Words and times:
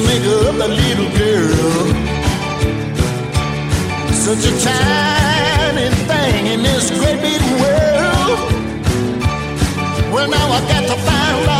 Little 0.00 0.08
pieces 0.08 0.08
make 0.08 0.24
a 0.24 0.68
little 0.68 1.10
girl. 1.18 1.86
Such 4.12 4.44
a 4.46 4.64
tiny 4.64 5.88
thing 6.06 6.46
in 6.46 6.62
this 6.62 6.90
great 6.90 7.20
big 7.20 7.42
world. 7.60 8.38
Well, 10.12 10.28
now 10.28 10.52
I 10.52 10.60
got 10.68 10.82
to 10.82 10.96
find 11.02 11.48
out 11.48 11.59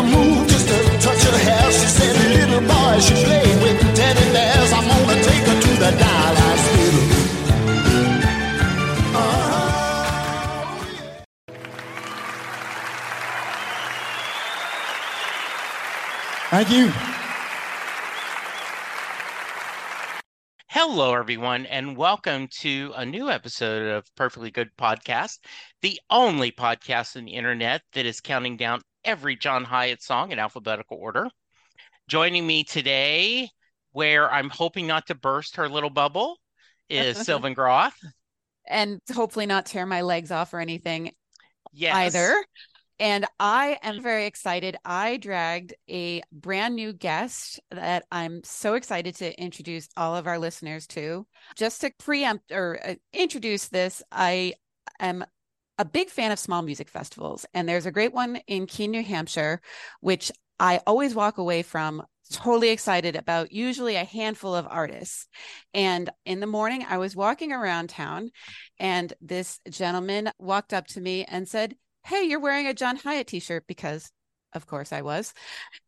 a 0.00 0.02
move 0.02 0.48
just 0.48 0.66
to 0.68 0.74
touch 0.98 1.22
her 1.24 1.38
hair, 1.38 1.70
she 1.72 1.86
said, 1.86 2.16
little 2.16 2.60
boy, 2.60 2.98
she 3.00 3.14
played 3.24 3.62
with 3.62 3.78
teddy 3.94 4.32
bears. 4.32 4.72
I'm 4.72 4.88
gonna 4.88 5.22
take 5.22 5.44
her 5.46 5.60
to 5.60 5.68
the 5.68 5.90
doll 6.00 6.34
hospital. 6.40 7.04
Uh-huh. 9.16 9.66
Thank 16.50 16.70
you. 16.70 16.92
Hello, 20.68 21.14
everyone, 21.14 21.66
and 21.66 21.96
welcome 21.96 22.48
to 22.60 22.92
a 22.96 23.04
new 23.04 23.28
episode 23.28 23.86
of 23.86 24.06
Perfectly 24.14 24.50
Good 24.50 24.70
Podcast, 24.78 25.40
the 25.82 26.00
only 26.08 26.52
podcast 26.52 27.16
on 27.16 27.26
the 27.26 27.32
internet 27.32 27.82
that 27.92 28.06
is 28.06 28.20
counting 28.20 28.56
down 28.56 28.80
every 29.04 29.36
John 29.36 29.64
Hiatt 29.64 30.02
song 30.02 30.32
in 30.32 30.38
alphabetical 30.38 30.96
order. 30.98 31.28
Joining 32.08 32.46
me 32.46 32.64
today, 32.64 33.48
where 33.92 34.30
I'm 34.30 34.50
hoping 34.50 34.86
not 34.86 35.06
to 35.08 35.14
burst 35.14 35.56
her 35.56 35.68
little 35.68 35.90
bubble, 35.90 36.36
is 36.88 37.16
Sylvan 37.26 37.54
Groth. 37.54 37.94
and 38.66 39.00
hopefully 39.12 39.46
not 39.46 39.66
tear 39.66 39.86
my 39.86 40.02
legs 40.02 40.30
off 40.30 40.52
or 40.54 40.60
anything 40.60 41.12
Yes. 41.72 41.94
either. 41.94 42.44
And 42.98 43.24
I 43.38 43.78
am 43.82 44.02
very 44.02 44.26
excited. 44.26 44.76
I 44.84 45.16
dragged 45.16 45.72
a 45.88 46.22
brand 46.32 46.76
new 46.76 46.92
guest 46.92 47.58
that 47.70 48.04
I'm 48.12 48.42
so 48.44 48.74
excited 48.74 49.14
to 49.16 49.40
introduce 49.40 49.88
all 49.96 50.14
of 50.16 50.26
our 50.26 50.38
listeners 50.38 50.86
to. 50.88 51.26
Just 51.56 51.80
to 51.80 51.92
preempt 51.98 52.52
or 52.52 52.78
uh, 52.84 52.94
introduce 53.14 53.68
this, 53.68 54.02
I 54.12 54.54
am 54.98 55.24
a 55.80 55.84
big 55.84 56.10
fan 56.10 56.30
of 56.30 56.38
small 56.38 56.60
music 56.60 56.90
festivals, 56.90 57.46
and 57.54 57.66
there's 57.66 57.86
a 57.86 57.90
great 57.90 58.12
one 58.12 58.36
in 58.46 58.66
Keene, 58.66 58.90
New 58.90 59.02
Hampshire, 59.02 59.62
which 60.02 60.30
I 60.58 60.82
always 60.86 61.14
walk 61.14 61.38
away 61.38 61.62
from 61.62 62.02
totally 62.30 62.68
excited 62.68 63.16
about 63.16 63.50
usually 63.50 63.96
a 63.96 64.04
handful 64.04 64.54
of 64.54 64.66
artists. 64.68 65.26
And 65.72 66.10
in 66.26 66.40
the 66.40 66.46
morning, 66.46 66.84
I 66.86 66.98
was 66.98 67.16
walking 67.16 67.50
around 67.50 67.88
town, 67.88 68.30
and 68.78 69.10
this 69.22 69.58
gentleman 69.70 70.30
walked 70.38 70.74
up 70.74 70.86
to 70.88 71.00
me 71.00 71.24
and 71.24 71.48
said, 71.48 71.76
Hey, 72.04 72.24
you're 72.24 72.40
wearing 72.40 72.66
a 72.66 72.74
John 72.74 72.98
Hiatt 72.98 73.28
t 73.28 73.40
shirt 73.40 73.64
because. 73.66 74.12
Of 74.52 74.66
course, 74.66 74.92
I 74.92 75.02
was. 75.02 75.32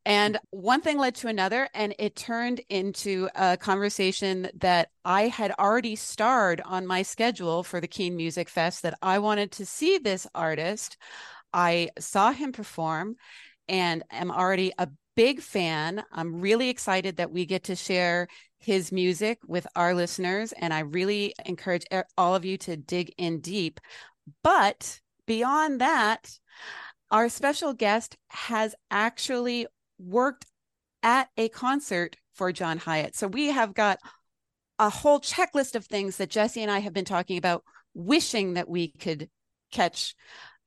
And 0.05 0.39
one 0.51 0.81
thing 0.83 0.99
led 0.99 1.17
to 1.17 1.29
another, 1.29 1.69
and 1.75 1.95
it 1.99 2.15
turned 2.15 2.61
into 2.69 3.29
a 3.35 3.57
conversation 3.57 4.49
that 4.61 4.91
I 5.05 5.29
had 5.29 5.53
already 5.59 5.97
starred 5.97 6.61
on 6.65 6.87
my 6.87 7.03
schedule 7.03 7.65
for 7.65 7.81
the 7.81 7.89
Keene 7.89 8.17
Music 8.17 8.49
Fest 8.49 8.83
that 8.83 8.99
I 9.03 9.19
wanted 9.19 9.51
to 9.53 9.67
see 9.67 9.99
this 9.99 10.29
artist. 10.35 10.97
I 11.53 11.91
saw 11.99 12.33
him 12.33 12.53
perform 12.53 13.17
and 13.69 14.05
am 14.11 14.31
already 14.31 14.73
a 14.79 14.89
big 15.17 15.41
fan. 15.41 16.05
I'm 16.13 16.41
really 16.41 16.69
excited 16.69 17.17
that 17.17 17.33
we 17.33 17.47
get 17.47 17.65
to 17.65 17.77
share 17.77 18.29
his 18.59 18.93
music 18.93 19.39
with 19.47 19.67
our 19.75 19.93
listeners. 19.93 20.53
And 20.53 20.73
I 20.73 20.81
really 20.81 21.35
encourage 21.45 21.85
all 22.17 22.35
of 22.35 22.45
you 22.45 22.57
to 22.59 22.77
dig 22.77 23.13
in 23.19 23.41
deep. 23.41 23.81
But 24.45 25.01
beyond 25.27 25.81
that, 25.81 26.39
our 27.13 27.29
special 27.29 27.75
guest 27.75 28.17
has 28.31 28.75
actually 28.91 29.67
worked 29.99 30.47
at 31.03 31.29
a 31.37 31.49
concert 31.51 32.17
for 32.33 32.51
John 32.53 32.79
Hiatt. 32.79 33.15
So 33.15 33.29
we 33.29 33.49
have 33.49 33.75
got 33.75 33.99
a 34.79 34.89
whole 34.89 35.21
checklist 35.21 35.75
of 35.75 35.85
things 35.85 36.17
that 36.17 36.31
Jesse 36.31 36.63
and 36.63 36.71
I 36.71 36.79
have 36.79 36.95
been 36.95 37.05
talking 37.05 37.37
about, 37.37 37.63
wishing 37.95 38.55
that 38.55 38.69
we 38.69 38.89
could 38.89 39.29
catch 39.71 40.15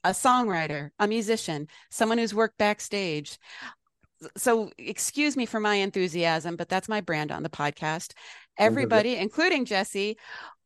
a 0.04 0.10
songwriter, 0.12 0.92
a 1.00 1.08
musician, 1.08 1.68
someone 1.90 2.20
who's 2.20 2.34
worked 2.34 2.60
backstage. 2.60 3.40
So, 4.38 4.72
excuse 4.78 5.36
me 5.36 5.46
for 5.46 5.60
my 5.60 5.76
enthusiasm, 5.76 6.56
but 6.56 6.70
that's 6.70 6.88
my 6.88 7.02
brand 7.02 7.32
on 7.32 7.44
the 7.44 7.50
podcast. 7.50 8.14
Everybody, 8.58 9.16
including 9.18 9.66
Jesse, 9.66 10.18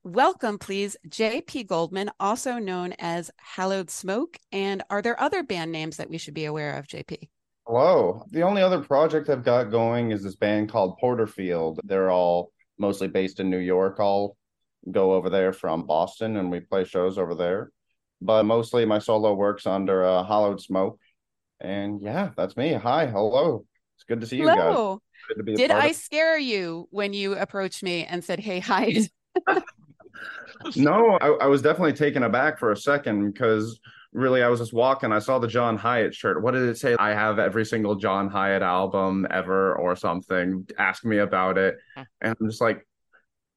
welcome, 0.09 0.57
please, 0.57 0.97
JP 1.07 1.67
Goldman, 1.67 2.11
also 2.19 2.57
known 2.57 2.93
as 2.99 3.29
Hallowed 3.37 3.89
Smoke. 3.89 4.37
And 4.51 4.83
are 4.89 5.01
there 5.01 5.19
other 5.19 5.43
band 5.43 5.71
names 5.71 5.97
that 5.97 6.09
we 6.09 6.17
should 6.17 6.33
be 6.33 6.45
aware 6.45 6.75
of, 6.77 6.87
JP? 6.87 7.29
Hello. 7.67 8.25
The 8.31 8.41
only 8.41 8.61
other 8.61 8.79
project 8.79 9.29
I've 9.29 9.43
got 9.43 9.65
going 9.65 10.11
is 10.11 10.23
this 10.23 10.35
band 10.35 10.71
called 10.71 10.97
Porterfield. 10.99 11.79
They're 11.83 12.09
all 12.09 12.51
mostly 12.79 13.07
based 13.07 13.39
in 13.39 13.49
New 13.49 13.59
York. 13.59 13.97
I'll 13.99 14.35
go 14.89 15.13
over 15.13 15.29
there 15.29 15.53
from 15.53 15.85
Boston 15.85 16.37
and 16.37 16.49
we 16.51 16.61
play 16.61 16.83
shows 16.83 17.17
over 17.17 17.35
there. 17.35 17.71
But 18.21 18.43
mostly 18.43 18.85
my 18.85 18.99
solo 18.99 19.33
works 19.33 19.67
under 19.67 20.03
uh, 20.03 20.23
Hollowed 20.23 20.61
Smoke. 20.61 20.99
And 21.59 22.01
yeah, 22.01 22.31
that's 22.35 22.57
me. 22.57 22.73
Hi. 22.73 23.05
Hello. 23.05 23.65
It's 23.97 24.03
good 24.05 24.21
to 24.21 24.27
see 24.27 24.37
you 24.37 24.45
guys. 24.45 24.57
Hello. 24.57 25.01
Good 25.27 25.37
to 25.37 25.43
be 25.43 25.53
a 25.53 25.57
Did 25.57 25.71
I 25.71 25.87
of- 25.87 25.95
scare 25.95 26.37
you 26.39 26.87
when 26.89 27.13
you 27.13 27.35
approached 27.35 27.83
me 27.83 28.05
and 28.05 28.23
said, 28.23 28.39
Hey, 28.39 28.59
hi? 28.59 28.95
No, 30.75 31.17
I, 31.21 31.27
I 31.27 31.47
was 31.47 31.61
definitely 31.61 31.93
taken 31.93 32.23
aback 32.23 32.59
for 32.59 32.71
a 32.71 32.77
second 32.77 33.31
because 33.31 33.79
really, 34.11 34.43
I 34.43 34.49
was 34.49 34.59
just 34.59 34.73
walking. 34.73 35.11
I 35.13 35.19
saw 35.19 35.39
the 35.39 35.47
John 35.47 35.77
Hiatt 35.77 36.13
shirt. 36.13 36.41
What 36.43 36.51
did 36.51 36.63
it 36.63 36.77
say? 36.77 36.95
I 36.99 37.11
have 37.11 37.39
every 37.39 37.65
single 37.65 37.95
John 37.95 38.29
Hiatt 38.29 38.61
album 38.61 39.25
ever, 39.31 39.75
or 39.75 39.95
something. 39.95 40.67
Ask 40.77 41.05
me 41.05 41.19
about 41.19 41.57
it, 41.57 41.77
and 41.95 42.35
I'm 42.39 42.47
just 42.49 42.59
like, 42.59 42.85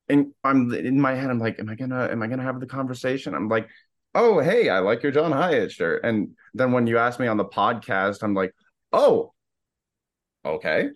and 0.08 0.32
I'm 0.44 0.72
in 0.72 1.00
my 1.00 1.14
head. 1.14 1.30
I'm 1.30 1.38
like, 1.40 1.58
am 1.58 1.68
I 1.68 1.74
gonna, 1.74 2.08
am 2.10 2.22
I 2.22 2.26
gonna 2.28 2.42
have 2.44 2.60
the 2.60 2.66
conversation? 2.66 3.34
I'm 3.34 3.48
like, 3.48 3.68
oh, 4.14 4.38
hey, 4.40 4.68
I 4.68 4.78
like 4.80 5.02
your 5.02 5.12
John 5.12 5.32
Hiatt 5.32 5.70
shirt. 5.72 6.04
And 6.04 6.36
then 6.54 6.70
when 6.72 6.86
you 6.86 6.98
ask 6.98 7.18
me 7.18 7.26
on 7.26 7.36
the 7.36 7.46
podcast, 7.46 8.22
I'm 8.22 8.34
like, 8.34 8.54
oh, 8.92 9.32
okay. 10.44 10.90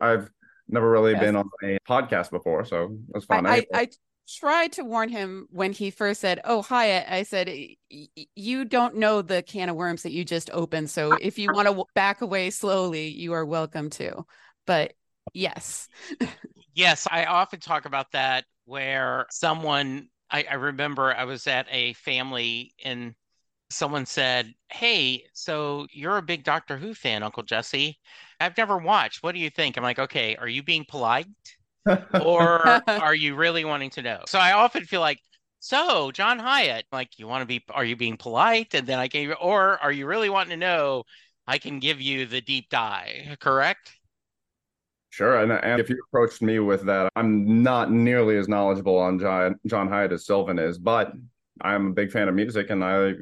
I've 0.00 0.28
never 0.68 0.90
really 0.90 1.12
Yes. 1.12 1.20
been 1.20 1.36
on 1.36 1.48
a 1.62 1.78
podcast 1.88 2.30
before, 2.30 2.64
so 2.64 2.84
it 3.08 3.14
was 3.14 3.26
I, 3.30 3.34
fun. 3.36 3.46
I, 3.46 3.64
I 3.72 3.88
tried 4.28 4.72
to 4.72 4.84
warn 4.84 5.08
him 5.08 5.46
when 5.50 5.72
he 5.72 5.90
first 5.90 6.20
said, 6.20 6.40
"Oh, 6.44 6.62
hi." 6.62 7.04
I 7.04 7.22
said, 7.22 7.48
"Y- 7.48 7.76
y- 7.90 8.26
"You 8.34 8.64
don't 8.64 8.96
know 8.96 9.22
the 9.22 9.42
can 9.42 9.68
of 9.68 9.76
worms 9.76 10.02
that 10.02 10.12
you 10.12 10.24
just 10.24 10.50
opened. 10.52 10.90
So 10.90 11.14
if 11.14 11.38
you 11.38 11.50
want 11.50 11.68
to 11.68 11.84
back 11.94 12.20
away 12.20 12.50
slowly, 12.50 13.08
you 13.08 13.32
are 13.32 13.44
welcome 13.46 13.90
to." 13.90 14.26
But 14.66 14.94
yes, 15.32 15.88
Yes, 16.74 17.06
I 17.10 17.24
often 17.24 17.60
talk 17.60 17.84
about 17.86 18.12
that 18.12 18.44
where 18.64 19.26
someone, 19.30 20.08
I, 20.30 20.44
I 20.50 20.54
remember 20.54 21.14
I 21.14 21.24
was 21.24 21.46
at 21.46 21.66
a 21.70 21.94
family 21.94 22.74
and 22.84 23.14
someone 23.70 24.06
said, 24.06 24.54
Hey, 24.70 25.26
so 25.34 25.86
you're 25.92 26.18
a 26.18 26.22
big 26.22 26.44
Doctor 26.44 26.78
Who 26.78 26.94
fan, 26.94 27.22
Uncle 27.22 27.44
Jesse. 27.44 27.98
I've 28.40 28.56
never 28.58 28.78
watched. 28.78 29.22
What 29.22 29.34
do 29.34 29.40
you 29.40 29.50
think? 29.50 29.76
I'm 29.76 29.84
like, 29.84 29.98
okay, 30.00 30.36
are 30.36 30.48
you 30.48 30.62
being 30.64 30.86
polite 30.88 31.26
or 32.22 32.82
are 32.86 33.14
you 33.14 33.34
really 33.34 33.64
wanting 33.64 33.90
to 33.90 34.02
know? 34.02 34.20
So 34.26 34.38
I 34.38 34.52
often 34.52 34.84
feel 34.84 35.00
like, 35.00 35.20
so 35.58 36.10
John 36.12 36.38
Hiatt, 36.38 36.84
like, 36.92 37.18
you 37.18 37.26
want 37.26 37.42
to 37.42 37.46
be, 37.46 37.64
are 37.70 37.84
you 37.84 37.96
being 37.96 38.16
polite? 38.16 38.74
And 38.74 38.86
then 38.86 38.98
I 38.98 39.08
gave, 39.08 39.32
or 39.40 39.78
are 39.82 39.92
you 39.92 40.06
really 40.06 40.30
wanting 40.30 40.50
to 40.50 40.56
know? 40.56 41.04
I 41.46 41.58
can 41.58 41.78
give 41.78 42.00
you 42.00 42.26
the 42.26 42.40
deep 42.40 42.68
dive, 42.70 43.38
correct? 43.40 43.92
Sure, 45.10 45.40
and, 45.40 45.50
and 45.50 45.80
if 45.80 45.88
you 45.88 45.96
approached 46.08 46.42
me 46.42 46.58
with 46.58 46.84
that, 46.86 47.10
I'm 47.16 47.62
not 47.62 47.90
nearly 47.90 48.36
as 48.36 48.48
knowledgeable 48.48 48.98
on 48.98 49.18
John 49.18 49.54
John 49.66 49.88
Hiatt 49.88 50.12
as 50.12 50.26
Sylvan 50.26 50.58
is, 50.58 50.76
but 50.76 51.12
I'm 51.60 51.86
a 51.86 51.92
big 51.92 52.10
fan 52.10 52.28
of 52.28 52.34
music, 52.34 52.68
and 52.68 52.84
I 52.84 53.12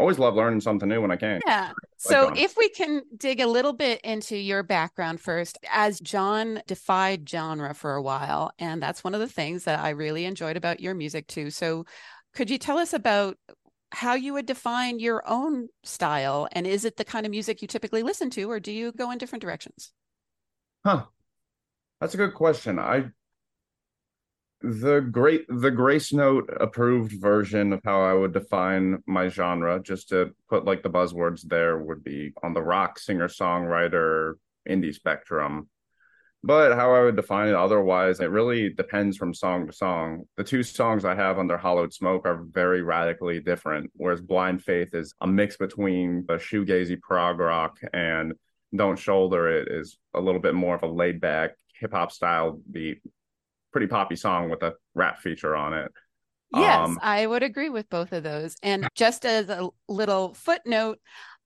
always 0.00 0.18
love 0.18 0.34
learning 0.34 0.60
something 0.60 0.88
new 0.88 1.00
when 1.00 1.10
I 1.10 1.16
can. 1.16 1.40
yeah. 1.46 1.72
So 1.98 2.28
John. 2.28 2.36
if 2.36 2.56
we 2.56 2.68
can 2.70 3.02
dig 3.16 3.40
a 3.40 3.46
little 3.46 3.72
bit 3.72 4.00
into 4.02 4.36
your 4.36 4.62
background 4.62 5.20
first, 5.20 5.58
as 5.70 6.00
John 6.00 6.62
defied 6.66 7.28
genre 7.28 7.74
for 7.74 7.94
a 7.94 8.02
while, 8.02 8.52
and 8.58 8.82
that's 8.82 9.04
one 9.04 9.14
of 9.14 9.20
the 9.20 9.28
things 9.28 9.64
that 9.64 9.78
I 9.78 9.90
really 9.90 10.24
enjoyed 10.24 10.56
about 10.56 10.80
your 10.80 10.94
music 10.94 11.26
too. 11.26 11.50
So 11.50 11.84
could 12.34 12.50
you 12.50 12.58
tell 12.58 12.78
us 12.78 12.92
about 12.92 13.36
how 13.92 14.14
you 14.14 14.32
would 14.32 14.46
define 14.46 15.00
your 15.00 15.22
own 15.26 15.68
style 15.82 16.48
and 16.52 16.66
is 16.66 16.84
it 16.84 16.96
the 16.96 17.04
kind 17.04 17.26
of 17.26 17.30
music 17.30 17.60
you 17.60 17.68
typically 17.68 18.02
listen 18.02 18.30
to 18.30 18.44
or 18.44 18.60
do 18.60 18.70
you 18.70 18.92
go 18.92 19.10
in 19.10 19.18
different 19.18 19.42
directions? 19.42 19.92
Huh. 20.84 21.06
That's 22.00 22.14
a 22.14 22.16
good 22.16 22.34
question. 22.34 22.78
I 22.78 23.10
the 24.62 25.00
great 25.00 25.46
the 25.48 25.70
Grace 25.70 26.12
Note 26.12 26.50
approved 26.60 27.12
version 27.20 27.72
of 27.72 27.80
how 27.84 28.02
I 28.02 28.12
would 28.12 28.32
define 28.32 29.02
my 29.06 29.28
genre, 29.28 29.80
just 29.82 30.10
to 30.10 30.34
put 30.48 30.64
like 30.64 30.82
the 30.82 30.90
buzzwords 30.90 31.42
there, 31.42 31.78
would 31.78 32.04
be 32.04 32.32
on 32.42 32.52
the 32.52 32.62
rock 32.62 32.98
singer 32.98 33.28
songwriter 33.28 34.34
indie 34.68 34.94
spectrum. 34.94 35.68
But 36.42 36.74
how 36.74 36.94
I 36.94 37.02
would 37.02 37.16
define 37.16 37.48
it 37.48 37.54
otherwise, 37.54 38.20
it 38.20 38.30
really 38.30 38.70
depends 38.70 39.16
from 39.16 39.34
song 39.34 39.66
to 39.66 39.72
song. 39.72 40.24
The 40.36 40.44
two 40.44 40.62
songs 40.62 41.04
I 41.04 41.14
have 41.14 41.38
under 41.38 41.58
Hollowed 41.58 41.92
Smoke 41.92 42.26
are 42.26 42.44
very 42.50 42.80
radically 42.82 43.40
different, 43.40 43.90
whereas 43.94 44.22
Blind 44.22 44.64
Faith 44.64 44.94
is 44.94 45.14
a 45.20 45.26
mix 45.26 45.58
between 45.58 46.24
the 46.26 46.34
shoegazy 46.34 46.98
prog 47.00 47.38
rock 47.38 47.78
and 47.92 48.32
Don't 48.74 48.98
Shoulder 48.98 49.48
It 49.48 49.68
is 49.68 49.98
a 50.14 50.20
little 50.20 50.40
bit 50.40 50.54
more 50.54 50.74
of 50.74 50.82
a 50.82 50.86
laid 50.86 51.20
back 51.20 51.56
hip 51.78 51.92
hop 51.92 52.10
style 52.10 52.60
beat, 52.70 53.02
pretty 53.72 53.86
poppy 53.86 54.16
song 54.16 54.50
with 54.50 54.62
a 54.62 54.74
rap 54.94 55.20
feature 55.20 55.54
on 55.56 55.74
it. 55.74 55.90
Yes, 56.54 56.78
Um, 56.80 56.98
I 57.00 57.26
would 57.26 57.42
agree 57.44 57.68
with 57.68 57.88
both 57.90 58.12
of 58.12 58.22
those. 58.24 58.56
And 58.62 58.88
just 58.96 59.24
as 59.24 59.48
a 59.48 59.68
little 59.88 60.34
footnote, 60.34 60.98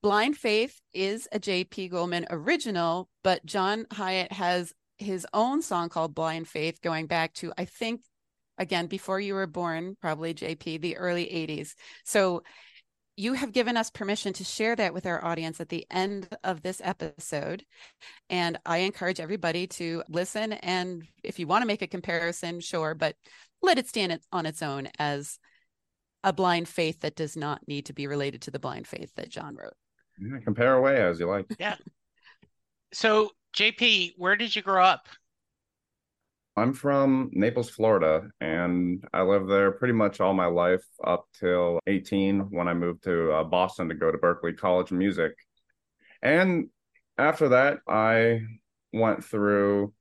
Blind 0.03 0.37
Faith 0.37 0.81
is 0.93 1.29
a 1.33 1.39
JP 1.39 1.91
Goldman 1.91 2.27
original, 2.31 3.09
but 3.23 3.45
John 3.45 3.87
Hiatt 3.93 4.33
has 4.33 4.73
his 4.99 5.27
own 5.33 5.61
song 5.61 5.89
called 5.89 6.15
Blind 6.15 6.49
Faith 6.49 6.81
going 6.83 7.07
back 7.07 7.35
to, 7.35 7.53
I 7.59 7.65
think, 7.67 8.03
again, 8.59 8.87
before 8.87 9.21
you 9.21 9.35
were 9.35 9.47
born, 9.47 9.97
probably 10.01 10.33
JP, 10.33 10.81
the 10.81 10.97
early 10.97 11.25
80s. 11.27 11.75
So 12.05 12.43
you 13.17 13.35
have 13.35 13.53
given 13.53 13.77
us 13.77 13.91
permission 13.91 14.33
to 14.35 14.45
share 14.45 14.75
that 14.77 14.93
with 14.93 15.07
our 15.07 15.25
audience 15.25 15.61
at 15.61 15.69
the 15.69 15.87
end 15.91 16.29
of 16.43 16.63
this 16.63 16.81
episode. 16.85 17.65
And 18.29 18.59
I 18.67 18.79
encourage 18.79 19.21
everybody 19.21 19.67
to 19.69 20.03
listen. 20.09 20.53
And 20.55 21.05
if 21.23 21.39
you 21.39 21.47
want 21.47 21.63
to 21.63 21.67
make 21.67 21.83
a 21.83 21.87
comparison, 21.87 22.61
sure, 22.61 22.95
but 22.95 23.15
let 23.63 23.79
it 23.79 23.87
stand 23.89 24.13
it- 24.13 24.25
on 24.33 24.47
its 24.47 24.63
own 24.63 24.89
as 24.99 25.39
a 26.25 26.33
blind 26.33 26.69
faith 26.69 27.01
that 27.01 27.15
does 27.17 27.37
not 27.37 27.67
need 27.69 27.87
to 27.87 27.93
be 27.93 28.07
related 28.07 28.43
to 28.43 28.51
the 28.51 28.59
blind 28.59 28.87
faith 28.89 29.13
that 29.17 29.29
John 29.29 29.55
wrote. 29.57 29.75
yeah, 30.19 30.39
compare 30.43 30.75
away 30.75 31.01
as 31.01 31.21
you 31.21 31.27
like. 31.27 31.47
Yeah. 31.59 31.77
So, 32.93 33.31
JP, 33.57 34.15
where 34.17 34.37
did 34.37 34.55
you 34.57 34.63
grow 34.63 34.83
up? 34.85 35.09
I'm 36.57 36.73
from 36.73 37.31
Naples, 37.33 37.69
Florida, 37.69 38.29
and 38.41 39.05
I 39.13 39.23
lived 39.23 39.51
there 39.51 39.73
pretty 39.73 39.95
much 39.95 40.21
all 40.21 40.35
my 40.35 40.47
life 40.47 40.85
up 41.05 41.27
till 41.39 41.81
18 41.89 42.51
when 42.51 42.69
I 42.69 42.75
moved 42.75 43.03
to 43.05 43.33
uh, 43.33 43.45
Boston 43.45 43.89
to 43.89 43.95
go 43.95 44.13
to 44.13 44.19
Berklee 44.19 44.57
College 44.57 44.93
of 44.93 44.99
Music. 44.99 45.33
And 46.23 46.69
after 47.19 47.49
that, 47.51 47.79
I 47.89 48.43
went 48.93 49.25
through 49.25 49.93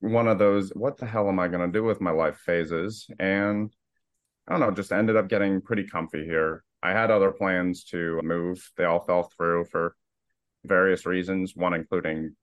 one 0.00 0.28
of 0.28 0.38
those, 0.38 0.68
what 0.70 0.98
the 0.98 1.06
hell 1.06 1.28
am 1.28 1.38
I 1.38 1.48
going 1.48 1.66
to 1.66 1.78
do 1.78 1.82
with 1.82 2.00
my 2.00 2.10
life 2.10 2.36
phases? 2.36 3.06
And 3.18 3.74
I 4.46 4.52
don't 4.52 4.60
know, 4.60 4.70
just 4.70 4.92
ended 4.92 5.16
up 5.16 5.28
getting 5.28 5.62
pretty 5.62 5.86
comfy 5.86 6.24
here. 6.24 6.62
I 6.82 6.90
had 6.90 7.10
other 7.10 7.32
plans 7.32 7.84
to 7.84 8.20
move, 8.22 8.70
they 8.76 8.84
all 8.84 9.00
fell 9.00 9.30
through 9.34 9.64
for 9.64 9.96
various 10.62 11.06
reasons, 11.06 11.56
one 11.56 11.72
including 11.72 12.36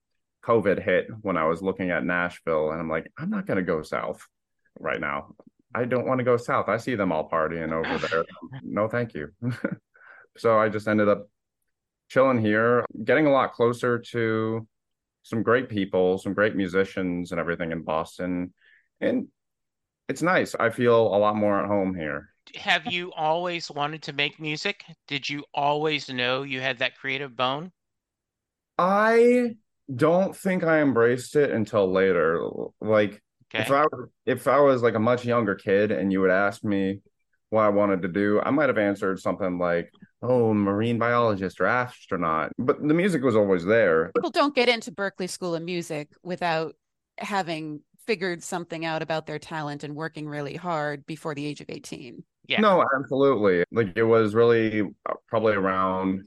COVID 0.46 0.84
hit 0.84 1.08
when 1.22 1.38
I 1.38 1.46
was 1.46 1.62
looking 1.62 1.92
at 1.92 2.06
Nashville, 2.06 2.72
and 2.72 2.80
I'm 2.80 2.90
like, 2.90 3.12
I'm 3.18 3.30
not 3.30 3.46
going 3.46 3.58
to 3.58 3.64
go 3.64 3.82
south 3.82 4.26
right 4.80 5.00
now. 5.00 5.36
I 5.74 5.86
don't 5.86 6.06
want 6.06 6.20
to 6.20 6.24
go 6.24 6.38
south. 6.38 6.68
I 6.68 6.78
see 6.78 6.96
them 6.96 7.12
all 7.12 7.30
partying 7.30 7.72
over 7.72 8.08
there. 8.08 8.26
no, 8.64 8.88
thank 8.88 9.14
you. 9.14 9.30
so 10.38 10.58
I 10.58 10.70
just 10.70 10.88
ended 10.88 11.08
up 11.08 11.30
chilling 12.10 12.40
here, 12.40 12.86
getting 13.04 13.26
a 13.26 13.32
lot 13.32 13.54
closer 13.54 14.00
to 14.00 14.68
some 15.24 15.44
great 15.44 15.70
people, 15.70 16.18
some 16.18 16.34
great 16.34 16.56
musicians, 16.56 17.32
and 17.32 17.40
everything 17.40 17.72
in 17.72 17.84
Boston. 17.84 18.54
And 19.00 19.28
it's 20.10 20.22
nice. 20.22 20.56
I 20.60 20.72
feel 20.72 21.08
a 21.16 21.18
lot 21.18 21.36
more 21.36 21.60
at 21.62 21.68
home 21.68 21.96
here. 21.96 22.30
Have 22.56 22.92
you 22.92 23.14
always 23.14 23.72
wanted 23.72 24.02
to 24.04 24.14
make 24.14 24.40
music? 24.40 24.84
Did 25.08 25.30
you 25.30 25.46
always 25.54 26.10
know 26.10 26.44
you 26.44 26.60
had 26.60 26.80
that 26.80 26.98
creative 26.98 27.36
bone? 27.36 27.72
I 28.78 29.56
don't 29.94 30.36
think 30.36 30.64
I 30.64 30.82
embraced 30.82 31.36
it 31.36 31.52
until 31.52 31.92
later. 31.92 32.40
Like 32.80 33.22
Okay. 33.54 33.64
if 33.64 33.72
I 33.72 33.86
if 34.26 34.48
I 34.48 34.60
was 34.62 34.82
like 34.82 34.96
a 34.96 35.00
much 35.00 35.26
younger 35.26 35.56
kid 35.56 35.92
and 35.92 36.12
you 36.12 36.22
would 36.22 36.32
ask 36.32 36.64
me 36.64 37.02
what 37.50 37.64
I 37.64 37.70
wanted 37.70 38.02
to 38.04 38.08
do, 38.08 38.40
I 38.40 38.50
might 38.50 38.70
have 38.70 38.78
answered 38.78 39.20
something 39.20 39.58
like, 39.60 39.92
"Oh, 40.22 40.54
marine 40.54 40.98
biologist 40.98 41.60
or 41.60 41.66
astronaut." 41.66 42.54
But 42.58 42.82
the 42.82 42.94
music 42.94 43.24
was 43.24 43.36
always 43.36 43.66
there. 43.66 44.10
People 44.16 44.30
don't 44.30 44.56
get 44.56 44.70
into 44.70 44.92
Berklee 44.92 45.30
School 45.30 45.54
of 45.56 45.64
Music 45.64 46.08
without 46.24 46.76
having 47.18 47.82
figured 48.08 48.42
something 48.42 48.86
out 48.86 49.02
about 49.02 49.26
their 49.26 49.40
talent 49.40 49.84
and 49.84 49.96
working 49.96 50.28
really 50.28 50.56
hard 50.56 51.06
before 51.06 51.36
the 51.36 51.46
age 51.46 51.60
of 51.60 51.70
18. 51.70 52.24
Yeah. 52.48 52.62
No, 52.62 52.86
absolutely. 52.98 53.66
Like 53.72 53.94
it 53.98 54.04
was 54.04 54.34
really 54.34 54.82
uh, 54.82 55.14
probably 55.28 55.54
around 55.54 56.24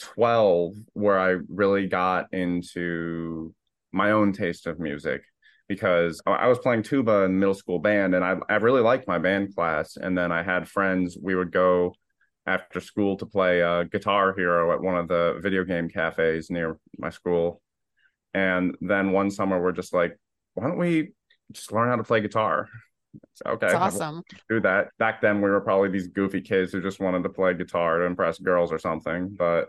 12 0.00 0.74
where 0.94 1.18
I 1.18 1.36
really 1.48 1.86
got 1.86 2.32
into 2.32 3.54
my 3.92 4.12
own 4.12 4.32
taste 4.32 4.66
of 4.66 4.78
music 4.78 5.22
because 5.68 6.20
I 6.26 6.48
was 6.48 6.58
playing 6.58 6.82
tuba 6.82 7.22
in 7.22 7.38
middle 7.38 7.54
school 7.54 7.78
band 7.78 8.14
and 8.14 8.24
I, 8.24 8.36
I 8.48 8.56
really 8.56 8.80
liked 8.80 9.06
my 9.06 9.18
band 9.18 9.54
class. 9.54 9.96
And 9.96 10.18
then 10.18 10.32
I 10.32 10.42
had 10.42 10.68
friends, 10.68 11.16
we 11.20 11.36
would 11.36 11.52
go 11.52 11.94
after 12.46 12.80
school 12.80 13.16
to 13.18 13.26
play 13.26 13.62
uh, 13.62 13.84
Guitar 13.84 14.34
Hero 14.36 14.72
at 14.72 14.80
one 14.80 14.96
of 14.96 15.06
the 15.06 15.38
video 15.40 15.64
game 15.64 15.88
cafes 15.88 16.50
near 16.50 16.76
my 16.98 17.10
school. 17.10 17.62
And 18.34 18.76
then 18.80 19.12
one 19.12 19.30
summer, 19.30 19.62
we're 19.62 19.72
just 19.72 19.94
like, 19.94 20.18
why 20.54 20.66
don't 20.66 20.78
we 20.78 21.12
just 21.52 21.72
learn 21.72 21.88
how 21.88 21.96
to 21.96 22.04
play 22.04 22.20
guitar? 22.20 22.68
It's 23.32 23.42
okay. 23.46 23.66
It's 23.66 23.74
awesome. 23.74 24.22
do 24.48 24.60
that. 24.60 24.88
Back 24.98 25.20
then, 25.20 25.40
we 25.40 25.50
were 25.50 25.60
probably 25.60 25.90
these 25.90 26.08
goofy 26.08 26.40
kids 26.40 26.72
who 26.72 26.82
just 26.82 27.00
wanted 27.00 27.22
to 27.24 27.28
play 27.28 27.54
guitar 27.54 27.98
to 27.98 28.04
impress 28.04 28.38
girls 28.38 28.72
or 28.72 28.78
something. 28.78 29.34
But 29.36 29.68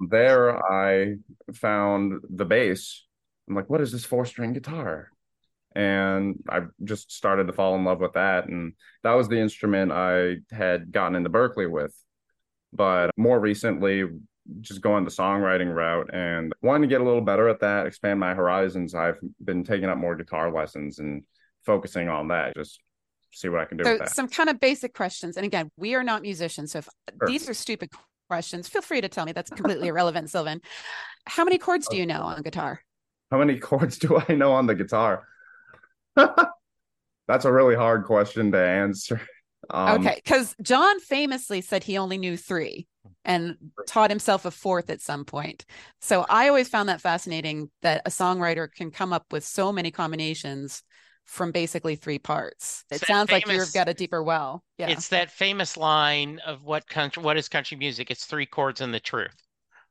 there, 0.00 0.56
I 0.64 1.16
found 1.54 2.20
the 2.28 2.44
bass. 2.44 3.04
I'm 3.48 3.54
like, 3.54 3.70
what 3.70 3.80
is 3.80 3.92
this 3.92 4.04
four 4.04 4.24
string 4.26 4.52
guitar? 4.52 5.10
And 5.74 6.42
I 6.48 6.62
just 6.84 7.12
started 7.12 7.46
to 7.46 7.52
fall 7.52 7.74
in 7.76 7.84
love 7.84 8.00
with 8.00 8.14
that. 8.14 8.48
And 8.48 8.72
that 9.02 9.12
was 9.12 9.28
the 9.28 9.38
instrument 9.38 9.92
I 9.92 10.36
had 10.50 10.90
gotten 10.90 11.16
into 11.16 11.30
Berklee 11.30 11.70
with. 11.70 11.94
But 12.72 13.10
more 13.16 13.38
recently, 13.38 14.04
just 14.60 14.80
going 14.80 15.04
the 15.04 15.10
songwriting 15.10 15.74
route 15.74 16.10
and 16.14 16.52
wanting 16.62 16.88
to 16.88 16.88
get 16.88 17.00
a 17.00 17.04
little 17.04 17.20
better 17.20 17.48
at 17.48 17.60
that, 17.60 17.86
expand 17.86 18.20
my 18.20 18.34
horizons. 18.34 18.94
I've 18.94 19.18
been 19.44 19.64
taking 19.64 19.88
up 19.88 19.98
more 19.98 20.16
guitar 20.16 20.52
lessons 20.52 20.98
and 20.98 21.24
focusing 21.64 22.08
on 22.08 22.28
that. 22.28 22.54
Just 22.56 22.80
see 23.32 23.48
what 23.48 23.60
I 23.60 23.64
can 23.66 23.76
do. 23.76 23.84
So 23.84 23.98
some 24.06 24.28
kind 24.28 24.48
of 24.48 24.58
basic 24.60 24.94
questions. 24.94 25.36
And 25.36 25.44
again, 25.44 25.70
we 25.76 25.94
are 25.94 26.04
not 26.04 26.22
musicians. 26.22 26.72
So 26.72 26.78
if 26.78 26.88
sure. 27.10 27.28
these 27.28 27.48
are 27.48 27.54
stupid 27.54 27.90
questions, 28.28 28.68
feel 28.68 28.82
free 28.82 29.00
to 29.00 29.08
tell 29.08 29.24
me. 29.24 29.32
That's 29.32 29.50
completely 29.50 29.88
irrelevant, 29.92 30.30
Sylvan. 30.30 30.60
How 31.26 31.44
many 31.44 31.58
chords 31.58 31.88
do 31.88 31.96
you 31.96 32.06
know 32.06 32.22
on 32.22 32.42
guitar? 32.42 32.80
How 33.30 33.38
many 33.38 33.58
chords 33.58 33.98
do 33.98 34.20
I 34.28 34.34
know 34.34 34.52
on 34.52 34.66
the 34.66 34.74
guitar? 34.74 35.26
That's 36.14 37.44
a 37.44 37.52
really 37.52 37.74
hard 37.74 38.04
question 38.04 38.52
to 38.52 38.58
answer. 38.58 39.20
Um, 39.68 40.00
okay, 40.00 40.20
because 40.22 40.54
John 40.62 41.00
famously 41.00 41.60
said 41.60 41.82
he 41.82 41.98
only 41.98 42.18
knew 42.18 42.36
three 42.36 42.86
and 43.24 43.56
taught 43.86 44.10
himself 44.10 44.44
a 44.44 44.50
fourth 44.52 44.90
at 44.90 45.00
some 45.00 45.24
point. 45.24 45.64
So 46.00 46.24
I 46.28 46.48
always 46.48 46.68
found 46.68 46.88
that 46.88 47.00
fascinating 47.00 47.70
that 47.82 48.02
a 48.06 48.10
songwriter 48.10 48.72
can 48.72 48.92
come 48.92 49.12
up 49.12 49.26
with 49.32 49.44
so 49.44 49.72
many 49.72 49.90
combinations 49.90 50.82
from 51.26 51.50
basically 51.52 51.96
three 51.96 52.18
parts. 52.18 52.84
It 52.90 53.00
sounds 53.00 53.28
famous, 53.28 53.46
like 53.48 53.56
you've 53.56 53.72
got 53.74 53.88
a 53.88 53.94
deeper 53.94 54.22
well. 54.22 54.64
Yeah. 54.78 54.88
It's 54.88 55.08
that 55.08 55.30
famous 55.30 55.76
line 55.76 56.40
of 56.46 56.64
what 56.64 56.88
country 56.88 57.22
what 57.22 57.36
is 57.36 57.48
country 57.48 57.76
music? 57.76 58.10
It's 58.10 58.24
three 58.24 58.46
chords 58.46 58.80
and 58.80 58.94
the 58.94 59.00
truth. 59.00 59.34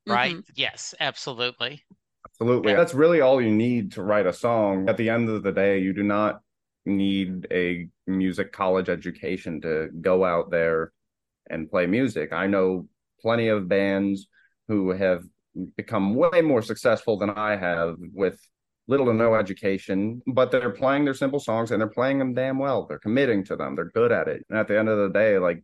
Right? 0.08 0.36
Mm-hmm. 0.36 0.52
Yes, 0.56 0.96
absolutely. 1.00 1.84
Absolutely. 2.28 2.72
Yeah. 2.72 2.78
That's 2.78 2.94
really 2.94 3.22
all 3.22 3.42
you 3.42 3.52
need 3.52 3.92
to 3.94 4.04
write 4.04 4.26
a 4.26 4.34
song. 4.34 4.90
At 4.90 4.98
the 4.98 5.10
end 5.10 5.30
of 5.30 5.44
the 5.44 5.52
day, 5.52 5.80
you 5.80 5.94
do 5.94 6.04
not 6.04 6.42
need 6.86 7.48
a 7.52 7.90
music 8.08 8.52
college 8.52 8.90
education 8.90 9.62
to 9.62 9.90
go 10.02 10.24
out 10.24 10.52
there 10.52 10.92
and 11.50 11.70
play 11.70 11.86
music. 11.86 12.34
I 12.34 12.48
know 12.48 12.88
plenty 13.20 13.48
of 13.48 13.68
bands 13.68 14.28
who 14.68 14.92
have 14.92 15.24
become 15.76 16.16
way 16.16 16.42
more 16.42 16.62
successful 16.62 17.18
than 17.18 17.30
I 17.30 17.56
have 17.56 17.96
with 18.14 18.40
little 18.88 19.08
to 19.08 19.14
no 19.14 19.36
education, 19.36 20.22
but 20.28 20.52
they're 20.52 20.70
playing 20.70 21.06
their 21.06 21.14
simple 21.14 21.40
songs 21.40 21.72
and 21.72 21.82
they're 21.82 21.88
playing 21.88 22.20
them 22.20 22.34
damn 22.34 22.60
well. 22.60 22.86
They're 22.86 23.00
committing 23.00 23.44
to 23.46 23.56
them. 23.56 23.76
They're 23.76 23.86
good 23.86 24.12
at 24.12 24.28
it. 24.28 24.46
And 24.50 24.60
at 24.60 24.68
the 24.68 24.78
end 24.78 24.90
of 24.90 24.98
the 24.98 25.10
day, 25.10 25.40
like 25.40 25.64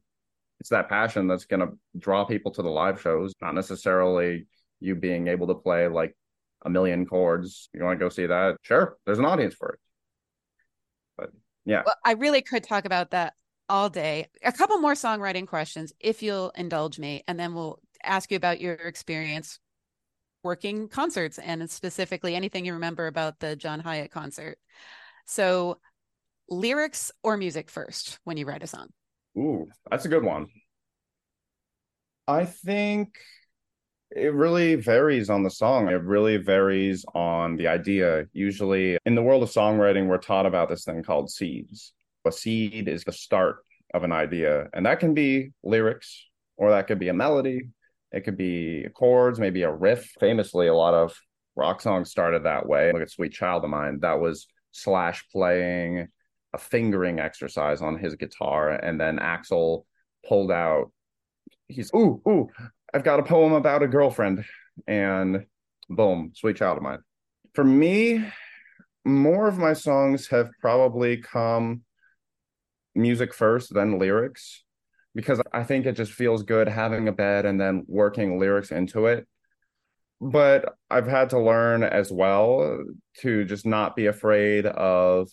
it's 0.60 0.70
that 0.70 0.90
passion 0.90 1.28
that's 1.28 1.46
going 1.46 1.60
to 1.60 1.78
draw 1.98 2.26
people 2.26 2.52
to 2.52 2.62
the 2.62 2.70
live 2.70 3.02
shows, 3.02 3.34
not 3.42 3.56
necessarily 3.56 4.48
you 4.80 4.96
being 4.96 5.28
able 5.28 5.48
to 5.48 5.56
play 5.56 5.88
like 5.88 6.16
a 6.64 6.70
million 6.70 7.06
chords. 7.06 7.70
You 7.74 7.84
want 7.84 8.00
to 8.00 8.06
go 8.06 8.10
see 8.10 8.26
that? 8.26 8.58
Sure, 8.62 8.98
there's 9.06 9.20
an 9.20 9.26
audience 9.26 9.56
for 9.56 9.70
it. 9.70 9.80
But 11.18 11.30
yeah. 11.66 11.84
Well, 11.86 11.96
I 12.06 12.14
really 12.14 12.42
could 12.42 12.64
talk 12.64 12.86
about 12.86 13.12
that 13.12 13.34
all 13.70 13.90
day. 13.90 14.28
A 14.44 14.52
couple 14.52 14.80
more 14.80 14.94
songwriting 14.94 15.48
questions, 15.48 15.94
if 16.00 16.22
you'll 16.22 16.52
indulge 16.52 17.00
me, 17.00 17.24
and 17.28 17.40
then 17.40 17.54
we'll 17.54 17.80
ask 18.04 18.32
you 18.32 18.38
about 18.38 18.62
your 18.62 18.74
experience 18.74 19.60
working 20.44 20.88
concerts 20.88 21.38
and 21.38 21.70
specifically 21.70 22.36
anything 22.36 22.66
you 22.66 22.74
remember 22.74 23.08
about 23.08 23.40
the 23.40 23.56
John 23.56 23.80
Hiatt 23.80 24.12
concert. 24.12 24.58
So, 25.26 25.80
lyrics 26.50 27.12
or 27.24 27.38
music 27.38 27.70
first 27.70 28.20
when 28.24 28.38
you 28.38 28.46
write 28.46 28.64
a 28.64 28.68
song? 28.68 28.88
Ooh, 29.38 29.68
that's 29.90 30.06
a 30.06 30.10
good 30.10 30.24
one. 30.24 30.48
I 32.28 32.46
think 32.46 33.18
it 34.16 34.34
really 34.34 34.76
varies 34.76 35.30
on 35.30 35.44
the 35.44 35.50
song. 35.50 35.88
It 35.88 36.04
really 36.04 36.38
varies 36.38 37.06
on 37.14 37.56
the 37.56 37.68
idea. 37.68 38.26
Usually, 38.34 38.98
in 39.06 39.16
the 39.16 39.22
world 39.22 39.44
of 39.44 39.50
songwriting, 39.50 40.08
we're 40.08 40.18
taught 40.18 40.46
about 40.46 40.70
this 40.70 40.84
thing 40.84 41.04
called 41.04 41.30
seeds. 41.30 41.94
A 42.26 42.32
seed 42.32 42.88
is 42.88 43.04
the 43.04 43.12
start 43.12 43.58
of 43.94 44.04
an 44.04 44.12
idea, 44.12 44.70
and 44.74 44.86
that 44.86 45.00
can 45.00 45.14
be 45.14 45.52
lyrics, 45.64 46.26
or 46.58 46.72
that 46.72 46.88
could 46.88 47.00
be 47.00 47.10
a 47.10 47.14
melody, 47.14 47.70
it 48.12 48.22
could 48.22 48.38
be 48.38 48.88
chords, 48.94 49.40
maybe 49.40 49.64
a 49.64 49.72
riff. 49.72 50.12
Famously, 50.20 50.68
a 50.68 50.76
lot 50.76 50.94
of 50.94 51.18
rock 51.56 51.82
songs 51.82 52.10
started 52.10 52.44
that 52.44 52.68
way. 52.68 52.92
Look 52.92 53.02
at 53.02 53.12
Sweet 53.12 53.32
Child 53.32 53.64
of 53.64 53.70
Mine. 53.70 54.00
That 54.02 54.20
was 54.20 54.48
Slash 54.72 55.26
playing 55.32 56.08
a 56.54 56.58
fingering 56.58 57.20
exercise 57.20 57.82
on 57.82 57.98
his 57.98 58.16
guitar, 58.16 58.72
and 58.72 59.00
then 59.00 59.18
Axl 59.20 59.86
pulled 60.28 60.52
out. 60.52 60.92
He's 61.68 61.92
ooh 61.94 62.22
ooh. 62.28 62.50
I've 62.94 63.04
got 63.04 63.20
a 63.20 63.24
poem 63.24 63.54
about 63.54 63.84
a 63.84 63.88
girlfriend, 63.88 64.44
and 64.88 65.46
boom, 65.90 66.32
Sweet 66.36 66.58
Child 66.58 66.78
of 66.78 66.84
Mine. 66.84 67.00
For 67.54 67.64
me, 67.64 68.26
more 69.06 69.48
of 69.48 69.58
my 69.58 69.74
songs 69.74 70.28
have 70.28 70.50
probably 70.60 71.18
come 71.18 71.84
music 72.94 73.34
first, 73.34 73.74
then 73.74 73.98
lyrics 73.98 74.64
because 75.14 75.42
I 75.52 75.64
think 75.64 75.86
it 75.86 75.94
just 75.94 76.12
feels 76.12 76.44
good 76.44 76.68
having 76.68 77.08
a 77.08 77.12
bed 77.12 77.46
and 77.46 77.60
then 77.60 77.84
working 77.88 78.40
lyrics 78.40 78.72
into 78.72 79.08
it. 79.08 79.28
But 80.22 80.76
I've 80.90 81.08
had 81.08 81.32
to 81.32 81.40
learn 81.40 81.84
as 81.84 82.12
well 82.12 82.84
to 83.22 83.46
just 83.46 83.66
not 83.66 83.96
be 83.96 84.06
afraid 84.06 84.66
of 84.68 85.30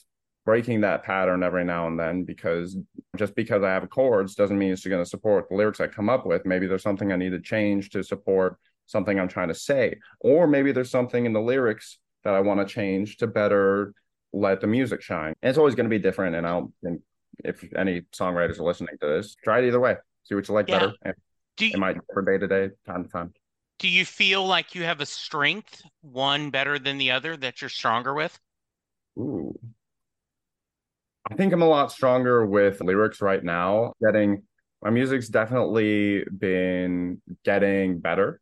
breaking 0.47 0.81
that 0.81 1.05
pattern 1.05 1.43
every 1.43 1.63
now 1.63 1.87
and 1.87 2.01
then 2.01 2.25
because 2.25 2.75
just 3.17 3.35
because 3.35 3.63
I 3.63 3.69
have 3.69 3.91
chords 3.91 4.35
doesn't 4.35 4.57
mean 4.57 4.73
it's 4.73 4.87
going 4.87 5.05
to 5.05 5.09
support 5.09 5.49
the 5.49 5.55
lyrics 5.55 5.79
I 5.79 5.89
come 5.89 6.09
up 6.09 6.25
with. 6.25 6.47
Maybe 6.47 6.67
there's 6.67 6.83
something 6.83 7.13
I 7.13 7.17
need 7.17 7.33
to 7.33 7.41
change 7.41 7.91
to 7.91 8.03
support 8.03 8.57
something 8.87 9.21
I'm 9.21 9.29
trying 9.29 9.49
to 9.49 9.55
say. 9.55 9.97
Or 10.21 10.47
maybe 10.47 10.73
there's 10.73 10.91
something 10.91 11.27
in 11.27 11.35
the 11.35 11.41
lyrics 11.41 11.99
that 12.25 12.35
I 12.35 12.41
want 12.41 12.67
to 12.67 12.75
change 12.75 13.19
to 13.19 13.27
better 13.27 13.93
let 14.33 14.63
the 14.63 14.67
music 14.67 15.03
shine. 15.03 15.35
And 15.43 15.51
it's 15.51 15.59
always 15.59 15.75
going 15.75 15.85
to 15.85 15.91
be 15.91 15.99
different. 15.99 16.35
And 16.35 16.47
I'll 16.47 16.73
and 16.83 17.01
if 17.45 17.65
any 17.77 18.03
songwriters 18.13 18.59
are 18.59 18.65
listening 18.65 18.97
to 19.01 19.07
this, 19.07 19.37
try 19.43 19.61
it 19.61 19.67
either 19.67 19.81
way. 19.81 19.97
See 20.25 20.35
what 20.35 20.49
you 20.49 20.55
like 20.55 20.69
yeah. 20.69 20.79
better. 20.79 20.93
And 21.03 21.15
do 21.57 21.67
you, 21.67 21.73
it 21.75 21.79
might 21.79 21.95
differ 21.95 22.23
day 22.23 22.39
to 22.39 22.47
day, 22.47 22.75
time 22.87 23.05
to 23.05 23.11
time. 23.11 23.33
Do 23.79 23.89
you 23.89 24.05
feel 24.05 24.47
like 24.47 24.75
you 24.75 24.85
have 24.85 25.01
a 25.01 25.07
strength, 25.07 25.83
one 26.01 26.51
better 26.51 26.79
than 26.79 26.99
the 26.99 27.13
other, 27.13 27.37
that 27.37 27.61
you're 27.61 27.71
stronger 27.71 28.13
with? 28.15 28.39
Ooh. 29.19 29.59
I 31.31 31.35
think 31.35 31.53
I'm 31.53 31.63
a 31.63 31.69
lot 31.69 31.93
stronger 31.93 32.47
with 32.47 32.81
lyrics 32.81 33.21
right 33.21 33.43
now. 33.43 33.93
Getting 34.05 34.43
my 34.83 34.91
music's 34.91 35.29
definitely 35.29 36.25
been 36.25 37.21
getting 37.45 37.99
better, 37.99 38.41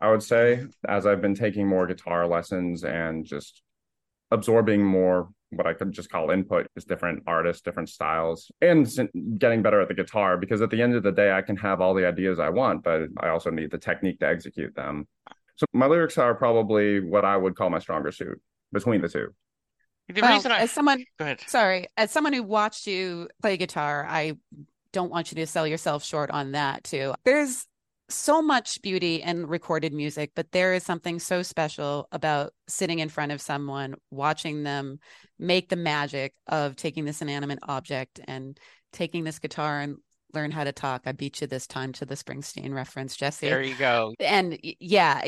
I 0.00 0.10
would 0.10 0.22
say, 0.22 0.66
as 0.86 1.06
I've 1.06 1.20
been 1.20 1.34
taking 1.34 1.66
more 1.66 1.86
guitar 1.86 2.26
lessons 2.26 2.84
and 2.84 3.24
just 3.24 3.62
absorbing 4.30 4.84
more 4.84 5.28
what 5.50 5.66
I 5.66 5.74
could 5.74 5.92
just 5.92 6.10
call 6.10 6.30
input, 6.30 6.68
is 6.76 6.84
different 6.84 7.24
artists, 7.26 7.62
different 7.62 7.88
styles, 7.88 8.52
and 8.60 8.88
getting 9.38 9.62
better 9.62 9.80
at 9.80 9.88
the 9.88 9.94
guitar. 9.94 10.36
Because 10.36 10.62
at 10.62 10.70
the 10.70 10.80
end 10.80 10.94
of 10.94 11.02
the 11.02 11.10
day, 11.10 11.32
I 11.32 11.42
can 11.42 11.56
have 11.56 11.80
all 11.80 11.92
the 11.94 12.06
ideas 12.06 12.38
I 12.38 12.50
want, 12.50 12.84
but 12.84 13.08
I 13.18 13.30
also 13.30 13.50
need 13.50 13.70
the 13.70 13.78
technique 13.78 14.20
to 14.20 14.28
execute 14.28 14.74
them. 14.76 15.08
So 15.56 15.66
my 15.72 15.86
lyrics 15.86 16.18
are 16.18 16.34
probably 16.34 17.00
what 17.00 17.24
I 17.24 17.36
would 17.36 17.56
call 17.56 17.68
my 17.68 17.80
stronger 17.80 18.12
suit 18.12 18.40
between 18.72 19.02
the 19.02 19.08
two. 19.08 19.34
The 20.08 20.22
well, 20.22 20.34
reason 20.34 20.52
I, 20.52 20.60
as 20.60 20.72
someone, 20.72 21.04
go 21.18 21.24
ahead. 21.24 21.40
Sorry, 21.46 21.86
as 21.96 22.10
someone 22.10 22.32
who 22.32 22.42
watched 22.42 22.86
you 22.86 23.28
play 23.42 23.56
guitar, 23.56 24.06
I 24.08 24.34
don't 24.92 25.10
want 25.10 25.30
you 25.30 25.36
to 25.36 25.46
sell 25.46 25.66
yourself 25.66 26.04
short 26.04 26.30
on 26.30 26.52
that 26.52 26.84
too. 26.84 27.14
There's 27.24 27.66
so 28.10 28.42
much 28.42 28.82
beauty 28.82 29.22
in 29.22 29.46
recorded 29.46 29.92
music, 29.92 30.32
but 30.34 30.52
there 30.52 30.74
is 30.74 30.82
something 30.82 31.18
so 31.18 31.42
special 31.42 32.08
about 32.12 32.52
sitting 32.68 32.98
in 32.98 33.08
front 33.08 33.32
of 33.32 33.40
someone, 33.40 33.94
watching 34.10 34.62
them 34.62 34.98
make 35.38 35.68
the 35.68 35.76
magic 35.76 36.34
of 36.46 36.76
taking 36.76 37.04
this 37.04 37.22
inanimate 37.22 37.60
object 37.62 38.20
and 38.26 38.58
taking 38.92 39.24
this 39.24 39.38
guitar 39.38 39.80
and 39.80 39.96
learn 40.34 40.50
how 40.50 40.64
to 40.64 40.72
talk. 40.72 41.02
I 41.06 41.12
beat 41.12 41.40
you 41.40 41.46
this 41.46 41.66
time 41.66 41.92
to 41.94 42.04
the 42.04 42.14
Springsteen 42.14 42.74
reference, 42.74 43.16
Jesse. 43.16 43.48
There 43.48 43.62
you 43.62 43.74
go. 43.74 44.14
And 44.20 44.58
yeah, 44.62 45.22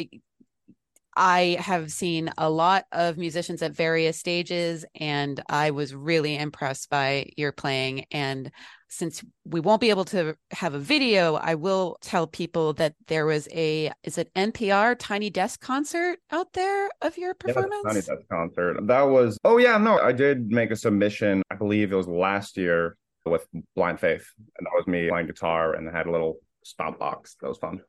I 1.14 1.57
have 1.61 1.92
seen 1.92 2.31
a 2.38 2.49
lot 2.49 2.87
of 2.92 3.19
musicians 3.19 3.62
at 3.62 3.73
various 3.73 4.19
stages, 4.19 4.85
and 4.95 5.42
I 5.49 5.71
was 5.71 5.95
really 5.95 6.37
impressed 6.37 6.88
by 6.88 7.31
your 7.37 7.52
playing. 7.52 8.07
And 8.11 8.50
since 8.88 9.23
we 9.45 9.61
won't 9.61 9.81
be 9.81 9.90
able 9.90 10.04
to 10.07 10.37
have 10.52 10.75
a 10.75 10.78
video, 10.78 11.35
I 11.35 11.54
will 11.54 11.99
tell 12.00 12.26
people 12.26 12.73
that 12.75 12.95
there 13.09 13.26
was 13.26 13.49
a 13.52 13.92
is 14.02 14.19
it 14.19 14.33
NPR 14.35 14.97
Tiny 14.99 15.31
Desk 15.31 15.61
concert 15.61 16.19
out 16.31 16.52
there 16.52 16.88
of 17.02 17.16
your 17.19 17.35
performance? 17.35 17.75
Yeah, 17.85 17.90
Tiny 17.90 18.00
Desk 18.00 18.28
concert. 18.31 18.87
That 18.87 19.02
was 19.02 19.38
oh 19.45 19.59
yeah, 19.59 19.78
no, 19.78 19.99
I 19.99 20.12
did 20.12 20.50
make 20.50 20.71
a 20.71 20.76
submission. 20.76 21.42
I 21.50 21.57
believe 21.57 21.92
it 21.92 21.97
was 21.97 22.09
last 22.09 22.57
year 22.57 22.97
with 23.25 23.47
Blind 23.76 24.00
Faith, 24.00 24.26
and 24.59 24.66
that 24.66 24.73
was 24.75 24.87
me 24.87 25.09
playing 25.09 25.26
guitar 25.26 25.75
and 25.75 25.88
I 25.88 25.97
had 25.97 26.07
a 26.07 26.11
little 26.11 26.37
stomp 26.64 26.99
box. 26.99 27.37
That 27.40 27.49
was 27.49 27.59
fun. 27.59 27.81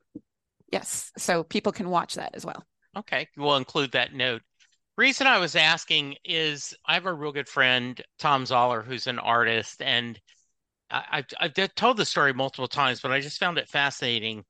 Yes, 0.71 1.11
so 1.17 1.43
people 1.43 1.71
can 1.71 1.89
watch 1.89 2.15
that 2.15 2.31
as 2.33 2.45
well. 2.45 2.65
Okay, 2.95 3.27
we'll 3.37 3.55
include 3.55 3.91
that 3.93 4.13
note. 4.13 4.41
Reason 4.97 5.25
I 5.25 5.39
was 5.39 5.55
asking 5.55 6.17
is 6.23 6.73
I 6.85 6.93
have 6.93 7.05
a 7.05 7.13
real 7.13 7.31
good 7.31 7.49
friend, 7.49 7.99
Tom 8.19 8.45
Zoller, 8.45 8.83
who's 8.83 9.07
an 9.07 9.19
artist, 9.19 9.81
and 9.81 10.19
I, 10.91 11.23
I've 11.39 11.53
told 11.75 11.97
the 11.97 12.05
story 12.05 12.33
multiple 12.33 12.67
times, 12.67 13.01
but 13.01 13.11
I 13.11 13.19
just 13.19 13.39
found 13.39 13.57
it 13.57 13.69
fascinating 13.69 14.45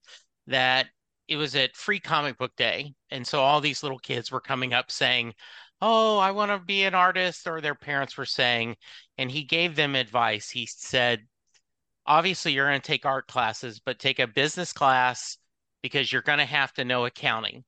that 0.47 0.87
it 1.29 1.37
was 1.37 1.55
at 1.55 1.75
Free 1.75 1.99
Comic 2.01 2.37
Book 2.37 2.53
Day, 2.57 2.93
and 3.09 3.25
so 3.25 3.39
all 3.39 3.61
these 3.61 3.83
little 3.83 3.99
kids 3.99 4.31
were 4.31 4.41
coming 4.41 4.73
up 4.73 4.91
saying, 4.91 5.33
"Oh, 5.81 6.17
I 6.17 6.31
want 6.31 6.51
to 6.51 6.59
be 6.59 6.83
an 6.83 6.95
artist," 6.95 7.47
or 7.47 7.61
their 7.61 7.75
parents 7.75 8.17
were 8.17 8.25
saying, 8.25 8.75
and 9.17 9.31
he 9.31 9.43
gave 9.43 9.75
them 9.75 9.95
advice. 9.95 10.49
He 10.49 10.65
said, 10.65 11.25
obviously 12.05 12.53
you're 12.53 12.67
going 12.67 12.81
to 12.81 12.85
take 12.87 13.05
art 13.05 13.27
classes, 13.27 13.79
but 13.79 13.99
take 13.99 14.19
a 14.19 14.27
business 14.27 14.73
class 14.73 15.37
because 15.81 16.11
you're 16.11 16.21
going 16.21 16.39
to 16.39 16.45
have 16.45 16.73
to 16.73 16.85
know 16.85 17.05
accounting. 17.05 17.63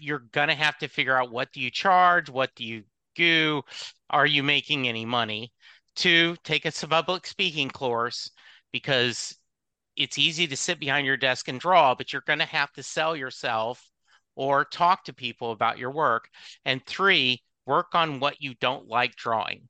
You're 0.00 0.24
going 0.32 0.48
to 0.48 0.54
have 0.54 0.78
to 0.78 0.88
figure 0.88 1.16
out 1.16 1.30
what 1.30 1.52
do 1.52 1.60
you 1.60 1.70
charge, 1.70 2.30
what 2.30 2.54
do 2.54 2.64
you 2.64 2.84
do, 3.14 3.62
are 4.10 4.26
you 4.26 4.42
making 4.42 4.88
any 4.88 5.04
money? 5.04 5.52
Two, 5.96 6.36
take 6.44 6.64
a 6.64 6.72
public 6.72 7.26
speaking 7.26 7.68
course 7.68 8.30
because 8.72 9.36
it's 9.96 10.18
easy 10.18 10.46
to 10.46 10.56
sit 10.56 10.78
behind 10.78 11.06
your 11.06 11.16
desk 11.16 11.48
and 11.48 11.58
draw, 11.58 11.94
but 11.94 12.12
you're 12.12 12.22
going 12.26 12.38
to 12.38 12.44
have 12.44 12.72
to 12.74 12.82
sell 12.82 13.16
yourself 13.16 13.82
or 14.36 14.64
talk 14.64 15.04
to 15.04 15.12
people 15.12 15.50
about 15.50 15.78
your 15.78 15.90
work. 15.90 16.28
And 16.64 16.84
three, 16.86 17.42
work 17.66 17.94
on 17.94 18.20
what 18.20 18.40
you 18.40 18.54
don't 18.60 18.86
like 18.86 19.16
drawing. 19.16 19.68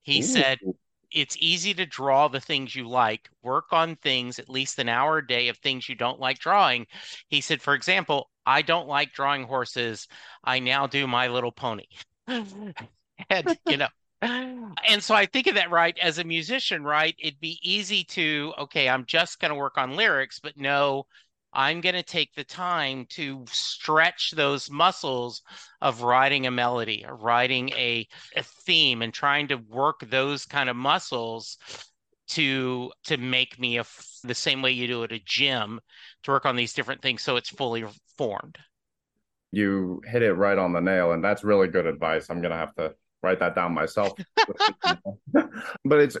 He 0.00 0.20
Ooh. 0.20 0.22
said, 0.22 0.58
it's 1.12 1.36
easy 1.38 1.74
to 1.74 1.84
draw 1.84 2.28
the 2.28 2.40
things 2.40 2.74
you 2.74 2.88
like. 2.88 3.28
Work 3.42 3.72
on 3.72 3.96
things 3.96 4.38
at 4.38 4.48
least 4.48 4.78
an 4.78 4.88
hour 4.88 5.18
a 5.18 5.26
day 5.26 5.48
of 5.48 5.58
things 5.58 5.88
you 5.88 5.96
don't 5.96 6.20
like 6.20 6.38
drawing. 6.38 6.86
He 7.28 7.42
said, 7.42 7.60
for 7.60 7.74
example, 7.74 8.29
I 8.46 8.62
don't 8.62 8.88
like 8.88 9.12
drawing 9.12 9.44
horses. 9.44 10.08
I 10.44 10.58
now 10.58 10.86
do 10.86 11.06
My 11.06 11.28
Little 11.28 11.52
Pony. 11.52 11.86
and, 12.26 12.74
you 13.68 13.76
know, 13.76 13.88
and 14.22 15.02
so 15.02 15.14
I 15.14 15.26
think 15.26 15.46
of 15.46 15.54
that 15.54 15.70
right 15.70 15.96
as 16.00 16.18
a 16.18 16.24
musician, 16.24 16.84
right? 16.84 17.14
It'd 17.18 17.40
be 17.40 17.58
easy 17.62 18.04
to, 18.04 18.52
okay, 18.58 18.88
I'm 18.88 19.06
just 19.06 19.40
going 19.40 19.50
to 19.50 19.58
work 19.58 19.78
on 19.78 19.96
lyrics, 19.96 20.40
but 20.40 20.56
no, 20.56 21.06
I'm 21.52 21.80
going 21.80 21.94
to 21.94 22.02
take 22.02 22.34
the 22.34 22.44
time 22.44 23.06
to 23.10 23.44
stretch 23.48 24.32
those 24.32 24.70
muscles 24.70 25.42
of 25.80 26.02
writing 26.02 26.46
a 26.46 26.50
melody, 26.50 27.04
or 27.06 27.16
writing 27.16 27.70
a, 27.70 28.06
a 28.36 28.42
theme, 28.42 29.02
and 29.02 29.12
trying 29.12 29.48
to 29.48 29.56
work 29.56 30.00
those 30.08 30.44
kind 30.44 30.68
of 30.68 30.76
muscles 30.76 31.58
to 32.28 32.92
to 33.02 33.16
make 33.16 33.58
me 33.58 33.78
a 33.78 33.84
the 34.22 34.34
same 34.34 34.62
way 34.62 34.70
you 34.70 34.86
do 34.86 35.02
at 35.02 35.10
a 35.10 35.18
gym 35.24 35.80
to 36.24 36.30
work 36.30 36.46
on 36.46 36.56
these 36.56 36.72
different 36.72 37.02
things 37.02 37.22
so 37.22 37.36
it's 37.36 37.48
fully 37.48 37.84
formed. 38.16 38.58
You 39.52 40.00
hit 40.06 40.22
it 40.22 40.34
right 40.34 40.58
on 40.58 40.72
the 40.72 40.80
nail, 40.80 41.12
and 41.12 41.24
that's 41.24 41.42
really 41.42 41.68
good 41.68 41.86
advice. 41.86 42.30
I'm 42.30 42.40
going 42.40 42.52
to 42.52 42.56
have 42.56 42.74
to 42.76 42.94
write 43.22 43.40
that 43.40 43.54
down 43.54 43.74
myself. 43.74 44.12
but 45.32 46.00
it's 46.00 46.16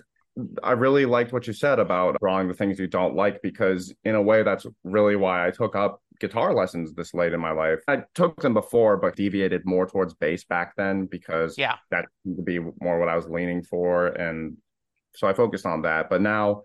I 0.62 0.72
really 0.72 1.06
liked 1.06 1.32
what 1.32 1.46
you 1.46 1.52
said 1.52 1.78
about 1.78 2.18
drawing 2.20 2.48
the 2.48 2.54
things 2.54 2.78
you 2.78 2.86
don't 2.86 3.14
like 3.14 3.42
because, 3.42 3.92
in 4.04 4.14
a 4.14 4.22
way, 4.22 4.42
that's 4.42 4.66
really 4.84 5.16
why 5.16 5.46
I 5.46 5.50
took 5.50 5.74
up 5.76 6.02
guitar 6.20 6.54
lessons 6.54 6.92
this 6.94 7.14
late 7.14 7.32
in 7.32 7.40
my 7.40 7.50
life. 7.50 7.80
I 7.88 8.02
took 8.14 8.40
them 8.40 8.54
before, 8.54 8.96
but 8.96 9.16
deviated 9.16 9.62
more 9.64 9.86
towards 9.86 10.14
bass 10.14 10.44
back 10.44 10.76
then 10.76 11.06
because 11.06 11.56
yeah, 11.58 11.76
that 11.90 12.06
seemed 12.22 12.36
to 12.36 12.42
be 12.42 12.58
more 12.58 12.98
what 12.98 13.08
I 13.08 13.16
was 13.16 13.28
leaning 13.28 13.62
for, 13.62 14.08
and 14.08 14.56
so 15.14 15.26
I 15.26 15.32
focused 15.32 15.66
on 15.66 15.82
that. 15.82 16.08
But 16.10 16.22
now, 16.22 16.62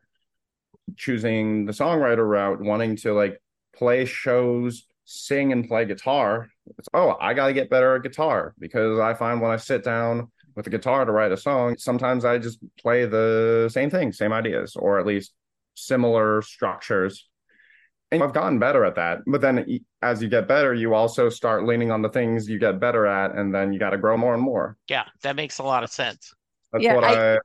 choosing 0.96 1.66
the 1.66 1.72
songwriter 1.72 2.28
route, 2.28 2.62
wanting 2.62 2.96
to 2.98 3.14
like 3.14 3.42
play 3.76 4.06
shows, 4.06 4.86
sing, 5.06 5.52
and 5.52 5.68
play 5.68 5.86
guitar, 5.86 6.50
it's 6.78 6.90
oh, 6.94 7.16
I 7.20 7.34
got 7.34 7.48
to 7.48 7.54
get 7.54 7.70
better 7.70 7.96
at 7.96 8.04
guitar 8.04 8.54
because 8.60 9.00
I 9.00 9.14
find 9.14 9.42
when 9.42 9.52
I 9.52 9.58
sit 9.58 9.84
down 9.84 10.32
with 10.56 10.68
a 10.68 10.70
guitar 10.70 11.06
to 11.06 11.12
write 11.12 11.32
a 11.32 11.38
song, 11.38 11.76
sometimes 11.78 12.26
I 12.26 12.38
just 12.38 12.60
play 12.80 13.06
the 13.06 13.70
same 13.72 13.90
thing, 13.90 14.14
same 14.14 14.34
ideas, 14.34 14.76
or 14.76 15.00
at 15.00 15.06
least 15.06 15.34
similar 15.76 16.42
structures. 16.42 17.28
And 18.12 18.24
I've 18.24 18.34
gotten 18.34 18.60
better 18.60 18.86
at 18.86 18.96
that. 18.96 19.20
But 19.28 19.42
then 19.42 19.80
as 20.02 20.22
you 20.22 20.30
get 20.30 20.48
better, 20.48 20.74
you 20.74 20.94
also 20.94 21.28
start 21.28 21.66
leaning 21.66 21.92
on 21.92 22.02
the 22.02 22.10
things 22.10 22.48
you 22.48 22.60
get 22.60 22.80
better 22.80 23.06
at, 23.06 23.36
and 23.36 23.54
then 23.54 23.74
you 23.74 23.80
got 23.80 23.90
to 23.90 23.98
grow 23.98 24.16
more 24.16 24.34
and 24.34 24.42
more. 24.42 24.78
Yeah, 24.88 25.04
that 25.24 25.36
makes 25.36 25.60
a 25.60 25.64
lot 25.64 25.84
of 25.84 25.92
sense. 25.92 26.34
That's 26.72 26.84
yeah, 26.84 26.96
what 26.96 27.04
I, 27.04 27.36
I 27.36 27.40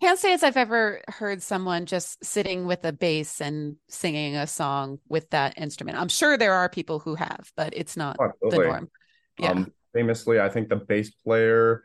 can't 0.00 0.18
say 0.18 0.32
as 0.32 0.42
I've 0.42 0.56
ever 0.56 1.02
heard 1.08 1.42
someone 1.42 1.86
just 1.86 2.24
sitting 2.24 2.66
with 2.66 2.84
a 2.84 2.92
bass 2.92 3.40
and 3.40 3.76
singing 3.88 4.36
a 4.36 4.46
song 4.46 4.98
with 5.08 5.30
that 5.30 5.54
instrument. 5.56 5.98
I'm 5.98 6.08
sure 6.08 6.36
there 6.36 6.54
are 6.54 6.68
people 6.68 6.98
who 6.98 7.14
have, 7.14 7.50
but 7.56 7.72
it's 7.76 7.96
not 7.96 8.16
Absolutely. 8.20 8.58
the 8.58 8.64
norm. 8.64 8.90
Yeah. 9.38 9.50
Um, 9.50 9.72
famously, 9.94 10.40
I 10.40 10.48
think 10.48 10.68
the 10.68 10.76
bass 10.76 11.10
player 11.10 11.84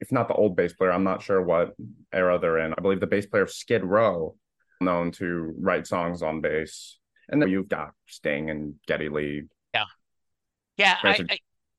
if 0.00 0.10
not 0.10 0.28
the 0.28 0.34
old 0.34 0.56
bass 0.56 0.72
player, 0.72 0.92
I'm 0.92 1.04
not 1.04 1.22
sure 1.22 1.42
what 1.42 1.74
era 2.12 2.38
they're 2.38 2.58
in. 2.58 2.72
I 2.76 2.80
believe 2.80 3.00
the 3.00 3.06
bass 3.06 3.26
player 3.26 3.42
of 3.42 3.50
Skid 3.50 3.84
Row, 3.84 4.34
known 4.80 5.12
to 5.12 5.54
write 5.58 5.86
songs 5.86 6.22
on 6.22 6.40
bass. 6.40 6.98
And 7.28 7.40
then 7.40 7.50
you've 7.50 7.68
got 7.68 7.92
Sting 8.06 8.50
and 8.50 8.74
Geddy 8.86 9.08
Lee. 9.08 9.42
Yeah. 9.74 9.84
Yeah. 10.78 10.96
I, 11.02 11.24
I, 11.28 11.38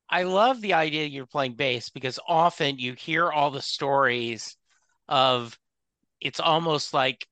I 0.09 0.23
love 0.23 0.61
the 0.61 0.73
idea 0.73 1.07
you're 1.07 1.25
playing 1.25 1.55
bass 1.55 1.89
because 1.89 2.19
often 2.27 2.77
you 2.77 2.93
hear 2.93 3.31
all 3.31 3.49
the 3.49 3.61
stories 3.61 4.55
of 5.11 5.59
it's 6.19 6.39
almost 6.39 6.91
like 6.91 7.27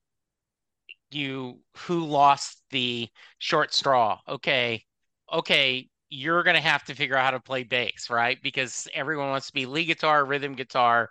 you 1.10 1.58
who 1.76 2.04
lost 2.04 2.62
the 2.70 3.08
short 3.38 3.74
straw. 3.74 4.20
Okay. 4.28 4.84
Okay 5.32 5.88
you're 6.10 6.42
going 6.42 6.56
to 6.56 6.60
have 6.60 6.84
to 6.84 6.94
figure 6.94 7.16
out 7.16 7.24
how 7.24 7.30
to 7.30 7.40
play 7.40 7.62
bass, 7.62 8.10
right? 8.10 8.38
Because 8.42 8.88
everyone 8.92 9.30
wants 9.30 9.46
to 9.46 9.52
be 9.52 9.64
lead 9.64 9.86
guitar, 9.86 10.24
rhythm 10.24 10.54
guitar. 10.54 11.08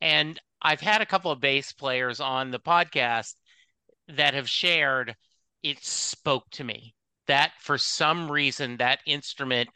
And 0.00 0.38
I've 0.60 0.80
had 0.80 1.00
a 1.00 1.06
couple 1.06 1.30
of 1.30 1.40
bass 1.40 1.72
players 1.72 2.20
on 2.20 2.50
the 2.50 2.60
podcast 2.60 3.34
that 4.08 4.34
have 4.34 4.48
shared 4.48 5.16
it 5.62 5.82
spoke 5.82 6.50
to 6.50 6.64
me 6.64 6.94
that 7.28 7.52
for 7.60 7.78
some 7.78 8.30
reason 8.30 8.76
that 8.76 8.98
instrument 9.06 9.70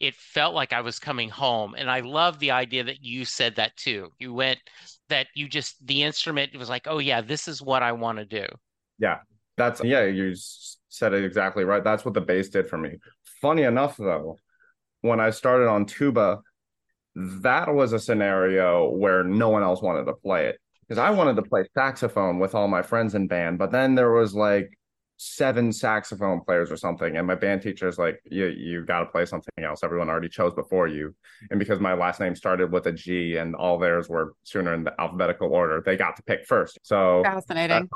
it 0.00 0.14
felt 0.14 0.54
like 0.54 0.72
I 0.72 0.80
was 0.80 0.98
coming 0.98 1.28
home. 1.28 1.74
And 1.76 1.90
I 1.90 2.00
love 2.00 2.38
the 2.38 2.52
idea 2.52 2.84
that 2.84 3.04
you 3.04 3.24
said 3.24 3.56
that 3.56 3.76
too. 3.76 4.10
You 4.18 4.32
went 4.32 4.58
that 5.12 5.28
you 5.34 5.46
just 5.48 5.86
the 5.86 6.02
instrument 6.02 6.56
was 6.56 6.68
like, 6.68 6.86
oh 6.88 6.98
yeah, 6.98 7.20
this 7.20 7.46
is 7.46 7.60
what 7.62 7.82
I 7.82 7.92
want 7.92 8.18
to 8.18 8.24
do. 8.24 8.46
Yeah. 8.98 9.18
That's 9.56 9.84
yeah, 9.84 10.04
you 10.04 10.34
said 10.88 11.12
it 11.12 11.24
exactly 11.24 11.64
right. 11.64 11.84
That's 11.84 12.04
what 12.04 12.14
the 12.14 12.20
bass 12.20 12.48
did 12.48 12.68
for 12.68 12.78
me. 12.78 12.96
Funny 13.40 13.62
enough, 13.62 13.96
though, 13.98 14.38
when 15.02 15.20
I 15.20 15.30
started 15.30 15.68
on 15.68 15.84
tuba, 15.84 16.40
that 17.14 17.74
was 17.74 17.92
a 17.92 17.98
scenario 17.98 18.88
where 18.90 19.22
no 19.22 19.50
one 19.50 19.62
else 19.62 19.82
wanted 19.82 20.04
to 20.06 20.14
play 20.14 20.46
it 20.46 20.58
because 20.88 20.98
I 20.98 21.10
wanted 21.10 21.36
to 21.36 21.42
play 21.42 21.64
saxophone 21.74 22.38
with 22.38 22.54
all 22.54 22.66
my 22.66 22.80
friends 22.80 23.14
in 23.14 23.26
band, 23.26 23.58
but 23.58 23.70
then 23.70 23.94
there 23.94 24.12
was 24.12 24.34
like 24.34 24.70
seven 25.22 25.72
saxophone 25.72 26.40
players 26.40 26.70
or 26.72 26.76
something, 26.76 27.16
and 27.16 27.26
my 27.26 27.34
band 27.34 27.62
teacher 27.62 27.86
is 27.86 27.98
like, 27.98 28.20
"You 28.30 28.46
you 28.46 28.84
got 28.84 29.00
to 29.00 29.06
play 29.06 29.24
something 29.24 29.62
else. 29.62 29.84
Everyone 29.84 30.08
already 30.08 30.28
chose 30.28 30.52
before 30.54 30.88
you." 30.88 31.14
And 31.50 31.58
because 31.58 31.80
my 31.80 31.94
last 31.94 32.20
name 32.20 32.34
started 32.34 32.72
with 32.72 32.86
a 32.86 32.92
G 32.92 33.36
and 33.36 33.54
all 33.54 33.78
theirs 33.78 34.08
were 34.08 34.34
sooner 34.42 34.74
in 34.74 34.84
the 34.84 35.00
alphabetical 35.00 35.52
order, 35.52 35.82
they 35.84 35.96
got 35.96 36.16
to 36.16 36.22
pick 36.22 36.46
first. 36.46 36.78
So 36.82 37.22
fascinating. 37.24 37.88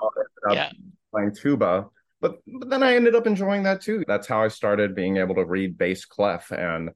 Yeah. 0.51 0.71
Playing 1.13 1.35
tuba, 1.35 1.87
but, 2.21 2.41
but 2.47 2.71
then 2.71 2.83
I 2.83 2.95
ended 2.95 3.15
up 3.15 3.27
enjoying 3.27 3.65
that 3.65 3.81
too. 3.81 4.05
That's 4.07 4.27
how 4.27 4.43
I 4.43 4.49
started 4.49 4.95
being 4.95 5.17
able 5.17 5.35
to 5.37 5.45
read 5.45 5.77
bass 5.79 6.05
clef 6.05 6.53
and 6.53 6.91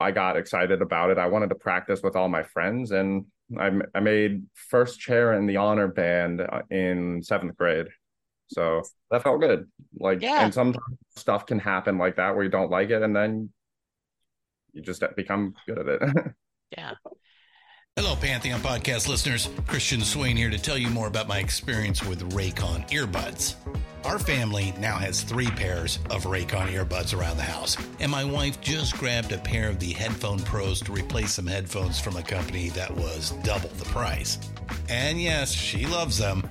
I 0.00 0.10
got 0.10 0.36
excited 0.36 0.82
about 0.82 1.10
it. 1.10 1.18
I 1.18 1.26
wanted 1.26 1.48
to 1.50 1.54
practice 1.54 2.02
with 2.02 2.16
all 2.16 2.28
my 2.28 2.42
friends 2.42 2.90
and 2.90 3.26
I, 3.58 3.70
I 3.94 4.00
made 4.00 4.44
first 4.54 4.98
chair 4.98 5.34
in 5.34 5.46
the 5.46 5.58
honor 5.58 5.88
band 5.88 6.40
uh, 6.40 6.62
in 6.70 7.22
seventh 7.22 7.56
grade. 7.56 7.86
So 8.48 8.82
that 9.10 9.22
felt 9.22 9.40
good. 9.40 9.70
Like, 9.98 10.22
yeah. 10.22 10.44
and 10.44 10.52
sometimes 10.52 10.84
stuff 11.16 11.46
can 11.46 11.58
happen 11.58 11.98
like 11.98 12.16
that 12.16 12.34
where 12.34 12.44
you 12.44 12.50
don't 12.50 12.70
like 12.70 12.90
it 12.90 13.02
and 13.02 13.14
then 13.14 13.50
you 14.72 14.82
just 14.82 15.02
become 15.16 15.54
good 15.66 15.78
at 15.78 15.88
it. 15.88 16.02
yeah. 16.76 16.92
Hello, 17.96 18.16
Pantheon 18.16 18.60
podcast 18.60 19.06
listeners. 19.06 19.48
Christian 19.68 20.00
Swain 20.00 20.36
here 20.36 20.50
to 20.50 20.58
tell 20.58 20.76
you 20.76 20.88
more 20.88 21.06
about 21.06 21.28
my 21.28 21.38
experience 21.38 22.04
with 22.04 22.28
Raycon 22.32 22.88
earbuds. 22.90 23.54
Our 24.04 24.18
family 24.18 24.74
now 24.80 24.96
has 24.96 25.22
three 25.22 25.46
pairs 25.46 26.00
of 26.10 26.24
Raycon 26.24 26.72
earbuds 26.72 27.16
around 27.16 27.36
the 27.36 27.44
house, 27.44 27.76
and 28.00 28.10
my 28.10 28.24
wife 28.24 28.60
just 28.60 28.98
grabbed 28.98 29.30
a 29.30 29.38
pair 29.38 29.68
of 29.68 29.78
the 29.78 29.92
Headphone 29.92 30.40
Pros 30.40 30.80
to 30.80 30.92
replace 30.92 31.34
some 31.34 31.46
headphones 31.46 32.00
from 32.00 32.16
a 32.16 32.22
company 32.22 32.68
that 32.70 32.90
was 32.90 33.30
double 33.44 33.70
the 33.70 33.84
price. 33.86 34.40
And 34.88 35.22
yes, 35.22 35.52
she 35.52 35.86
loves 35.86 36.18
them. 36.18 36.50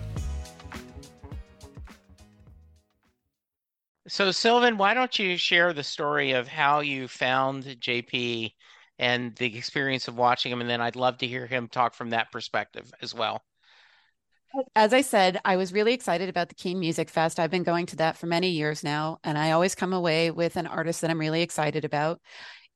So, 4.11 4.29
Sylvan, 4.31 4.75
why 4.75 4.93
don't 4.93 5.17
you 5.17 5.37
share 5.37 5.71
the 5.71 5.85
story 5.85 6.33
of 6.33 6.45
how 6.45 6.81
you 6.81 7.07
found 7.07 7.63
JP 7.63 8.53
and 8.99 9.33
the 9.37 9.57
experience 9.57 10.09
of 10.09 10.17
watching 10.17 10.51
him? 10.51 10.59
And 10.59 10.69
then 10.69 10.81
I'd 10.81 10.97
love 10.97 11.19
to 11.19 11.27
hear 11.27 11.47
him 11.47 11.69
talk 11.69 11.93
from 11.93 12.09
that 12.09 12.29
perspective 12.29 12.91
as 13.01 13.15
well. 13.15 13.41
As 14.75 14.93
I 14.93 14.99
said, 14.99 15.39
I 15.45 15.55
was 15.55 15.71
really 15.71 15.93
excited 15.93 16.27
about 16.27 16.49
the 16.49 16.55
Keene 16.55 16.77
Music 16.77 17.09
Fest. 17.09 17.39
I've 17.39 17.51
been 17.51 17.63
going 17.63 17.85
to 17.85 17.95
that 17.95 18.17
for 18.17 18.25
many 18.25 18.49
years 18.49 18.83
now, 18.83 19.19
and 19.23 19.37
I 19.37 19.51
always 19.51 19.75
come 19.75 19.93
away 19.93 20.29
with 20.29 20.57
an 20.57 20.67
artist 20.67 20.99
that 20.99 21.09
I'm 21.09 21.17
really 21.17 21.41
excited 21.41 21.85
about. 21.85 22.19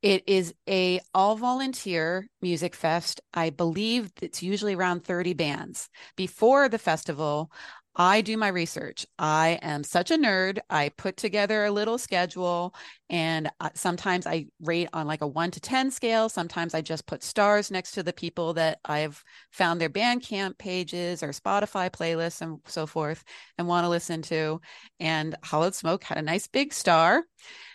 It 0.00 0.26
is 0.26 0.54
a 0.66 1.00
all 1.12 1.36
volunteer 1.36 2.28
music 2.40 2.74
fest. 2.74 3.20
I 3.34 3.50
believe 3.50 4.10
it's 4.22 4.42
usually 4.42 4.74
around 4.74 5.04
30 5.04 5.34
bands. 5.34 5.90
Before 6.16 6.70
the 6.70 6.78
festival, 6.78 7.50
I 7.98 8.20
do 8.20 8.36
my 8.36 8.48
research. 8.48 9.06
I 9.18 9.58
am 9.62 9.82
such 9.82 10.10
a 10.10 10.18
nerd. 10.18 10.58
I 10.68 10.90
put 10.90 11.16
together 11.16 11.64
a 11.64 11.70
little 11.70 11.96
schedule 11.96 12.74
and 13.08 13.48
uh, 13.58 13.70
sometimes 13.74 14.26
I 14.26 14.48
rate 14.60 14.90
on 14.92 15.06
like 15.06 15.22
a 15.22 15.26
one 15.26 15.50
to 15.52 15.60
10 15.60 15.90
scale. 15.90 16.28
Sometimes 16.28 16.74
I 16.74 16.82
just 16.82 17.06
put 17.06 17.22
stars 17.22 17.70
next 17.70 17.92
to 17.92 18.02
the 18.02 18.12
people 18.12 18.52
that 18.54 18.80
I've 18.84 19.24
found 19.50 19.80
their 19.80 19.88
Bandcamp 19.88 20.58
pages 20.58 21.22
or 21.22 21.28
Spotify 21.28 21.90
playlists 21.90 22.42
and 22.42 22.60
so 22.66 22.86
forth 22.86 23.24
and 23.56 23.66
want 23.66 23.84
to 23.84 23.88
listen 23.88 24.20
to. 24.22 24.60
And 25.00 25.34
Hollowed 25.42 25.74
Smoke 25.74 26.04
had 26.04 26.18
a 26.18 26.22
nice 26.22 26.46
big 26.46 26.74
star. 26.74 27.24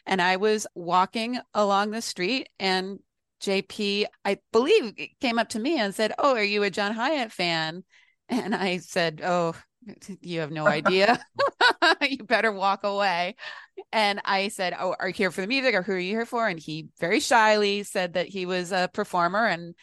And 0.05 0.21
I 0.21 0.35
was 0.37 0.67
walking 0.75 1.39
along 1.55 1.91
the 1.91 2.01
street 2.01 2.47
and 2.59 2.99
JP, 3.41 4.05
I 4.23 4.37
believe, 4.51 4.93
came 5.19 5.39
up 5.39 5.49
to 5.49 5.59
me 5.59 5.79
and 5.79 5.95
said, 5.95 6.13
Oh, 6.19 6.35
are 6.35 6.43
you 6.43 6.61
a 6.61 6.69
John 6.69 6.93
Hiatt 6.93 7.31
fan? 7.31 7.83
And 8.29 8.55
I 8.55 8.77
said, 8.77 9.19
Oh, 9.23 9.55
you 10.21 10.39
have 10.39 10.51
no 10.51 10.67
idea. 10.67 11.19
you 12.01 12.23
better 12.23 12.51
walk 12.51 12.83
away. 12.83 13.35
And 13.91 14.21
I 14.25 14.49
said, 14.49 14.75
Oh, 14.79 14.95
are 14.99 15.07
you 15.07 15.13
here 15.13 15.31
for 15.31 15.41
the 15.41 15.47
music 15.47 15.75
or 15.75 15.81
who 15.81 15.93
are 15.93 15.99
you 15.99 16.11
here 16.11 16.25
for? 16.25 16.47
And 16.47 16.59
he 16.59 16.87
very 16.99 17.19
shyly 17.19 17.83
said 17.83 18.13
that 18.13 18.27
he 18.27 18.45
was 18.45 18.71
a 18.71 18.89
performer 18.93 19.45
and 19.45 19.75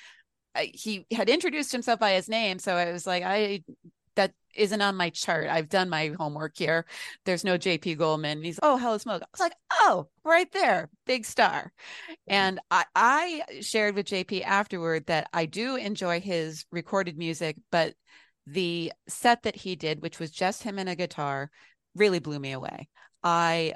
uh, 0.54 0.62
he 0.72 1.06
had 1.12 1.28
introduced 1.28 1.72
himself 1.72 2.00
by 2.00 2.12
his 2.12 2.28
name. 2.28 2.58
So 2.58 2.74
I 2.74 2.92
was 2.92 3.06
like, 3.06 3.22
I, 3.22 3.62
that 4.16 4.32
isn't 4.56 4.82
on 4.82 4.96
my 4.96 5.10
chart. 5.10 5.48
I've 5.48 5.68
done 5.68 5.88
my 5.88 6.12
homework 6.18 6.56
here. 6.56 6.86
There's 7.24 7.44
no 7.44 7.56
JP 7.58 7.98
Goldman. 7.98 8.42
he's, 8.42 8.58
oh, 8.62 8.76
Hello 8.76 8.98
Smoke. 8.98 9.22
I 9.22 9.26
was 9.32 9.40
like, 9.40 9.54
oh, 9.72 10.08
right 10.24 10.50
there, 10.52 10.90
big 11.06 11.24
star. 11.24 11.72
And 12.26 12.58
I, 12.70 12.84
I 12.96 13.42
shared 13.60 13.94
with 13.94 14.06
JP 14.06 14.42
afterward 14.42 15.06
that 15.06 15.28
I 15.32 15.46
do 15.46 15.76
enjoy 15.76 16.20
his 16.20 16.64
recorded 16.72 17.16
music, 17.16 17.56
but 17.70 17.94
the 18.50 18.92
set 19.08 19.42
that 19.42 19.56
he 19.56 19.76
did, 19.76 20.02
which 20.02 20.18
was 20.18 20.30
just 20.30 20.62
him 20.62 20.78
and 20.78 20.88
a 20.88 20.96
guitar, 20.96 21.50
really 21.94 22.18
blew 22.18 22.38
me 22.38 22.52
away. 22.52 22.88
I 23.22 23.74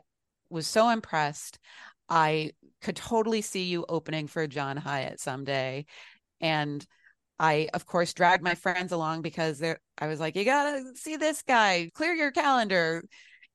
was 0.51 0.67
so 0.67 0.89
impressed. 0.91 1.59
I 2.09 2.53
could 2.81 2.97
totally 2.97 3.43
see 3.43 3.65
you 3.65 3.85
opening 3.89 4.27
for 4.29 4.47
John 4.47 4.77
Hiatt 4.77 5.21
someday. 5.21 5.87
And 6.41 6.85
I, 7.39 7.69
of 7.75 7.87
course, 7.87 8.15
dragged 8.15 8.43
my 8.43 8.55
friends 8.55 8.93
along 8.93 9.23
because 9.23 9.59
they 9.59 9.77
I 9.99 10.07
was 10.07 10.21
like, 10.21 10.37
you 10.37 10.45
gotta 10.45 10.83
see 10.95 11.17
this 11.17 11.43
guy, 11.43 11.91
clear 11.95 12.13
your 12.13 12.31
calendar. 12.31 13.05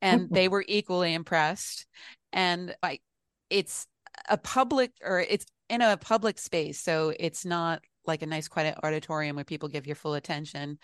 And 0.01 0.29
they 0.31 0.47
were 0.47 0.65
equally 0.67 1.13
impressed. 1.13 1.85
And 2.33 2.75
like 2.83 3.01
it's 3.49 3.87
a 4.29 4.37
public 4.37 4.91
or 5.03 5.19
it's 5.19 5.45
in 5.69 5.81
a 5.81 5.97
public 5.97 6.39
space. 6.39 6.79
So 6.79 7.13
it's 7.17 7.45
not 7.45 7.81
like 8.07 8.21
a 8.21 8.27
nice 8.27 8.47
quiet 8.47 8.77
auditorium 8.83 9.35
where 9.35 9.45
people 9.45 9.69
give 9.69 9.85
your 9.87 9.95
full 9.95 10.13
attention. 10.15 10.79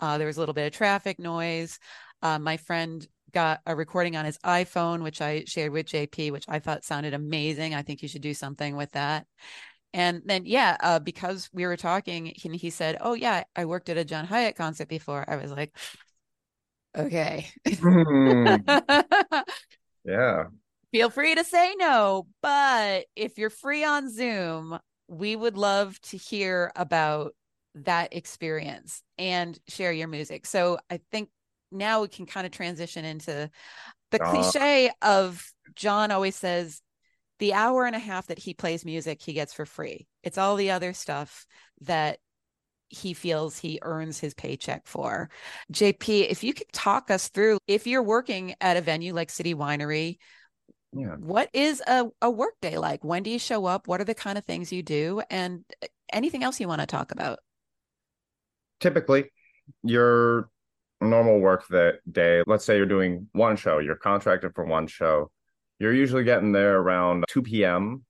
Uh, 0.00 0.18
there 0.18 0.26
was 0.26 0.36
a 0.36 0.40
little 0.40 0.54
bit 0.54 0.66
of 0.66 0.72
traffic 0.72 1.18
noise. 1.18 1.78
Uh, 2.22 2.38
my 2.38 2.56
friend 2.56 3.06
got 3.32 3.60
a 3.66 3.74
recording 3.74 4.16
on 4.16 4.24
his 4.24 4.38
iPhone, 4.38 5.02
which 5.02 5.20
I 5.20 5.44
shared 5.46 5.72
with 5.72 5.86
JP, 5.86 6.32
which 6.32 6.44
I 6.48 6.58
thought 6.58 6.84
sounded 6.84 7.14
amazing. 7.14 7.74
I 7.74 7.82
think 7.82 8.02
you 8.02 8.08
should 8.08 8.22
do 8.22 8.34
something 8.34 8.76
with 8.76 8.92
that. 8.92 9.26
And 9.94 10.22
then, 10.24 10.44
yeah, 10.46 10.76
uh, 10.80 10.98
because 10.98 11.50
we 11.52 11.66
were 11.66 11.76
talking, 11.76 12.32
he, 12.36 12.48
he 12.56 12.70
said, 12.70 12.96
Oh, 13.00 13.14
yeah, 13.14 13.44
I 13.54 13.66
worked 13.66 13.90
at 13.90 13.98
a 13.98 14.04
John 14.04 14.26
Hiatt 14.26 14.56
concert 14.56 14.88
before. 14.88 15.24
I 15.28 15.36
was 15.36 15.50
like, 15.50 15.76
Okay. 16.96 17.48
Mm, 17.66 19.44
yeah. 20.04 20.44
Feel 20.92 21.10
free 21.10 21.34
to 21.34 21.44
say 21.44 21.74
no. 21.76 22.26
But 22.42 23.06
if 23.16 23.38
you're 23.38 23.50
free 23.50 23.84
on 23.84 24.12
Zoom, 24.12 24.78
we 25.12 25.36
would 25.36 25.58
love 25.58 26.00
to 26.00 26.16
hear 26.16 26.72
about 26.74 27.34
that 27.74 28.14
experience 28.14 29.02
and 29.18 29.58
share 29.68 29.92
your 29.92 30.08
music. 30.08 30.46
So 30.46 30.78
I 30.90 31.00
think 31.10 31.28
now 31.70 32.00
we 32.00 32.08
can 32.08 32.24
kind 32.24 32.46
of 32.46 32.52
transition 32.52 33.04
into 33.04 33.50
the 34.10 34.22
uh, 34.22 34.30
cliche 34.30 34.90
of 35.02 35.46
John 35.74 36.10
always 36.10 36.36
says 36.36 36.80
the 37.40 37.52
hour 37.52 37.84
and 37.84 37.94
a 37.94 37.98
half 37.98 38.28
that 38.28 38.38
he 38.38 38.54
plays 38.54 38.86
music 38.86 39.20
he 39.20 39.34
gets 39.34 39.52
for 39.52 39.66
free. 39.66 40.06
It's 40.22 40.38
all 40.38 40.56
the 40.56 40.70
other 40.70 40.94
stuff 40.94 41.46
that 41.82 42.18
he 42.88 43.12
feels 43.12 43.58
he 43.58 43.80
earns 43.82 44.18
his 44.18 44.32
paycheck 44.32 44.86
for. 44.86 45.28
JP, 45.72 46.30
if 46.30 46.42
you 46.42 46.54
could 46.54 46.72
talk 46.72 47.10
us 47.10 47.28
through 47.28 47.58
if 47.66 47.86
you're 47.86 48.02
working 48.02 48.54
at 48.62 48.78
a 48.78 48.82
venue 48.82 49.14
like 49.14 49.30
City 49.30 49.54
Winery, 49.54 50.18
yeah. 50.92 51.16
What 51.16 51.48
is 51.52 51.82
a, 51.86 52.06
a 52.20 52.30
work 52.30 52.54
day 52.60 52.76
like? 52.76 53.02
When 53.02 53.22
do 53.22 53.30
you 53.30 53.38
show 53.38 53.64
up? 53.64 53.88
What 53.88 54.00
are 54.00 54.04
the 54.04 54.14
kind 54.14 54.36
of 54.36 54.44
things 54.44 54.72
you 54.72 54.82
do? 54.82 55.22
And 55.30 55.64
uh, 55.82 55.86
anything 56.12 56.42
else 56.42 56.60
you 56.60 56.68
want 56.68 56.80
to 56.80 56.86
talk 56.86 57.12
about? 57.12 57.38
Typically, 58.80 59.30
your 59.82 60.50
normal 61.00 61.40
work 61.40 61.66
that 61.68 62.00
day, 62.10 62.42
let's 62.46 62.64
say 62.64 62.76
you're 62.76 62.86
doing 62.86 63.28
one 63.32 63.56
show, 63.56 63.78
you're 63.78 63.96
contracted 63.96 64.54
for 64.54 64.64
one 64.64 64.86
show. 64.86 65.30
You're 65.78 65.94
usually 65.94 66.24
getting 66.24 66.52
there 66.52 66.76
around 66.78 67.24
2 67.28 67.42
p.m. 67.42 68.04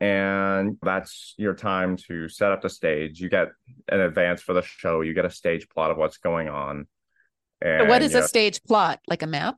And 0.00 0.78
that's 0.82 1.34
your 1.36 1.54
time 1.54 1.96
to 2.08 2.28
set 2.28 2.52
up 2.52 2.62
the 2.62 2.70
stage. 2.70 3.20
You 3.20 3.28
get 3.28 3.48
an 3.88 4.00
advance 4.00 4.40
for 4.40 4.52
the 4.52 4.62
show, 4.62 5.02
you 5.02 5.12
get 5.12 5.24
a 5.24 5.30
stage 5.30 5.68
plot 5.68 5.90
of 5.90 5.96
what's 5.96 6.18
going 6.18 6.48
on. 6.48 6.86
And, 7.60 7.88
what 7.88 8.02
is 8.02 8.14
a 8.14 8.20
know, 8.20 8.26
stage 8.26 8.62
plot? 8.62 9.00
Like 9.08 9.22
a 9.22 9.26
map? 9.26 9.56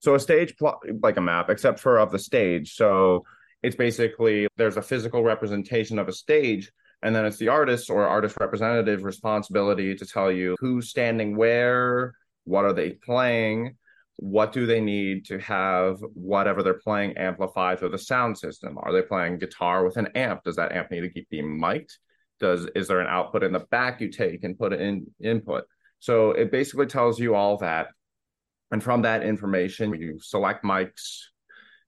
So 0.00 0.14
a 0.14 0.20
stage 0.20 0.56
plot 0.56 0.78
like 1.02 1.16
a 1.16 1.20
map, 1.20 1.50
except 1.50 1.80
for 1.80 1.98
of 1.98 2.12
the 2.12 2.18
stage. 2.18 2.74
So 2.74 3.24
it's 3.62 3.76
basically 3.76 4.46
there's 4.56 4.76
a 4.76 4.82
physical 4.82 5.22
representation 5.22 5.98
of 5.98 6.08
a 6.08 6.12
stage, 6.12 6.70
and 7.02 7.14
then 7.14 7.24
it's 7.24 7.38
the 7.38 7.48
artist 7.48 7.90
or 7.90 8.06
artist 8.06 8.36
representative 8.38 9.04
responsibility 9.04 9.94
to 9.94 10.06
tell 10.06 10.30
you 10.30 10.56
who's 10.60 10.90
standing 10.90 11.36
where, 11.36 12.14
what 12.44 12.64
are 12.64 12.72
they 12.72 12.92
playing, 12.92 13.76
what 14.16 14.52
do 14.52 14.66
they 14.66 14.80
need 14.80 15.26
to 15.26 15.38
have 15.38 15.98
whatever 16.14 16.62
they're 16.62 16.74
playing 16.74 17.16
amplified 17.16 17.78
through 17.78 17.90
the 17.90 17.98
sound 17.98 18.38
system. 18.38 18.78
Are 18.78 18.92
they 18.92 19.02
playing 19.02 19.38
guitar 19.38 19.84
with 19.84 19.96
an 19.98 20.08
amp? 20.14 20.42
Does 20.44 20.56
that 20.56 20.72
amp 20.72 20.90
need 20.90 21.02
to 21.02 21.10
keep 21.10 21.28
being 21.28 21.58
mic'd? 21.58 21.98
Does 22.40 22.66
is 22.74 22.88
there 22.88 23.00
an 23.00 23.08
output 23.08 23.42
in 23.42 23.52
the 23.52 23.66
back 23.70 24.00
you 24.00 24.10
take 24.10 24.44
and 24.44 24.58
put 24.58 24.72
in 24.72 25.06
input? 25.22 25.64
So 25.98 26.32
it 26.32 26.50
basically 26.50 26.86
tells 26.86 27.18
you 27.18 27.34
all 27.34 27.58
that 27.58 27.88
and 28.70 28.82
from 28.82 29.02
that 29.02 29.22
information, 29.22 29.94
you 29.94 30.18
select 30.20 30.64
mics, 30.64 31.20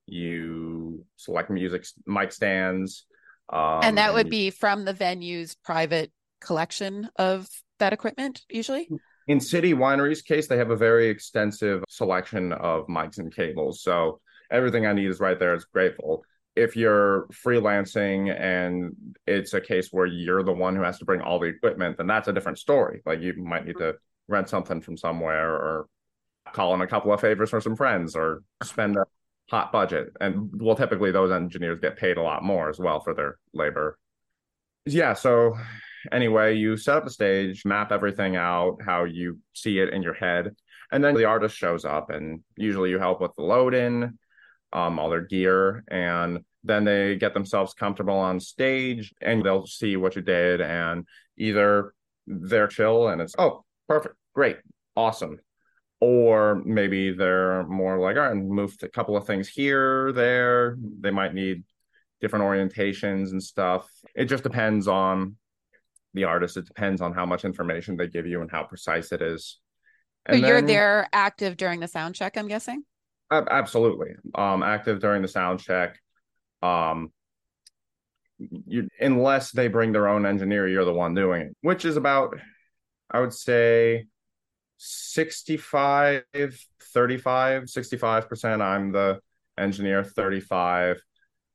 you 0.05 1.05
select 1.17 1.49
music 1.49 1.85
mic 2.05 2.31
stands. 2.31 3.05
Um, 3.51 3.79
and 3.83 3.97
that 3.97 4.13
would 4.13 4.27
and 4.27 4.31
be 4.31 4.49
from 4.49 4.85
the 4.85 4.93
venue's 4.93 5.55
private 5.55 6.11
collection 6.41 7.09
of 7.17 7.47
that 7.79 7.93
equipment, 7.93 8.43
usually? 8.49 8.89
In 9.27 9.39
City 9.39 9.73
Winery's 9.73 10.21
case, 10.21 10.47
they 10.47 10.57
have 10.57 10.71
a 10.71 10.75
very 10.75 11.09
extensive 11.09 11.83
selection 11.89 12.53
of 12.53 12.87
mics 12.87 13.19
and 13.19 13.33
cables. 13.33 13.81
So 13.81 14.21
everything 14.51 14.85
I 14.85 14.93
need 14.93 15.07
is 15.07 15.19
right 15.19 15.37
there. 15.37 15.53
It's 15.53 15.65
grateful. 15.65 16.23
If 16.55 16.75
you're 16.75 17.27
freelancing 17.27 18.35
and 18.37 18.93
it's 19.27 19.53
a 19.53 19.61
case 19.61 19.89
where 19.91 20.05
you're 20.05 20.43
the 20.43 20.51
one 20.51 20.75
who 20.75 20.81
has 20.81 20.97
to 20.99 21.05
bring 21.05 21.21
all 21.21 21.39
the 21.39 21.47
equipment, 21.47 21.97
then 21.97 22.07
that's 22.07 22.27
a 22.27 22.33
different 22.33 22.57
story. 22.57 23.01
Like 23.05 23.21
you 23.21 23.33
might 23.37 23.65
need 23.65 23.77
to 23.77 23.95
rent 24.27 24.49
something 24.49 24.81
from 24.81 24.97
somewhere 24.97 25.51
or 25.51 25.87
call 26.53 26.73
in 26.73 26.81
a 26.81 26.87
couple 26.87 27.13
of 27.13 27.21
favors 27.21 27.49
for 27.49 27.61
some 27.61 27.75
friends 27.75 28.15
or 28.15 28.43
spend 28.63 28.97
a 28.97 29.05
hot 29.49 29.71
budget. 29.71 30.09
And 30.19 30.49
well, 30.53 30.75
typically 30.75 31.11
those 31.11 31.31
engineers 31.31 31.79
get 31.81 31.97
paid 31.97 32.17
a 32.17 32.21
lot 32.21 32.43
more 32.43 32.69
as 32.69 32.79
well 32.79 32.99
for 32.99 33.13
their 33.13 33.37
labor. 33.53 33.97
Yeah. 34.85 35.13
So, 35.13 35.57
anyway, 36.11 36.55
you 36.55 36.77
set 36.77 36.97
up 36.97 37.03
the 37.05 37.11
stage, 37.11 37.65
map 37.65 37.91
everything 37.91 38.35
out, 38.35 38.77
how 38.85 39.03
you 39.03 39.39
see 39.53 39.79
it 39.79 39.93
in 39.93 40.01
your 40.01 40.13
head. 40.13 40.55
And 40.91 41.03
then 41.03 41.13
the 41.13 41.25
artist 41.25 41.55
shows 41.55 41.85
up, 41.85 42.09
and 42.09 42.41
usually 42.55 42.89
you 42.89 42.97
help 42.97 43.21
with 43.21 43.35
the 43.35 43.43
load 43.43 43.75
in, 43.75 44.17
um, 44.73 44.97
all 44.97 45.09
their 45.09 45.21
gear, 45.21 45.83
and 45.87 46.39
then 46.63 46.83
they 46.83 47.15
get 47.15 47.33
themselves 47.33 47.73
comfortable 47.73 48.17
on 48.17 48.39
stage 48.39 49.13
and 49.21 49.43
they'll 49.43 49.65
see 49.65 49.95
what 49.95 50.15
you 50.15 50.21
did. 50.21 50.61
And 50.61 51.05
either 51.37 51.93
they're 52.27 52.67
chill 52.67 53.07
and 53.07 53.21
it's, 53.21 53.35
oh, 53.37 53.63
perfect, 53.87 54.15
great, 54.33 54.57
awesome. 54.95 55.39
Or 56.01 56.61
maybe 56.63 57.11
they're 57.11 57.65
more 57.67 57.99
like, 57.99 58.15
all 58.15 58.23
right, 58.23 58.35
move 58.35 58.75
a 58.81 58.87
couple 58.87 59.17
of 59.17 59.27
things 59.27 59.49
here, 59.49 60.13
there. 60.13 60.77
They 61.01 61.11
might 61.11 61.33
need 61.33 61.63
different 62.21 62.45
orientations 62.45 63.31
and 63.31 63.43
stuff. 63.43 63.89
It 64.15 64.25
just 64.25 64.43
depends 64.43 64.87
on 64.87 65.35
the 66.13 66.23
artist. 66.23 66.57
It 66.57 66.65
depends 66.65 67.01
on 67.01 67.13
how 67.13 67.25
much 67.25 67.43
information 67.43 67.97
they 67.97 68.07
give 68.07 68.25
you 68.25 68.41
and 68.41 68.49
how 68.49 68.63
precise 68.63 69.11
it 69.11 69.21
is. 69.21 69.59
So 70.27 70.35
And 70.35 70.45
you're 70.45 70.61
there 70.61 71.07
active 71.11 71.57
during 71.57 71.79
the 71.79 71.87
sound 71.87 72.15
check, 72.15 72.37
I'm 72.37 72.47
guessing? 72.47 72.83
Ab- 73.31 73.47
Absolutely. 73.49 74.11
Um, 74.35 74.63
active 74.63 74.99
during 74.99 75.21
the 75.21 75.27
sound 75.27 75.59
check. 75.59 75.99
Um, 76.61 77.11
you 78.37 78.87
unless 78.99 79.51
they 79.51 79.67
bring 79.67 79.91
their 79.91 80.07
own 80.07 80.25
engineer, 80.25 80.67
you're 80.67 80.85
the 80.85 80.93
one 80.93 81.13
doing 81.13 81.41
it, 81.41 81.57
which 81.61 81.83
is 81.83 81.97
about, 81.97 82.39
I 83.11 83.19
would 83.19 83.33
say 83.33 84.07
65, 84.79 86.23
35, 86.33 87.63
65%. 87.63 88.61
I'm 88.61 88.91
the 88.91 89.19
engineer, 89.57 90.03
35. 90.03 91.01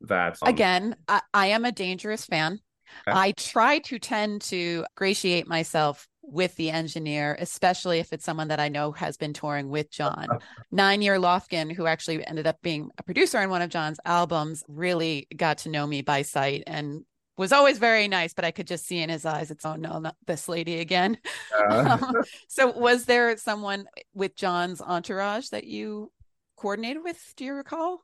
That's 0.02 0.42
um, 0.42 0.48
Again, 0.48 0.96
I, 1.08 1.22
I 1.32 1.46
am 1.48 1.64
a 1.64 1.72
dangerous 1.72 2.26
fan. 2.26 2.60
Okay. 3.08 3.18
I 3.18 3.32
try 3.32 3.78
to 3.80 3.98
tend 3.98 4.42
to 4.42 4.84
gratiate 4.94 5.48
myself 5.48 6.06
with 6.22 6.54
the 6.56 6.70
engineer, 6.70 7.36
especially 7.40 7.98
if 7.98 8.12
it's 8.12 8.24
someone 8.24 8.48
that 8.48 8.60
I 8.60 8.68
know 8.68 8.92
has 8.92 9.16
been 9.16 9.32
touring 9.32 9.68
with 9.68 9.90
John. 9.90 10.26
Nine 10.70 11.02
Year 11.02 11.18
Lofgren, 11.18 11.72
who 11.72 11.86
actually 11.86 12.26
ended 12.26 12.46
up 12.46 12.60
being 12.62 12.90
a 12.98 13.02
producer 13.02 13.38
on 13.38 13.50
one 13.50 13.62
of 13.62 13.70
John's 13.70 14.00
albums, 14.04 14.64
really 14.68 15.26
got 15.34 15.58
to 15.58 15.70
know 15.70 15.86
me 15.86 16.02
by 16.02 16.22
sight 16.22 16.62
and 16.66 17.04
was 17.36 17.52
always 17.52 17.78
very 17.78 18.08
nice, 18.08 18.32
but 18.32 18.44
I 18.44 18.50
could 18.50 18.66
just 18.66 18.86
see 18.86 19.00
in 19.00 19.08
his 19.08 19.24
eyes, 19.24 19.50
it's, 19.50 19.64
oh 19.64 19.76
no, 19.76 19.98
not 19.98 20.16
this 20.26 20.48
lady 20.48 20.80
again. 20.80 21.18
uh, 21.70 21.98
Um, 22.04 22.22
so 22.48 22.70
was 22.70 23.04
there 23.04 23.36
someone 23.36 23.86
with 24.14 24.36
John's 24.36 24.80
entourage 24.80 25.48
that 25.48 25.64
you 25.64 26.12
coordinated 26.56 27.02
with? 27.02 27.18
Do 27.36 27.44
you 27.44 27.54
recall? 27.54 28.00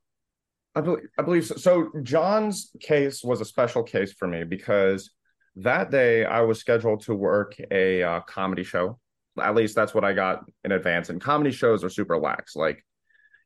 I 0.74 0.80
believe 0.80 1.04
I 1.18 1.22
believe 1.22 1.46
so. 1.46 1.56
So 1.56 1.90
John's 2.02 2.70
case 2.80 3.24
was 3.24 3.40
a 3.40 3.44
special 3.44 3.82
case 3.82 4.12
for 4.12 4.28
me 4.28 4.44
because 4.44 5.10
that 5.56 5.90
day 5.90 6.24
I 6.24 6.42
was 6.42 6.60
scheduled 6.60 7.02
to 7.02 7.14
work 7.14 7.56
a 7.70 8.02
uh, 8.02 8.20
comedy 8.20 8.62
show. 8.62 8.98
At 9.40 9.54
least 9.54 9.74
that's 9.74 9.94
what 9.94 10.04
I 10.04 10.12
got 10.12 10.44
in 10.64 10.72
advance. 10.72 11.08
And 11.08 11.20
comedy 11.20 11.50
shows 11.50 11.82
are 11.82 11.88
super 11.88 12.18
lax. 12.18 12.54
Like 12.54 12.84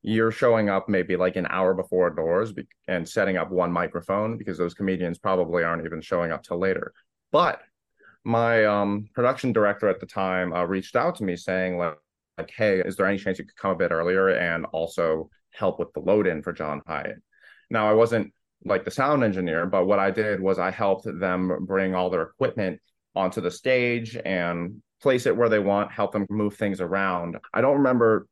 you're 0.07 0.31
showing 0.31 0.69
up 0.69 0.87
maybe 0.87 1.17
like 1.17 1.35
an 1.37 1.47
hour 1.49 1.73
before 1.73 2.11
doors 2.11 2.53
be- 2.53 2.69
and 2.89 3.09
setting 3.09 3.39
up 3.39 3.51
one 3.51 3.73
microphone 3.73 4.37
because 4.37 4.59
those 4.59 4.75
comedians 4.75 5.19
probably 5.19 5.65
aren't 5.65 5.85
even 5.85 6.03
showing 6.03 6.31
up 6.31 6.43
till 6.43 6.59
later. 6.59 6.93
But 7.33 7.63
my 8.23 8.67
um, 8.67 9.09
production 9.15 9.55
director 9.55 9.89
at 9.89 10.01
the 10.01 10.07
time 10.07 10.53
uh, 10.53 10.65
reached 10.65 10.95
out 10.95 11.15
to 11.17 11.25
me 11.25 11.37
saying 11.37 11.79
like, 11.79 11.97
like, 12.37 12.51
hey, 12.51 12.81
is 12.81 12.97
there 12.97 13.07
any 13.07 13.17
chance 13.17 13.39
you 13.39 13.47
could 13.47 13.57
come 13.57 13.71
a 13.71 13.77
bit 13.77 13.93
earlier 13.93 14.29
and 14.29 14.67
also 14.67 15.31
help 15.55 15.79
with 15.79 15.91
the 15.95 16.01
load 16.01 16.27
in 16.27 16.43
for 16.43 16.53
John 16.53 16.83
Hiatt? 16.87 17.17
Now, 17.71 17.89
I 17.89 17.95
wasn't 17.95 18.31
like 18.67 18.85
the 18.85 18.91
sound 18.91 19.25
engineer, 19.25 19.65
but 19.65 19.87
what 19.87 20.01
I 20.01 20.11
did 20.11 20.39
was 20.39 20.59
I 20.59 20.71
helped 20.71 21.07
them 21.07 21.65
bring 21.67 21.95
all 21.95 22.11
their 22.11 22.23
equipment 22.23 22.79
onto 23.15 23.41
the 23.41 23.51
stage 23.51 24.19
and 24.23 24.83
place 25.01 25.25
it 25.25 25.37
where 25.37 25.49
they 25.49 25.61
want, 25.61 25.93
help 25.93 26.13
them 26.13 26.27
move 26.29 26.57
things 26.57 26.83
around. 26.83 27.39
I 27.55 27.63
don't 27.63 27.79
remember 27.79 28.27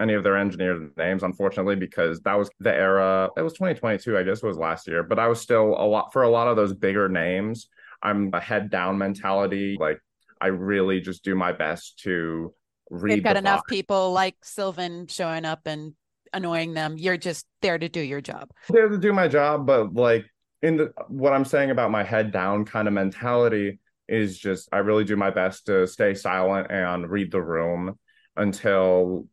any 0.00 0.14
of 0.14 0.22
their 0.22 0.36
engineers' 0.36 0.90
names, 0.96 1.22
unfortunately, 1.22 1.76
because 1.76 2.20
that 2.20 2.34
was 2.34 2.50
the 2.60 2.74
era. 2.74 3.30
It 3.36 3.42
was 3.42 3.54
2022, 3.54 4.16
I 4.16 4.22
guess 4.22 4.42
was 4.42 4.58
last 4.58 4.86
year, 4.86 5.02
but 5.02 5.18
I 5.18 5.28
was 5.28 5.40
still 5.40 5.74
a 5.78 5.86
lot 5.86 6.12
for 6.12 6.22
a 6.22 6.30
lot 6.30 6.48
of 6.48 6.56
those 6.56 6.74
bigger 6.74 7.08
names. 7.08 7.68
I'm 8.02 8.30
a 8.32 8.40
head 8.40 8.70
down 8.70 8.98
mentality. 8.98 9.76
Like 9.80 10.00
I 10.40 10.48
really 10.48 11.00
just 11.00 11.24
do 11.24 11.34
my 11.34 11.52
best 11.52 12.00
to 12.00 12.52
read. 12.90 13.12
They've 13.12 13.24
got 13.24 13.34
the 13.34 13.38
enough 13.40 13.60
vibe. 13.60 13.70
people 13.70 14.12
like 14.12 14.36
Sylvan 14.42 15.06
showing 15.06 15.44
up 15.44 15.60
and 15.66 15.94
annoying 16.32 16.74
them. 16.74 16.96
You're 16.98 17.16
just 17.16 17.46
there 17.62 17.78
to 17.78 17.88
do 17.88 18.00
your 18.00 18.20
job. 18.20 18.50
there 18.68 18.88
to 18.88 18.98
do 18.98 19.12
my 19.12 19.28
job, 19.28 19.66
but 19.66 19.94
like 19.94 20.26
in 20.62 20.76
the 20.76 20.92
what 21.08 21.32
I'm 21.32 21.44
saying 21.44 21.70
about 21.70 21.90
my 21.90 22.02
head 22.02 22.32
down 22.32 22.64
kind 22.64 22.88
of 22.88 22.94
mentality 22.94 23.78
is 24.08 24.38
just 24.38 24.68
I 24.72 24.78
really 24.78 25.04
do 25.04 25.16
my 25.16 25.30
best 25.30 25.66
to 25.66 25.86
stay 25.86 26.14
silent 26.14 26.70
and 26.70 27.10
read 27.10 27.32
the 27.32 27.42
room 27.42 27.98
until 28.36 29.26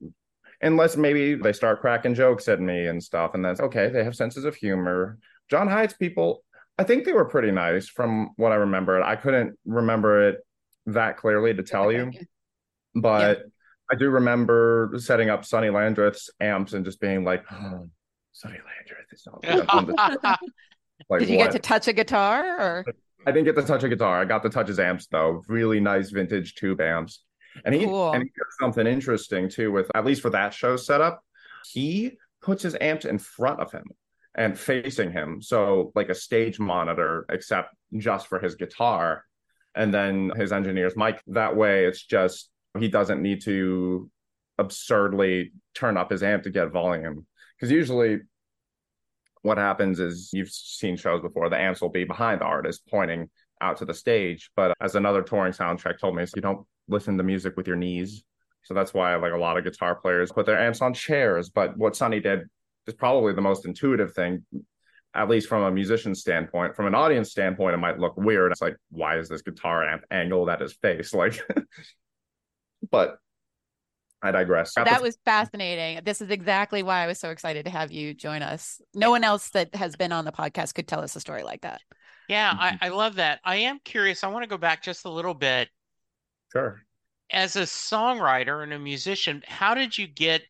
unless 0.64 0.98
maybe 0.98 1.36
they 1.36 1.54
start 1.54 1.82
cracking 1.82 2.16
jokes 2.16 2.48
at 2.48 2.60
me 2.60 2.88
and 2.88 3.04
stuff 3.04 3.34
and 3.34 3.44
that's 3.44 3.60
okay 3.60 3.90
they 3.90 4.04
have 4.04 4.16
senses 4.16 4.46
of 4.46 4.56
humor 4.56 5.18
john 5.50 5.68
hiatt's 5.68 5.94
people 5.94 6.44
i 6.78 6.84
think 6.84 7.06
they 7.06 7.14
were 7.14 7.26
pretty 7.26 7.52
nice 7.52 7.88
from 7.88 8.32
what 8.38 8.52
i 8.52 8.56
remember 8.56 9.02
i 9.04 9.16
couldn't 9.16 9.58
remember 9.66 10.30
it 10.30 10.38
that 10.86 11.18
clearly 11.18 11.54
to 11.54 11.64
tell 11.64 11.92
you 11.92 12.12
but 12.96 13.44
i 13.92 13.96
do 13.96 14.10
remember 14.10 14.92
setting 14.98 15.30
up 15.30 15.46
sonny 15.46 15.70
landreth's 15.70 16.30
amps 16.40 16.74
and 16.74 16.86
just 16.86 17.00
being 17.00 17.24
like 17.24 17.44
oh, 17.52 17.88
sonny 18.32 18.58
landreth 18.58 19.12
is 19.12 19.28
not 19.28 20.40
like 21.10 21.20
Did 21.20 21.30
you 21.30 21.38
what? 21.38 21.46
get 21.46 21.52
to 21.54 21.60
touch 21.60 21.88
a 21.88 21.94
guitar 21.94 22.60
or 22.60 22.86
I 23.26 23.32
didn't 23.32 23.46
get 23.46 23.56
to 23.56 23.64
touch 23.64 23.84
a 23.84 23.90
guitar. 23.90 24.20
I 24.20 24.26
got 24.26 24.44
to 24.44 24.50
touch 24.50 24.68
his 24.68 24.80
amps 24.80 25.08
though. 25.08 25.44
Really 25.48 25.80
nice 25.80 26.10
vintage 26.10 26.56
tube 26.56 26.82
amps. 26.82 27.24
And 27.66 27.74
he 27.76 27.86
Cool. 27.86 28.12
and 28.14 28.24
he 28.24 28.30
did 28.30 28.46
something 28.60 28.88
interesting 28.88 29.50
too 29.50 29.72
with 29.72 29.90
at 29.96 30.06
least 30.06 30.22
for 30.22 30.30
that 30.32 30.54
show 30.54 30.76
setup. 30.76 31.24
He 31.72 32.18
puts 32.42 32.64
his 32.64 32.76
amps 32.80 33.06
in 33.06 33.18
front 33.18 33.60
of 33.60 33.72
him 33.72 33.86
and 34.36 34.58
facing 34.58 35.12
him. 35.12 35.42
So 35.42 35.92
like 35.96 36.10
a 36.10 36.16
stage 36.16 36.60
monitor, 36.60 37.26
except 37.30 37.76
just 37.98 38.28
for 38.28 38.40
his 38.40 38.56
guitar. 38.56 39.26
And 39.76 39.94
then 39.94 40.32
his 40.36 40.52
engineer's 40.52 40.96
mic. 40.96 41.22
That 41.28 41.56
way 41.56 41.86
it's 41.86 42.04
just 42.04 42.50
he 42.80 42.88
doesn't 42.88 43.22
need 43.22 43.42
to 43.44 44.10
absurdly 44.58 45.52
turn 45.74 45.98
up 45.98 46.12
his 46.12 46.24
amp 46.24 46.44
to 46.44 46.50
get 46.50 46.72
volume. 46.72 47.26
Because 47.56 47.72
usually 47.72 48.20
what 49.44 49.58
happens 49.58 50.00
is 50.00 50.30
you've 50.34 50.50
seen 50.50 50.98
shows 50.98 51.22
before 51.22 51.50
the 51.50 51.58
amps 51.58 51.82
will 51.82 51.90
be 51.90 52.04
behind 52.04 52.42
the 52.42 52.46
artist 52.46 52.82
pointing 52.90 53.30
out 53.62 53.78
to 53.78 53.86
the 53.86 53.94
stage 53.94 54.50
but 54.56 54.74
as 54.82 54.96
another 54.96 55.22
touring 55.22 55.54
soundtrack 55.54 56.00
told 56.00 56.16
me 56.16 56.26
you 56.36 56.42
don't 56.42 56.66
listen 56.88 57.18
to 57.18 57.24
music 57.24 57.56
with 57.58 57.68
your 57.68 57.76
knees 57.76 58.24
so 58.64 58.74
that's 58.74 58.94
why 58.94 59.16
like 59.16 59.34
a 59.34 59.38
lot 59.38 59.58
of 59.58 59.64
guitar 59.64 59.96
players 59.96 60.32
put 60.32 60.46
their 60.46 60.60
amps 60.60 60.82
on 60.82 60.94
chairs 60.94 61.50
but 61.50 61.78
what 61.78 61.96
sonny 61.96 62.20
did 62.20 62.42
is 62.88 62.94
probably 62.94 63.34
the 63.34 63.42
most 63.42 63.66
intuitive 63.66 64.14
thing 64.14 64.44
at 65.16 65.30
least 65.30 65.48
from 65.48 65.64
a 65.64 65.72
musician 65.72 66.16
standpoint 66.16 66.76
from 66.76 66.88
an 66.88 66.96
audience 66.96 67.32
standpoint 67.32 67.74
it 67.74 67.78
might 67.78 68.00
look 68.00 68.16
weird 68.18 68.52
it's 68.52 68.62
like 68.62 68.76
why 68.90 69.18
is 69.18 69.30
this 69.30 69.42
guitar 69.42 69.88
amp 69.88 70.04
angled 70.12 70.50
at 70.50 70.62
his 70.62 70.74
face 70.74 71.14
like 71.14 71.40
but 72.92 73.18
i 74.22 74.32
digress 74.32 74.74
that 74.76 75.02
was 75.02 75.18
fascinating. 75.26 76.00
This 76.06 76.22
is 76.22 76.30
exactly 76.30 76.82
why 76.82 77.04
I 77.04 77.08
was 77.08 77.20
so 77.20 77.30
excited 77.30 77.66
to 77.66 77.72
have 77.72 77.92
you 77.92 78.14
join 78.14 78.42
us. 78.42 78.82
No 78.94 79.10
one 79.10 79.26
else 79.26 79.50
that 79.50 79.76
has 79.76 79.98
been 79.98 80.14
on 80.14 80.24
the 80.24 80.32
podcast 80.32 80.76
could 80.76 80.88
tell 80.88 81.02
us 81.02 81.14
a 81.18 81.20
story 81.20 81.44
like 81.44 81.62
that. 81.62 81.82
Yeah, 82.30 82.56
I, 82.58 82.70
mm-hmm. 82.72 82.84
I 82.86 82.88
love 82.90 83.16
that. 83.16 83.40
I 83.44 83.58
am 83.58 83.80
curious. 83.84 84.24
I 84.24 84.28
want 84.28 84.44
to 84.44 84.50
go 84.50 84.58
back 84.58 84.84
just 84.84 85.06
a 85.06 85.10
little 85.10 85.34
bit. 85.34 85.70
Sure 86.54 86.86
As 87.32 87.58
a 87.58 87.64
songwriter 87.64 88.64
and 88.64 88.72
a 88.72 88.80
musician, 88.80 89.44
how 89.46 89.74
did 89.74 89.98
you 89.98 90.08
get 90.08 90.44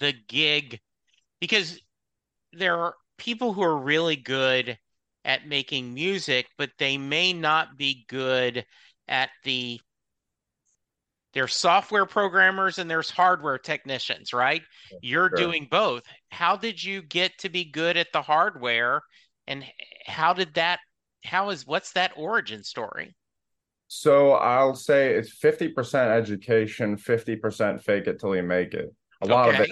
the 0.00 0.12
gig? 0.12 0.80
Because 1.40 1.80
there 2.52 2.78
are 2.78 2.96
people 3.18 3.52
who 3.54 3.62
are 3.62 3.78
really 3.78 4.16
good 4.16 4.78
at 5.24 5.46
making 5.48 5.94
music, 5.94 6.48
but 6.58 6.72
they 6.78 6.98
may 6.98 7.32
not 7.32 7.76
be 7.78 8.04
good 8.08 8.66
at 9.08 9.30
the 9.44 9.80
there's 11.32 11.54
software 11.54 12.06
programmers 12.06 12.78
and 12.78 12.90
there's 12.90 13.10
hardware 13.10 13.58
technicians, 13.58 14.32
right? 14.32 14.62
You're 15.00 15.28
Sure. 15.28 15.36
doing 15.36 15.66
both. 15.70 16.04
How 16.30 16.56
did 16.56 16.82
you 16.82 17.02
get 17.02 17.36
to 17.38 17.48
be 17.48 17.64
good 17.64 17.96
at 17.96 18.12
the 18.12 18.22
hardware 18.22 19.02
and 19.46 19.64
how 20.06 20.32
did 20.32 20.54
that 20.54 20.80
how 21.24 21.50
is 21.50 21.66
what's 21.66 21.92
that 21.92 22.12
origin 22.16 22.62
story? 22.62 23.14
So 23.96 24.32
I'll 24.32 24.74
say 24.74 25.14
it's 25.14 25.30
50% 25.38 25.94
education, 25.94 26.96
50% 26.96 27.80
fake 27.80 28.08
it 28.08 28.18
till 28.18 28.34
you 28.34 28.42
make 28.42 28.74
it. 28.74 28.92
A 29.22 29.26
lot 29.26 29.48
of 29.48 29.60
it, 29.60 29.70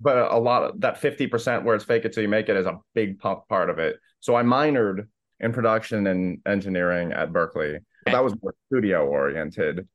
but 0.00 0.32
a 0.32 0.38
lot 0.38 0.64
of 0.64 0.80
that 0.80 0.98
50% 0.98 1.62
where 1.62 1.74
it's 1.74 1.84
fake 1.84 2.06
it 2.06 2.14
till 2.14 2.22
you 2.22 2.28
make 2.28 2.48
it 2.48 2.56
is 2.56 2.64
a 2.64 2.78
big 2.94 3.18
part 3.18 3.68
of 3.68 3.78
it. 3.78 3.96
So 4.20 4.34
I 4.34 4.42
minored 4.42 5.08
in 5.40 5.52
production 5.52 6.06
and 6.06 6.38
engineering 6.46 7.12
at 7.12 7.32
Berklee. 7.32 7.80
That 8.06 8.24
was 8.24 8.34
more 8.42 8.54
studio 8.68 9.06
oriented. 9.06 9.86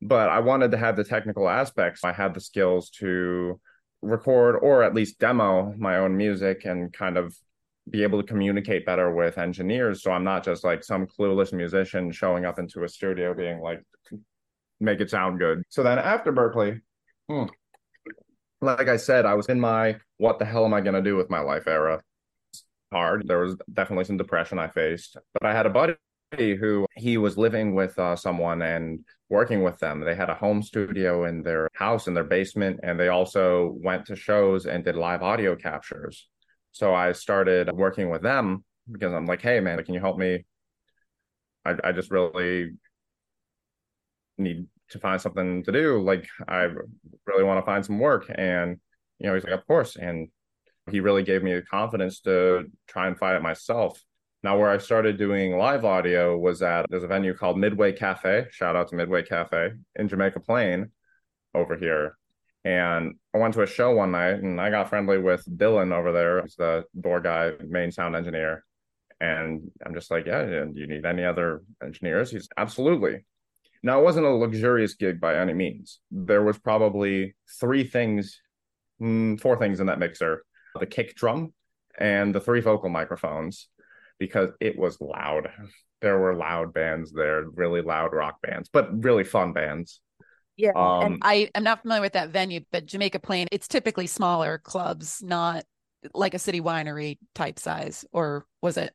But 0.00 0.28
I 0.28 0.38
wanted 0.38 0.70
to 0.70 0.76
have 0.76 0.94
the 0.94 1.02
technical 1.02 1.48
aspects. 1.48 2.04
I 2.04 2.12
had 2.12 2.32
the 2.32 2.40
skills 2.40 2.90
to 3.00 3.60
record 4.02 4.54
or 4.62 4.84
at 4.84 4.94
least 4.94 5.18
demo 5.18 5.74
my 5.76 5.96
own 5.96 6.16
music 6.16 6.64
and 6.64 6.92
kind 6.92 7.18
of 7.18 7.36
be 7.90 8.02
able 8.02 8.20
to 8.20 8.26
communicate 8.26 8.86
better 8.86 9.14
with 9.14 9.38
engineers. 9.38 10.02
So 10.02 10.10
I'm 10.10 10.24
not 10.24 10.44
just 10.44 10.64
like 10.64 10.82
some 10.82 11.06
clueless 11.06 11.52
musician 11.52 12.10
showing 12.10 12.44
up 12.44 12.58
into 12.58 12.84
a 12.84 12.88
studio 12.88 13.34
being 13.34 13.60
like, 13.60 13.82
make 14.80 15.00
it 15.00 15.10
sound 15.10 15.38
good. 15.38 15.62
So 15.68 15.82
then 15.82 15.98
after 15.98 16.32
Berklee, 16.32 16.80
hmm, 17.28 17.44
like 18.60 18.88
I 18.88 18.96
said, 18.96 19.26
I 19.26 19.34
was 19.34 19.48
in 19.48 19.60
my 19.60 19.96
what 20.16 20.38
the 20.38 20.44
hell 20.44 20.64
am 20.64 20.74
I 20.74 20.80
going 20.80 20.94
to 20.94 21.02
do 21.02 21.16
with 21.16 21.30
my 21.30 21.40
life 21.40 21.66
era. 21.66 22.02
Hard. 22.92 23.26
There 23.26 23.40
was 23.40 23.56
definitely 23.72 24.04
some 24.04 24.16
depression 24.16 24.58
I 24.58 24.68
faced, 24.68 25.16
but 25.32 25.46
I 25.46 25.52
had 25.52 25.66
a 25.66 25.70
buddy 25.70 25.96
who 26.36 26.86
he 26.96 27.16
was 27.16 27.36
living 27.36 27.74
with 27.74 27.98
uh, 27.98 28.16
someone 28.16 28.62
and 28.62 29.04
working 29.28 29.62
with 29.62 29.78
them. 29.78 30.00
They 30.00 30.14
had 30.14 30.30
a 30.30 30.34
home 30.34 30.62
studio 30.62 31.24
in 31.24 31.42
their 31.42 31.68
house 31.74 32.06
in 32.06 32.14
their 32.14 32.24
basement, 32.24 32.80
and 32.82 32.98
they 32.98 33.08
also 33.08 33.76
went 33.82 34.06
to 34.06 34.16
shows 34.16 34.66
and 34.66 34.84
did 34.84 34.96
live 34.96 35.22
audio 35.22 35.56
captures. 35.56 36.28
So 36.74 36.92
I 36.92 37.12
started 37.12 37.70
working 37.72 38.10
with 38.10 38.20
them 38.20 38.64
because 38.90 39.12
I'm 39.12 39.26
like, 39.26 39.40
hey 39.40 39.60
man, 39.60 39.82
can 39.84 39.94
you 39.94 40.00
help 40.00 40.18
me? 40.18 40.44
I, 41.64 41.76
I 41.84 41.92
just 41.92 42.10
really 42.10 42.72
need 44.38 44.66
to 44.90 44.98
find 44.98 45.20
something 45.20 45.62
to 45.62 45.70
do. 45.70 46.02
Like 46.02 46.26
I 46.48 46.68
really 47.26 47.44
want 47.44 47.60
to 47.60 47.64
find 47.64 47.86
some 47.86 48.00
work. 48.00 48.26
And, 48.34 48.80
you 49.20 49.28
know, 49.28 49.34
he's 49.34 49.44
like, 49.44 49.52
of 49.52 49.64
course. 49.68 49.94
And 49.94 50.28
he 50.90 50.98
really 50.98 51.22
gave 51.22 51.44
me 51.44 51.54
the 51.54 51.62
confidence 51.62 52.18
to 52.22 52.64
try 52.88 53.06
and 53.06 53.16
find 53.16 53.36
it 53.36 53.42
myself. 53.42 54.02
Now, 54.42 54.58
where 54.58 54.68
I 54.68 54.78
started 54.78 55.16
doing 55.16 55.56
live 55.56 55.84
audio 55.84 56.36
was 56.36 56.60
at 56.60 56.86
there's 56.90 57.04
a 57.04 57.06
venue 57.06 57.34
called 57.34 57.56
Midway 57.56 57.92
Cafe. 57.92 58.48
Shout 58.50 58.74
out 58.74 58.88
to 58.88 58.96
Midway 58.96 59.22
Cafe 59.22 59.70
in 59.94 60.08
Jamaica 60.08 60.40
Plain 60.40 60.90
over 61.54 61.76
here. 61.76 62.16
And 62.64 63.14
I 63.34 63.38
went 63.38 63.54
to 63.54 63.62
a 63.62 63.66
show 63.66 63.94
one 63.94 64.12
night 64.12 64.42
and 64.42 64.60
I 64.60 64.70
got 64.70 64.88
friendly 64.88 65.18
with 65.18 65.44
Dylan 65.46 65.92
over 65.92 66.12
there. 66.12 66.42
He's 66.42 66.56
the 66.56 66.84
door 66.98 67.20
guy, 67.20 67.52
main 67.66 67.92
sound 67.92 68.16
engineer. 68.16 68.64
And 69.20 69.70
I'm 69.84 69.94
just 69.94 70.10
like, 70.10 70.26
yeah, 70.26 70.44
do 70.44 70.72
you 70.74 70.86
need 70.86 71.04
any 71.04 71.24
other 71.24 71.62
engineers? 71.82 72.30
He's 72.30 72.48
absolutely. 72.56 73.24
Now, 73.82 74.00
it 74.00 74.04
wasn't 74.04 74.26
a 74.26 74.30
luxurious 74.30 74.94
gig 74.94 75.20
by 75.20 75.36
any 75.36 75.52
means. 75.52 76.00
There 76.10 76.42
was 76.42 76.58
probably 76.58 77.34
three 77.60 77.84
things, 77.84 78.40
mm, 79.00 79.38
four 79.38 79.58
things 79.58 79.80
in 79.80 79.86
that 79.86 79.98
mixer 79.98 80.42
the 80.80 80.86
kick 80.86 81.14
drum 81.14 81.52
and 81.98 82.34
the 82.34 82.40
three 82.40 82.60
vocal 82.60 82.88
microphones 82.88 83.68
because 84.18 84.50
it 84.60 84.78
was 84.78 85.00
loud. 85.00 85.48
There 86.00 86.18
were 86.18 86.34
loud 86.34 86.74
bands 86.74 87.12
there, 87.12 87.44
really 87.54 87.80
loud 87.80 88.12
rock 88.12 88.42
bands, 88.42 88.68
but 88.72 89.04
really 89.04 89.24
fun 89.24 89.52
bands. 89.52 90.00
Yeah. 90.56 90.72
Um, 90.76 91.04
and 91.04 91.18
I 91.22 91.50
am 91.54 91.64
not 91.64 91.82
familiar 91.82 92.02
with 92.02 92.12
that 92.12 92.30
venue, 92.30 92.60
but 92.70 92.86
Jamaica 92.86 93.18
Plain, 93.18 93.48
it's 93.50 93.68
typically 93.68 94.06
smaller 94.06 94.58
clubs, 94.58 95.22
not 95.22 95.64
like 96.12 96.34
a 96.34 96.38
city 96.38 96.60
winery 96.60 97.18
type 97.34 97.58
size, 97.58 98.04
or 98.12 98.46
was 98.62 98.76
it? 98.76 98.92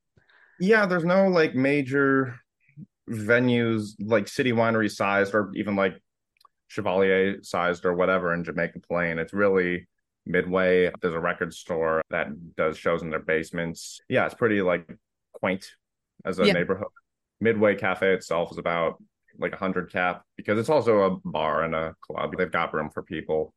Yeah, 0.60 0.86
there's 0.86 1.06
no 1.06 1.28
like 1.28 1.56
major 1.56 2.36
venues 3.10 3.92
like 4.00 4.28
city 4.28 4.52
winery 4.52 4.92
sized 4.92 5.34
or 5.34 5.52
even 5.56 5.76
like 5.76 6.00
Chevalier 6.68 7.42
sized 7.42 7.86
or 7.86 7.94
whatever 7.94 8.34
in 8.34 8.44
Jamaica 8.44 8.80
Plain. 8.88 9.20
It's 9.20 9.34
really 9.34 9.88
midway. 10.26 10.92
There's 11.02 11.16
a 11.16 11.20
record 11.20 11.54
store 11.54 12.04
that 12.12 12.28
does 12.56 12.78
shows 12.78 13.02
in 13.02 13.10
their 13.10 13.20
basements. 13.20 14.00
Yeah, 14.08 14.26
it's 14.26 14.36
pretty 14.36 14.62
like 14.62 14.88
quaint 15.34 15.66
as 16.26 16.40
a 16.40 16.46
yeah. 16.46 16.54
neighborhood. 16.54 16.88
Midway 17.42 17.76
Cafe 17.76 18.14
itself 18.14 18.52
is 18.52 18.58
about 18.58 19.02
like 19.40 19.54
a 19.54 19.58
hundred 19.58 19.92
cap 19.92 20.24
because 20.38 20.60
it's 20.60 20.70
also 20.70 21.02
a 21.02 21.18
bar 21.28 21.64
and 21.64 21.76
a 21.76 21.96
club. 22.02 22.34
They've 22.38 22.52
got 22.52 22.74
room 22.74 22.90
for 22.90 23.04
people. 23.04 23.54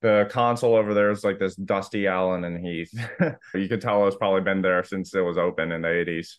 The 0.00 0.28
console 0.30 0.74
over 0.74 0.94
there 0.94 1.10
is 1.10 1.22
like 1.22 1.38
this 1.38 1.54
Dusty 1.54 2.06
Allen 2.06 2.44
and 2.44 2.64
Heath. 2.64 2.92
you 3.54 3.68
could 3.68 3.80
tell 3.80 4.06
it's 4.08 4.16
probably 4.16 4.40
been 4.40 4.62
there 4.62 4.82
since 4.82 5.14
it 5.14 5.20
was 5.20 5.38
open 5.38 5.70
in 5.70 5.82
the 5.82 5.88
80s. 5.88 6.36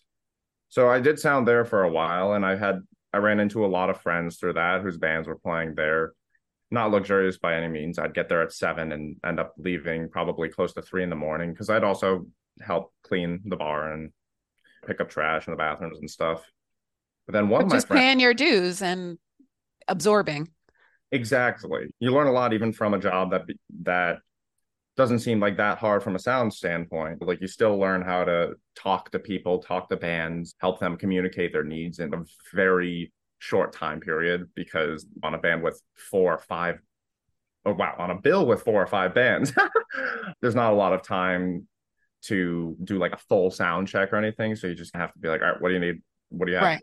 So 0.68 0.88
I 0.90 1.00
did 1.00 1.18
sound 1.18 1.48
there 1.48 1.64
for 1.64 1.84
a 1.84 1.90
while, 1.90 2.34
and 2.34 2.44
I 2.44 2.56
had 2.56 2.80
I 3.12 3.18
ran 3.18 3.40
into 3.40 3.64
a 3.64 3.68
lot 3.68 3.90
of 3.90 4.00
friends 4.00 4.36
through 4.36 4.54
that 4.54 4.82
whose 4.82 4.98
bands 4.98 5.28
were 5.28 5.38
playing 5.38 5.76
there. 5.76 6.12
Not 6.70 6.90
luxurious 6.90 7.38
by 7.38 7.54
any 7.54 7.68
means. 7.68 7.98
I'd 7.98 8.14
get 8.14 8.28
there 8.28 8.42
at 8.42 8.52
seven 8.52 8.90
and 8.90 9.16
end 9.24 9.38
up 9.38 9.54
leaving 9.56 10.08
probably 10.08 10.48
close 10.48 10.72
to 10.74 10.82
three 10.82 11.04
in 11.04 11.10
the 11.10 11.16
morning 11.16 11.52
because 11.52 11.70
I'd 11.70 11.84
also 11.84 12.26
help 12.60 12.92
clean 13.04 13.40
the 13.44 13.56
bar 13.56 13.92
and 13.92 14.10
pick 14.84 15.00
up 15.00 15.08
trash 15.08 15.46
in 15.46 15.52
the 15.52 15.56
bathrooms 15.56 15.98
and 16.00 16.10
stuff. 16.10 16.44
But 17.26 17.32
then 17.32 17.48
one 17.48 17.60
but 17.60 17.64
of 17.66 17.70
my 17.70 17.76
just 17.76 17.86
friends, 17.88 18.00
paying 18.00 18.20
your 18.20 18.34
dues 18.34 18.82
and 18.82 19.18
absorbing. 19.88 20.48
Exactly. 21.12 21.86
You 22.00 22.10
learn 22.10 22.26
a 22.26 22.32
lot 22.32 22.52
even 22.52 22.72
from 22.72 22.94
a 22.94 22.98
job 22.98 23.30
that 23.30 23.42
that 23.82 24.18
doesn't 24.96 25.20
seem 25.20 25.40
like 25.40 25.56
that 25.56 25.78
hard 25.78 26.02
from 26.02 26.14
a 26.14 26.18
sound 26.18 26.52
standpoint. 26.52 27.20
Like 27.22 27.40
you 27.40 27.46
still 27.46 27.78
learn 27.78 28.02
how 28.02 28.24
to 28.24 28.54
talk 28.76 29.10
to 29.12 29.18
people, 29.18 29.58
talk 29.58 29.88
to 29.88 29.96
bands, 29.96 30.54
help 30.58 30.80
them 30.80 30.96
communicate 30.96 31.52
their 31.52 31.64
needs 31.64 31.98
in 31.98 32.12
a 32.14 32.22
very 32.54 33.12
short 33.38 33.72
time 33.72 34.00
period 34.00 34.48
because 34.54 35.06
on 35.22 35.34
a 35.34 35.38
band 35.38 35.62
with 35.62 35.80
four 35.96 36.34
or 36.34 36.38
five 36.38 36.78
oh 37.66 37.72
wow, 37.72 37.94
on 37.98 38.10
a 38.10 38.14
bill 38.14 38.46
with 38.46 38.62
four 38.62 38.82
or 38.82 38.86
five 38.86 39.14
bands, 39.14 39.52
there's 40.40 40.54
not 40.54 40.72
a 40.72 40.76
lot 40.76 40.92
of 40.92 41.02
time 41.02 41.66
to 42.22 42.76
do 42.84 42.98
like 42.98 43.12
a 43.12 43.18
full 43.28 43.50
sound 43.50 43.88
check 43.88 44.12
or 44.12 44.16
anything. 44.16 44.56
So 44.56 44.66
you 44.66 44.74
just 44.74 44.94
have 44.94 45.12
to 45.12 45.18
be 45.18 45.28
like, 45.28 45.42
all 45.42 45.48
right, 45.52 45.60
what 45.60 45.68
do 45.68 45.74
you 45.74 45.80
need? 45.80 46.02
What 46.30 46.46
do 46.46 46.52
you 46.52 46.56
have? 46.56 46.64
Right. 46.64 46.82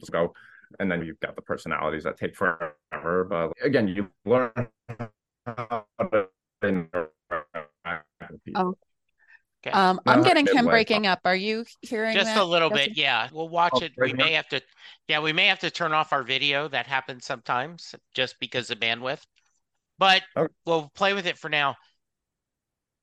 Like, 0.00 0.02
let's 0.02 0.10
go. 0.10 0.34
And 0.78 0.90
then 0.90 1.04
you've 1.04 1.20
got 1.20 1.36
the 1.36 1.42
personalities 1.42 2.04
that 2.04 2.16
take 2.16 2.36
forever. 2.36 3.24
But 3.24 3.52
again, 3.62 3.88
you 3.88 4.08
learn 4.24 4.52
how 5.46 5.84
to 6.00 6.28
Oh. 8.54 8.74
Okay. 9.66 9.72
Um, 9.72 10.00
I'm 10.06 10.22
getting 10.22 10.46
him 10.46 10.64
breaking 10.64 11.06
up. 11.06 11.20
Are 11.26 11.36
you 11.36 11.66
hearing 11.82 12.14
just 12.14 12.34
that? 12.34 12.38
a 12.38 12.44
little 12.44 12.70
bit? 12.70 12.96
Yeah, 12.96 13.28
we'll 13.30 13.50
watch 13.50 13.74
oh, 13.74 13.82
it. 13.82 13.92
We 13.98 14.14
may 14.14 14.32
have 14.32 14.48
to, 14.48 14.62
yeah, 15.06 15.20
we 15.20 15.34
may 15.34 15.48
have 15.48 15.58
to 15.58 15.70
turn 15.70 15.92
off 15.92 16.14
our 16.14 16.22
video. 16.22 16.66
That 16.66 16.86
happens 16.86 17.26
sometimes, 17.26 17.94
just 18.14 18.36
because 18.40 18.70
of 18.70 18.78
bandwidth. 18.80 19.20
But 19.98 20.22
okay. 20.34 20.50
we'll 20.64 20.90
play 20.94 21.12
with 21.12 21.26
it 21.26 21.36
for 21.36 21.50
now. 21.50 21.76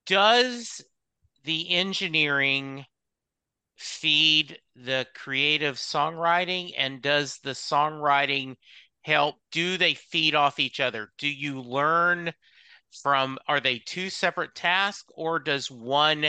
Does 0.06 0.84
the 1.44 1.70
engineering 1.70 2.84
feed 3.76 4.58
the 4.84 5.06
creative 5.14 5.76
songwriting, 5.76 6.72
and 6.76 7.02
does 7.02 7.38
the 7.42 7.50
songwriting 7.50 8.56
help? 9.02 9.36
Do 9.52 9.76
they 9.76 9.94
feed 9.94 10.34
off 10.34 10.58
each 10.58 10.80
other? 10.80 11.10
Do 11.18 11.28
you 11.28 11.60
learn? 11.60 12.32
from 12.90 13.38
are 13.46 13.60
they 13.60 13.78
two 13.78 14.10
separate 14.10 14.54
tasks 14.54 15.10
or 15.14 15.38
does 15.38 15.70
one 15.70 16.26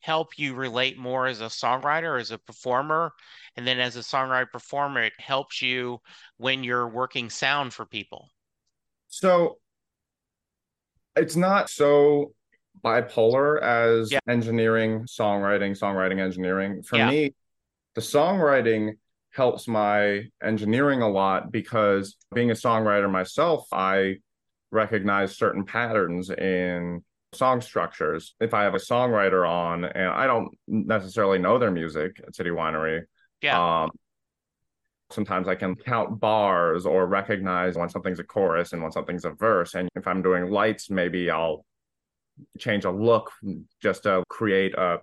help 0.00 0.38
you 0.38 0.54
relate 0.54 0.98
more 0.98 1.26
as 1.26 1.40
a 1.40 1.46
songwriter 1.46 2.20
as 2.20 2.30
a 2.30 2.38
performer 2.38 3.12
and 3.56 3.66
then 3.66 3.78
as 3.78 3.96
a 3.96 4.00
songwriter 4.00 4.50
performer 4.50 5.02
it 5.02 5.12
helps 5.18 5.62
you 5.62 5.98
when 6.36 6.64
you're 6.64 6.88
working 6.88 7.30
sound 7.30 7.72
for 7.72 7.86
people 7.86 8.28
so 9.08 9.58
it's 11.16 11.36
not 11.36 11.70
so 11.70 12.32
bipolar 12.84 13.60
as 13.62 14.10
yeah. 14.10 14.18
engineering 14.28 15.00
songwriting 15.02 15.78
songwriting 15.78 16.20
engineering 16.20 16.82
for 16.82 16.96
yeah. 16.96 17.10
me 17.10 17.34
the 17.94 18.00
songwriting 18.00 18.92
helps 19.30 19.66
my 19.66 20.22
engineering 20.42 21.02
a 21.02 21.08
lot 21.08 21.50
because 21.50 22.16
being 22.34 22.50
a 22.50 22.54
songwriter 22.54 23.10
myself 23.10 23.66
i 23.72 24.16
recognize 24.70 25.36
certain 25.36 25.64
patterns 25.64 26.30
in 26.30 27.02
song 27.32 27.60
structures. 27.60 28.34
If 28.40 28.54
I 28.54 28.64
have 28.64 28.74
a 28.74 28.78
songwriter 28.78 29.48
on 29.48 29.84
and 29.84 30.08
I 30.08 30.26
don't 30.26 30.48
necessarily 30.66 31.38
know 31.38 31.58
their 31.58 31.70
music 31.70 32.20
at 32.26 32.34
City 32.34 32.50
Winery, 32.50 33.02
yeah. 33.40 33.82
Um, 33.82 33.90
sometimes 35.10 35.48
I 35.48 35.54
can 35.54 35.74
count 35.74 36.20
bars 36.20 36.86
or 36.86 37.06
recognize 37.06 37.76
when 37.76 37.88
something's 37.88 38.18
a 38.18 38.24
chorus 38.24 38.72
and 38.72 38.82
when 38.82 38.92
something's 38.92 39.24
a 39.24 39.30
verse. 39.30 39.74
And 39.74 39.88
if 39.94 40.06
I'm 40.06 40.22
doing 40.22 40.50
lights, 40.50 40.90
maybe 40.90 41.30
I'll 41.30 41.64
change 42.58 42.84
a 42.84 42.90
look 42.90 43.30
just 43.82 44.04
to 44.04 44.24
create 44.28 44.74
a 44.74 45.00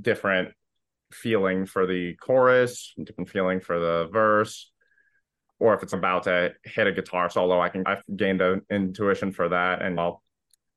different 0.00 0.52
feeling 1.12 1.66
for 1.66 1.86
the 1.86 2.14
chorus, 2.14 2.94
different 3.02 3.30
feeling 3.30 3.60
for 3.60 3.78
the 3.78 4.08
verse 4.12 4.70
or 5.60 5.74
if 5.74 5.82
it's 5.82 5.92
about 5.92 6.24
to 6.24 6.52
hit 6.64 6.86
a 6.86 6.92
guitar 6.92 7.28
solo, 7.28 7.60
I 7.60 7.68
can 7.68 7.84
I've 7.86 8.02
gained 8.16 8.40
an 8.40 8.62
intuition 8.70 9.32
for 9.32 9.48
that 9.48 9.82
and 9.82 9.98
I'll 9.98 10.22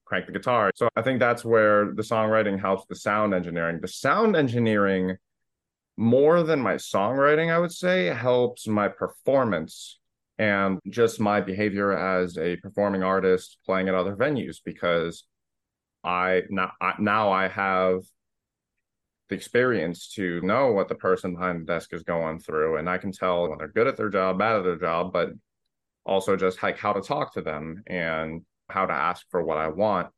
crank 0.05 0.25
the 0.25 0.31
guitar. 0.31 0.71
So 0.75 0.89
I 0.95 1.01
think 1.01 1.19
that's 1.19 1.45
where 1.45 1.93
the 1.93 2.01
songwriting 2.01 2.59
helps 2.59 2.85
the 2.87 2.95
sound 2.95 3.33
engineering. 3.33 3.79
The 3.81 3.87
sound 3.87 4.35
engineering 4.35 5.17
more 5.97 6.43
than 6.43 6.59
my 6.59 6.75
songwriting, 6.75 7.53
I 7.53 7.59
would 7.59 7.71
say, 7.71 8.07
helps 8.07 8.67
my 8.67 8.87
performance 8.87 9.99
and 10.39 10.79
just 10.89 11.19
my 11.19 11.41
behavior 11.41 11.95
as 11.95 12.37
a 12.37 12.55
performing 12.57 13.03
artist 13.03 13.57
playing 13.65 13.87
at 13.87 13.95
other 13.95 14.15
venues 14.15 14.57
because 14.65 15.25
I 16.03 16.41
now 16.49 16.71
now 16.97 17.31
I 17.31 17.47
have 17.47 18.01
the 19.31 19.37
experience 19.37 20.09
to 20.09 20.41
know 20.41 20.73
what 20.73 20.89
the 20.89 20.95
person 20.95 21.33
behind 21.33 21.61
the 21.61 21.65
desk 21.65 21.93
is 21.93 22.03
going 22.03 22.37
through. 22.37 22.75
And 22.77 22.89
I 22.89 22.97
can 22.97 23.13
tell 23.13 23.47
when 23.47 23.57
they're 23.57 23.69
good 23.69 23.87
at 23.87 23.95
their 23.95 24.09
job, 24.09 24.37
bad 24.37 24.57
at 24.57 24.63
their 24.63 24.75
job, 24.75 25.13
but 25.13 25.29
also 26.05 26.35
just 26.35 26.61
like 26.61 26.77
how 26.77 26.91
to 26.91 27.01
talk 27.01 27.33
to 27.33 27.41
them 27.41 27.81
and 27.87 28.41
how 28.69 28.85
to 28.85 28.93
ask 28.93 29.25
for 29.31 29.41
what 29.41 29.57
I 29.57 29.69
want. 29.69 30.09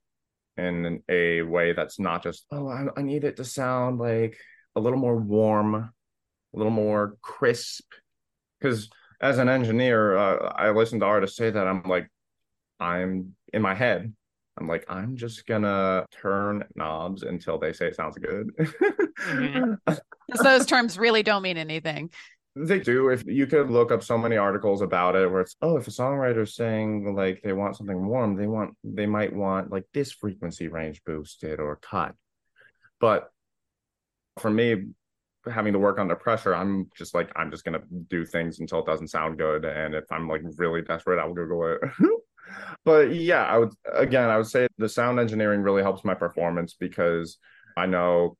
in 0.57 1.01
a 1.09 1.41
way 1.41 1.74
that's 1.74 1.99
not 1.99 2.24
just, 2.24 2.45
oh, 2.51 2.68
I, 2.68 2.86
I 2.97 3.01
need 3.01 3.24
it 3.24 3.38
to 3.38 3.45
sound 3.45 3.99
like 3.99 4.38
a 4.76 4.80
little 4.80 4.99
more 4.99 5.16
warm, 5.16 5.76
a 5.76 5.91
little 6.53 6.72
more 6.72 7.18
crisp. 7.22 7.86
Because 8.59 8.89
as 9.22 9.38
an 9.38 9.49
engineer, 9.49 10.18
uh, 10.18 10.53
I 10.55 10.72
listen 10.72 10.99
to 10.99 11.05
artists 11.05 11.38
say 11.38 11.49
that 11.49 11.68
I'm 11.68 11.84
like, 11.84 12.09
I'm 12.80 13.36
in 13.51 13.61
my 13.61 13.76
head. 13.76 14.14
I'm 14.57 14.67
like, 14.67 14.85
I'm 14.87 15.15
just 15.15 15.45
gonna 15.47 16.05
turn 16.11 16.63
knobs 16.75 17.23
until 17.23 17.57
they 17.57 17.73
say 17.73 17.87
it 17.87 17.95
sounds 17.95 18.17
good. 18.17 18.51
mm-hmm. 18.57 19.93
those 20.43 20.65
terms 20.65 20.97
really 20.97 21.23
don't 21.23 21.41
mean 21.41 21.57
anything. 21.57 22.11
They 22.55 22.79
do. 22.79 23.09
If 23.09 23.25
you 23.25 23.47
could 23.47 23.71
look 23.71 23.91
up 23.91 24.03
so 24.03 24.15
many 24.15 24.37
articles 24.37 24.81
about 24.81 25.15
it 25.15 25.31
where 25.31 25.41
it's, 25.41 25.55
oh, 25.63 25.77
if 25.77 25.87
a 25.87 25.91
songwriter's 25.91 26.55
saying 26.55 27.15
like 27.15 27.41
they 27.43 27.51
want 27.51 27.75
something 27.75 28.05
warm, 28.05 28.35
they 28.35 28.45
want 28.45 28.75
they 28.83 29.07
might 29.07 29.33
want 29.33 29.71
like 29.71 29.85
this 29.91 30.11
frequency 30.11 30.67
range 30.67 31.01
boosted 31.03 31.59
or 31.59 31.77
cut. 31.77 32.13
But 32.99 33.31
for 34.37 34.51
me, 34.51 34.85
having 35.51 35.73
to 35.73 35.79
work 35.79 35.97
under 35.97 36.15
pressure, 36.15 36.53
I'm 36.53 36.89
just 36.95 37.15
like, 37.15 37.31
I'm 37.35 37.49
just 37.49 37.65
gonna 37.65 37.81
do 38.07 38.23
things 38.23 38.59
until 38.59 38.79
it 38.79 38.85
doesn't 38.85 39.07
sound 39.07 39.39
good. 39.39 39.65
And 39.65 39.95
if 39.95 40.05
I'm 40.11 40.27
like 40.27 40.41
really 40.57 40.83
desperate, 40.83 41.19
I'll 41.19 41.33
Google 41.33 41.65
it. 41.73 41.79
but 42.85 43.13
yeah, 43.15 43.43
I 43.43 43.57
would 43.57 43.73
again, 43.93 44.29
I 44.29 44.37
would 44.37 44.47
say 44.47 44.67
the 44.77 44.89
sound 44.89 45.19
engineering 45.19 45.61
really 45.61 45.81
helps 45.81 46.03
my 46.03 46.13
performance 46.13 46.75
because 46.79 47.37
I 47.77 47.85
know 47.85 48.37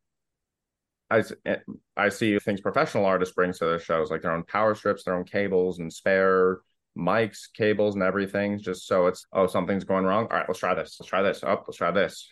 I, 1.10 1.24
eh, 1.46 1.58
I 1.96 2.10
see 2.10 2.38
things 2.40 2.62
professional 2.62 3.06
artists 3.06 3.36
bring 3.36 3.54
to 3.54 3.66
their 3.66 3.80
shows, 3.80 4.10
like 4.10 4.22
their 4.22 4.32
own 4.32 4.44
power 4.44 4.74
strips, 4.74 5.04
their 5.04 5.16
own 5.16 5.26
cables 5.26 5.80
and 5.80 5.92
spare 5.92 6.60
mics, 6.98 7.42
cables, 7.54 7.96
and 7.96 8.04
everything. 8.04 8.60
Just 8.60 8.88
so 8.88 9.08
it's 9.08 9.26
oh 9.32 9.48
something's 9.48 9.84
going 9.84 10.06
wrong. 10.06 10.28
All 10.32 10.38
right, 10.38 10.46
let's 10.48 10.60
try 10.60 10.74
this. 10.74 10.98
Let's 11.00 11.10
try 11.10 11.22
this. 11.22 11.44
Up. 11.44 11.60
Oh, 11.60 11.64
let's 11.68 11.78
try 11.78 11.92
this. 11.92 12.28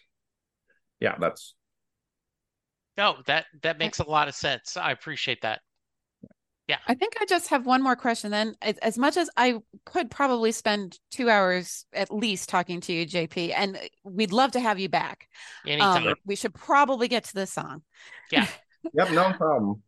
Yeah, 1.00 1.16
that's. 1.20 1.56
No, 2.98 3.18
that 3.28 3.46
that 3.62 3.78
makes 3.78 4.00
a 4.00 4.10
lot 4.10 4.28
of 4.28 4.36
sense. 4.36 4.78
I 4.78 4.92
appreciate 4.92 5.42
that. 5.42 5.62
Yeah. 6.72 6.78
I 6.88 6.94
think 6.94 7.16
I 7.20 7.26
just 7.26 7.50
have 7.50 7.66
one 7.66 7.84
more 7.84 7.98
question. 7.98 8.32
Then, 8.32 8.56
as 8.82 8.98
much 8.98 9.18
as 9.18 9.30
I 9.36 9.56
could 9.84 10.10
probably 10.10 10.54
spend 10.54 10.98
two 11.12 11.30
hours 11.30 11.86
at 11.92 12.14
least 12.14 12.48
talking 12.48 12.80
to 12.80 12.94
you, 12.94 13.06
JP, 13.06 13.52
and 13.58 13.78
we'd 14.06 14.32
love 14.32 14.54
to 14.54 14.62
have 14.62 14.80
you 14.80 14.88
back. 14.88 15.28
Anytime. 15.68 16.08
Um, 16.08 16.16
we 16.26 16.38
should 16.38 16.54
probably 16.54 17.10
get 17.10 17.26
to 17.26 17.34
this 17.34 17.52
song. 17.52 17.82
Yeah. 18.32 18.48
yep. 18.94 19.12
No 19.12 19.34
problem. 19.34 19.84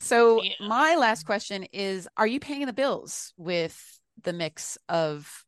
So, 0.00 0.42
yeah. 0.42 0.50
my 0.66 0.96
last 0.96 1.26
question 1.26 1.62
is 1.72 2.08
Are 2.16 2.26
you 2.26 2.40
paying 2.40 2.66
the 2.66 2.72
bills 2.72 3.32
with 3.36 3.80
the 4.24 4.32
mix 4.32 4.78
of 4.88 5.44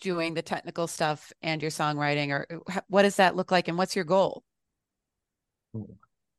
doing 0.00 0.34
the 0.34 0.42
technical 0.42 0.86
stuff 0.86 1.32
and 1.42 1.60
your 1.60 1.72
songwriting, 1.72 2.30
or 2.30 2.46
what 2.86 3.02
does 3.02 3.16
that 3.16 3.34
look 3.34 3.50
like? 3.50 3.66
And 3.66 3.76
what's 3.76 3.96
your 3.96 4.04
goal? 4.04 4.44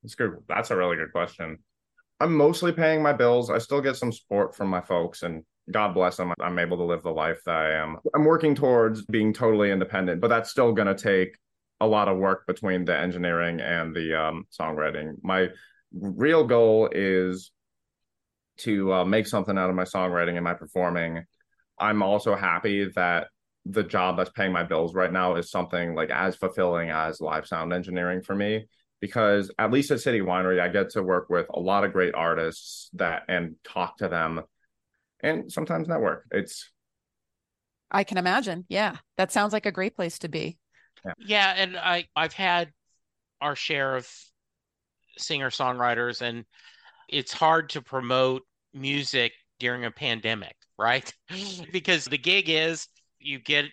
That's 0.01 0.15
good. 0.15 0.31
That's 0.47 0.71
a 0.71 0.77
really 0.77 0.95
good 0.95 1.11
question. 1.11 1.59
I'm 2.19 2.35
mostly 2.35 2.71
paying 2.71 3.01
my 3.01 3.13
bills. 3.13 3.49
I 3.49 3.59
still 3.59 3.81
get 3.81 3.95
some 3.95 4.11
support 4.11 4.55
from 4.55 4.67
my 4.67 4.81
folks, 4.81 5.23
and 5.23 5.43
God 5.71 5.93
bless 5.93 6.17
them. 6.17 6.33
I'm 6.41 6.59
able 6.59 6.77
to 6.77 6.83
live 6.83 7.03
the 7.03 7.11
life 7.11 7.41
that 7.45 7.55
I 7.55 7.73
am. 7.73 7.97
I'm 8.13 8.25
working 8.25 8.55
towards 8.55 9.05
being 9.05 9.33
totally 9.33 9.71
independent, 9.71 10.19
but 10.19 10.27
that's 10.27 10.49
still 10.49 10.73
going 10.73 10.87
to 10.87 10.95
take 10.95 11.37
a 11.79 11.87
lot 11.87 12.09
of 12.09 12.17
work 12.17 12.45
between 12.45 12.83
the 12.83 12.97
engineering 12.97 13.61
and 13.61 13.95
the 13.95 14.19
um, 14.19 14.45
songwriting. 14.57 15.13
My 15.23 15.47
real 15.93 16.45
goal 16.45 16.89
is 16.91 17.51
to 18.57 18.91
uh, 18.93 19.05
make 19.05 19.25
something 19.25 19.57
out 19.57 19.69
of 19.69 19.75
my 19.75 19.85
songwriting 19.85 20.35
and 20.35 20.43
my 20.43 20.53
performing. 20.53 21.23
I'm 21.79 22.03
also 22.03 22.35
happy 22.35 22.89
that 22.95 23.27
the 23.65 23.83
job 23.83 24.17
that's 24.17 24.31
paying 24.31 24.51
my 24.51 24.63
bills 24.63 24.93
right 24.93 25.13
now 25.13 25.35
is 25.35 25.49
something 25.49 25.95
like 25.95 26.09
as 26.09 26.35
fulfilling 26.35 26.89
as 26.89 27.21
live 27.21 27.47
sound 27.47 27.71
engineering 27.71 28.21
for 28.21 28.35
me 28.35 28.65
because 28.99 29.51
at 29.57 29.71
least 29.71 29.91
at 29.91 30.01
City 30.01 30.19
Winery, 30.19 30.59
I 30.59 30.67
get 30.67 30.91
to 30.91 31.03
work 31.03 31.29
with 31.29 31.47
a 31.49 31.59
lot 31.59 31.83
of 31.83 31.93
great 31.93 32.15
artists 32.15 32.89
that 32.93 33.23
and 33.27 33.55
talk 33.63 33.97
to 33.97 34.07
them 34.07 34.41
and 35.21 35.51
sometimes 35.51 35.87
network. 35.87 36.25
It's 36.31 36.69
I 37.91 38.03
can 38.03 38.17
imagine. 38.17 38.65
Yeah. 38.69 38.97
That 39.17 39.31
sounds 39.31 39.53
like 39.53 39.65
a 39.65 39.71
great 39.71 39.95
place 39.95 40.19
to 40.19 40.29
be. 40.29 40.57
Yeah. 41.05 41.13
yeah 41.17 41.53
and 41.57 41.77
I 41.77 42.07
I've 42.15 42.33
had 42.33 42.71
our 43.41 43.55
share 43.55 43.95
of 43.95 44.09
singer 45.17 45.49
songwriters 45.49 46.21
and 46.21 46.45
it's 47.07 47.33
hard 47.33 47.69
to 47.69 47.81
promote 47.81 48.43
music 48.73 49.33
during 49.59 49.85
a 49.85 49.91
pandemic, 49.91 50.55
right? 50.77 51.11
because 51.71 52.05
the 52.05 52.17
gig 52.17 52.49
is 52.49 52.87
you 53.19 53.39
get 53.39 53.65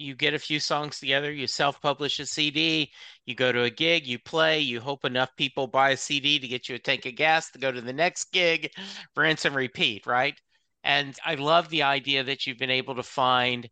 you 0.00 0.14
get 0.14 0.34
a 0.34 0.38
few 0.38 0.58
songs 0.58 0.98
together, 0.98 1.30
you 1.30 1.46
self-publish 1.46 2.18
a 2.20 2.26
CD, 2.26 2.90
you 3.26 3.34
go 3.34 3.52
to 3.52 3.64
a 3.64 3.70
gig, 3.70 4.06
you 4.06 4.18
play, 4.18 4.60
you 4.60 4.80
hope 4.80 5.04
enough 5.04 5.30
people 5.36 5.66
buy 5.66 5.90
a 5.90 5.96
CD 5.96 6.38
to 6.38 6.48
get 6.48 6.68
you 6.68 6.74
a 6.74 6.78
tank 6.78 7.06
of 7.06 7.16
gas 7.16 7.50
to 7.50 7.58
go 7.58 7.70
to 7.70 7.80
the 7.80 7.92
next 7.92 8.32
gig, 8.32 8.70
rinse 9.16 9.44
and 9.44 9.54
repeat, 9.54 10.06
right? 10.06 10.34
And 10.82 11.14
I 11.24 11.34
love 11.34 11.68
the 11.68 11.82
idea 11.82 12.24
that 12.24 12.46
you've 12.46 12.58
been 12.58 12.70
able 12.70 12.94
to 12.94 13.02
find 13.02 13.68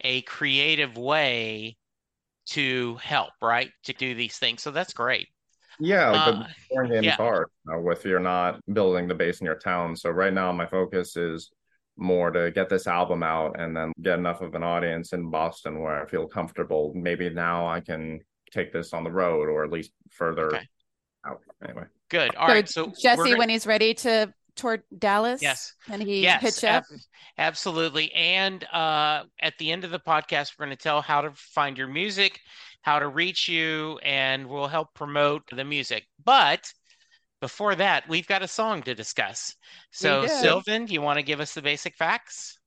a 0.00 0.22
creative 0.22 0.96
way 0.96 1.76
to 2.46 2.96
help, 2.96 3.32
right? 3.42 3.70
To 3.84 3.92
do 3.92 4.14
these 4.14 4.38
things. 4.38 4.62
So 4.62 4.70
that's 4.70 4.92
great. 4.92 5.28
Yeah, 5.78 6.10
like 6.10 6.34
uh, 6.34 6.46
the 6.70 6.88
game 6.88 7.04
yeah. 7.04 7.16
uh, 7.18 7.78
with 7.78 8.04
you're 8.04 8.18
not 8.18 8.60
building 8.72 9.08
the 9.08 9.14
base 9.14 9.40
in 9.40 9.44
your 9.44 9.58
town. 9.58 9.94
So 9.94 10.10
right 10.10 10.32
now 10.32 10.50
my 10.52 10.66
focus 10.66 11.16
is 11.16 11.50
more 11.96 12.30
to 12.30 12.50
get 12.50 12.68
this 12.68 12.86
album 12.86 13.22
out 13.22 13.58
and 13.58 13.76
then 13.76 13.92
get 14.02 14.18
enough 14.18 14.40
of 14.40 14.54
an 14.54 14.62
audience 14.62 15.12
in 15.12 15.30
Boston 15.30 15.80
where 15.80 16.02
I 16.02 16.06
feel 16.06 16.26
comfortable. 16.26 16.92
Maybe 16.94 17.30
now 17.30 17.66
I 17.66 17.80
can 17.80 18.20
take 18.50 18.72
this 18.72 18.92
on 18.92 19.04
the 19.04 19.10
road 19.10 19.48
or 19.48 19.64
at 19.64 19.70
least 19.70 19.92
further 20.10 20.46
okay. 20.54 20.68
out. 21.26 21.40
Anyway. 21.64 21.84
Good. 22.08 22.34
All 22.36 22.48
so 22.48 22.54
right. 22.54 22.68
So 22.68 22.92
Jesse, 23.00 23.22
gonna... 23.22 23.38
when 23.38 23.48
he's 23.48 23.66
ready 23.66 23.94
to 23.94 24.32
tour 24.54 24.82
Dallas, 24.98 25.42
yes, 25.42 25.74
and 25.90 26.02
he 26.02 26.22
yes, 26.22 26.40
pitch 26.40 26.64
up. 26.64 26.84
Ab- 26.90 27.00
absolutely. 27.38 28.12
And 28.12 28.64
uh, 28.64 29.24
at 29.40 29.54
the 29.58 29.72
end 29.72 29.84
of 29.84 29.90
the 29.90 29.98
podcast, 29.98 30.52
we're 30.58 30.66
going 30.66 30.76
to 30.76 30.82
tell 30.82 31.02
how 31.02 31.22
to 31.22 31.32
find 31.34 31.76
your 31.76 31.88
music, 31.88 32.40
how 32.82 32.98
to 32.98 33.08
reach 33.08 33.48
you, 33.48 33.98
and 34.02 34.46
we'll 34.46 34.68
help 34.68 34.94
promote 34.94 35.42
the 35.50 35.64
music. 35.64 36.04
But 36.24 36.72
before 37.40 37.74
that, 37.74 38.08
we've 38.08 38.26
got 38.26 38.42
a 38.42 38.48
song 38.48 38.82
to 38.82 38.94
discuss. 38.94 39.54
So, 39.90 40.26
Sylvan, 40.26 40.86
do 40.86 40.94
you 40.94 41.02
want 41.02 41.18
to 41.18 41.24
give 41.24 41.40
us 41.40 41.54
the 41.54 41.62
basic 41.62 41.96
facts? 41.96 42.58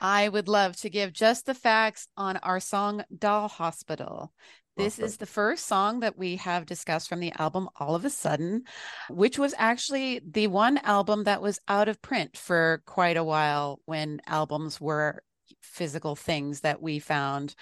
I 0.00 0.28
would 0.28 0.48
love 0.48 0.76
to 0.78 0.90
give 0.90 1.12
just 1.12 1.46
the 1.46 1.54
facts 1.54 2.06
on 2.16 2.36
our 2.38 2.60
song 2.60 3.04
Doll 3.16 3.48
Hospital. 3.48 4.32
This 4.76 4.94
awesome. 4.94 5.04
is 5.06 5.16
the 5.16 5.26
first 5.26 5.66
song 5.66 6.00
that 6.00 6.16
we 6.16 6.36
have 6.36 6.64
discussed 6.64 7.08
from 7.08 7.18
the 7.18 7.32
album 7.36 7.68
All 7.80 7.96
of 7.96 8.04
a 8.04 8.10
Sudden, 8.10 8.62
which 9.10 9.36
was 9.36 9.54
actually 9.58 10.20
the 10.24 10.46
one 10.46 10.78
album 10.78 11.24
that 11.24 11.42
was 11.42 11.60
out 11.66 11.88
of 11.88 12.00
print 12.00 12.36
for 12.36 12.80
quite 12.86 13.16
a 13.16 13.24
while 13.24 13.80
when 13.86 14.20
albums 14.28 14.80
were 14.80 15.24
physical 15.60 16.14
things 16.14 16.60
that 16.60 16.80
we 16.80 17.00
found. 17.00 17.56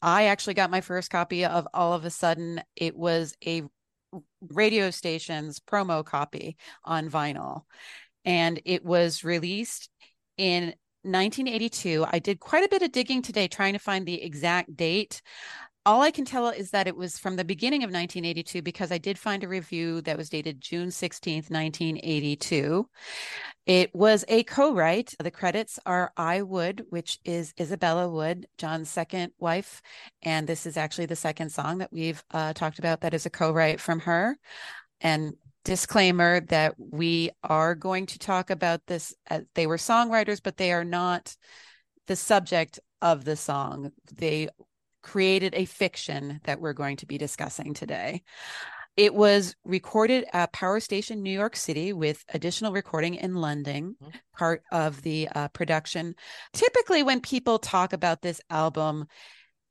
I 0.00 0.24
actually 0.26 0.54
got 0.54 0.70
my 0.70 0.80
first 0.80 1.10
copy 1.10 1.44
of 1.44 1.66
All 1.74 1.92
of 1.92 2.04
a 2.04 2.10
Sudden. 2.10 2.62
It 2.76 2.96
was 2.96 3.34
a 3.44 3.64
radio 4.48 4.90
station's 4.90 5.60
promo 5.60 6.04
copy 6.04 6.56
on 6.84 7.10
vinyl. 7.10 7.62
And 8.24 8.60
it 8.64 8.84
was 8.84 9.24
released 9.24 9.88
in 10.36 10.74
1982. 11.02 12.04
I 12.10 12.18
did 12.18 12.40
quite 12.40 12.64
a 12.64 12.68
bit 12.68 12.82
of 12.82 12.92
digging 12.92 13.22
today 13.22 13.48
trying 13.48 13.72
to 13.72 13.78
find 13.78 14.06
the 14.06 14.22
exact 14.22 14.76
date. 14.76 15.22
All 15.86 16.02
I 16.02 16.10
can 16.10 16.26
tell 16.26 16.48
is 16.50 16.72
that 16.72 16.86
it 16.86 16.96
was 16.96 17.18
from 17.18 17.36
the 17.36 17.44
beginning 17.44 17.82
of 17.82 17.88
1982 17.88 18.60
because 18.60 18.92
I 18.92 18.98
did 18.98 19.18
find 19.18 19.42
a 19.42 19.48
review 19.48 20.02
that 20.02 20.18
was 20.18 20.28
dated 20.28 20.60
June 20.60 20.88
16th, 20.88 21.50
1982. 21.50 22.86
It 23.66 23.94
was 23.94 24.24
a 24.28 24.42
co 24.42 24.74
write. 24.74 25.14
The 25.22 25.30
credits 25.30 25.78
are 25.86 26.12
I 26.16 26.42
Wood, 26.42 26.86
which 26.90 27.18
is 27.24 27.52
Isabella 27.60 28.08
Wood, 28.08 28.46
John's 28.58 28.90
second 28.90 29.32
wife. 29.38 29.82
And 30.22 30.46
this 30.46 30.66
is 30.66 30.76
actually 30.76 31.06
the 31.06 31.16
second 31.16 31.50
song 31.50 31.78
that 31.78 31.92
we've 31.92 32.22
uh, 32.30 32.52
talked 32.52 32.78
about 32.78 33.02
that 33.02 33.14
is 33.14 33.26
a 33.26 33.30
co 33.30 33.52
write 33.52 33.80
from 33.80 34.00
her. 34.00 34.38
And 35.00 35.34
disclaimer 35.64 36.40
that 36.40 36.74
we 36.78 37.30
are 37.42 37.74
going 37.74 38.06
to 38.06 38.18
talk 38.18 38.50
about 38.50 38.86
this. 38.86 39.14
Uh, 39.30 39.40
they 39.54 39.66
were 39.66 39.76
songwriters, 39.76 40.40
but 40.42 40.56
they 40.56 40.72
are 40.72 40.84
not 40.84 41.36
the 42.06 42.16
subject 42.16 42.80
of 43.02 43.24
the 43.24 43.36
song. 43.36 43.92
They 44.12 44.48
created 45.02 45.54
a 45.54 45.64
fiction 45.64 46.40
that 46.44 46.60
we're 46.60 46.72
going 46.72 46.96
to 46.98 47.06
be 47.06 47.18
discussing 47.18 47.74
today. 47.74 48.22
It 49.00 49.14
was 49.14 49.56
recorded 49.64 50.26
at 50.30 50.52
Power 50.52 50.78
Station, 50.78 51.22
New 51.22 51.30
York 51.30 51.56
City, 51.56 51.94
with 51.94 52.22
additional 52.34 52.70
recording 52.70 53.14
in 53.14 53.34
London, 53.34 53.96
mm-hmm. 53.98 54.10
part 54.36 54.62
of 54.70 55.00
the 55.00 55.26
uh, 55.34 55.48
production. 55.48 56.14
Typically, 56.52 57.02
when 57.02 57.22
people 57.22 57.58
talk 57.58 57.94
about 57.94 58.20
this 58.20 58.42
album, 58.50 59.06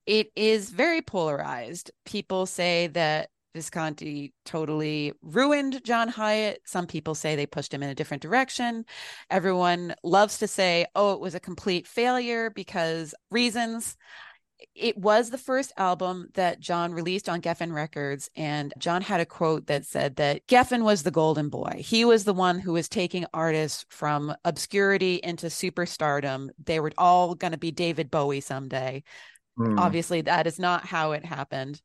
it 0.08 0.32
is 0.36 0.72
very 0.72 1.04
polarized. 1.04 1.92
People 2.06 2.48
say 2.48 2.88
that 2.88 3.30
Visconti 3.54 4.34
totally 4.46 5.14
ruined 5.22 5.84
John 5.84 6.10
Hiatt. 6.10 6.62
Some 6.66 6.88
people 6.88 7.14
say 7.14 7.36
they 7.36 7.46
pushed 7.46 7.72
him 7.72 7.84
in 7.84 7.90
a 7.90 7.96
different 7.96 8.24
direction. 8.24 8.84
Everyone 9.30 9.94
loves 10.04 10.40
to 10.40 10.48
say, 10.48 10.88
oh, 10.96 11.14
it 11.14 11.20
was 11.20 11.36
a 11.36 11.40
complete 11.40 11.86
failure 11.86 12.50
because 12.50 13.14
reasons 13.30 13.96
it 14.76 14.98
was 14.98 15.30
the 15.30 15.38
first 15.38 15.72
album 15.78 16.30
that 16.34 16.60
John 16.60 16.94
released 16.94 17.30
on 17.30 17.42
Geffen 17.42 17.74
Records. 17.74 18.30
And 18.36 18.74
John 18.78 19.02
had 19.02 19.20
a 19.20 19.26
quote 19.26 19.68
that 19.68 19.86
said 19.86 20.18
that 20.18 20.48
Geffen 20.48 20.84
was 20.84 21.04
the 21.04 21.12
golden 21.12 21.50
boy. 21.50 21.82
He 21.84 22.06
was 22.06 22.24
the 22.24 22.34
one 22.34 22.60
who 22.60 22.74
was 22.74 22.90
taking 22.90 23.26
artists 23.34 23.86
from 23.90 24.34
obscurity 24.46 25.20
into 25.24 25.48
superstardom. 25.48 26.50
They 26.64 26.80
were 26.80 26.92
all 26.98 27.36
going 27.36 27.54
to 27.54 27.58
be 27.58 27.72
David 27.72 28.12
Bowie 28.12 28.42
someday. 28.42 29.04
Mm. 29.58 29.80
Obviously, 29.80 30.22
that 30.22 30.48
is 30.48 30.60
not 30.60 30.86
how 30.86 31.12
it 31.12 31.26
happened. 31.26 31.82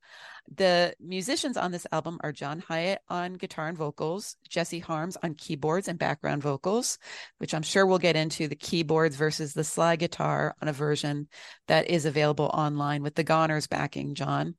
The 0.53 0.95
musicians 1.01 1.57
on 1.57 1.73
this 1.73 1.87
album 1.91 2.19
are 2.23 2.31
John 2.31 2.61
Hiatt 2.61 2.99
on 3.09 3.35
guitar 3.35 3.69
and 3.69 3.79
vocals, 3.79 4.37
Jesse 4.49 4.79
Harms 4.79 5.17
on 5.23 5.35
keyboards 5.35 5.89
and 5.89 5.99
background 5.99 6.43
vocals, 6.43 6.99
which 7.39 7.55
I'm 7.55 7.63
sure 7.63 7.87
we'll 7.87 7.99
get 7.99 8.15
into 8.15 8.47
the 8.47 8.55
keyboards 8.55 9.17
versus 9.17 9.55
the 9.55 9.65
slide 9.65 10.01
guitar 10.01 10.55
on 10.61 10.69
a 10.69 10.73
version 10.73 11.29
that 11.67 11.89
is 11.89 12.05
available 12.05 12.51
online 12.53 13.03
with 13.03 13.15
the 13.15 13.25
Goners 13.25 13.67
backing 13.67 14.15
John. 14.15 14.55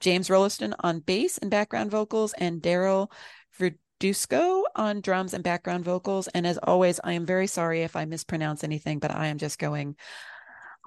James 0.00 0.28
Rolliston 0.28 0.74
on 0.80 1.00
bass 1.00 1.36
and 1.38 1.50
background 1.50 1.90
vocals, 1.90 2.32
and 2.32 2.62
Daryl 2.62 3.08
Verduzco 3.58 4.62
on 4.74 5.02
drums 5.02 5.34
and 5.34 5.44
background 5.44 5.84
vocals. 5.84 6.28
And 6.28 6.46
as 6.46 6.58
always, 6.58 6.98
I 7.04 7.12
am 7.12 7.26
very 7.26 7.46
sorry 7.46 7.82
if 7.82 7.94
I 7.94 8.06
mispronounce 8.06 8.64
anything, 8.64 8.98
but 8.98 9.14
I 9.14 9.26
am 9.26 9.36
just 9.36 9.58
going 9.58 9.96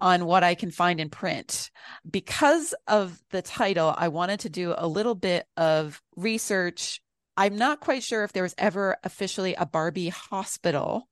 on 0.01 0.25
what 0.25 0.43
I 0.43 0.55
can 0.55 0.71
find 0.71 0.99
in 0.99 1.09
print. 1.09 1.69
Because 2.09 2.73
of 2.87 3.21
the 3.31 3.41
title, 3.41 3.93
I 3.95 4.07
wanted 4.07 4.41
to 4.41 4.49
do 4.49 4.73
a 4.77 4.87
little 4.87 5.15
bit 5.15 5.45
of 5.55 6.01
research. 6.15 7.01
I'm 7.37 7.57
not 7.57 7.79
quite 7.79 8.03
sure 8.03 8.23
if 8.23 8.33
there 8.33 8.43
was 8.43 8.55
ever 8.57 8.97
officially 9.03 9.55
a 9.55 9.65
Barbie 9.65 10.09
hospital, 10.09 11.07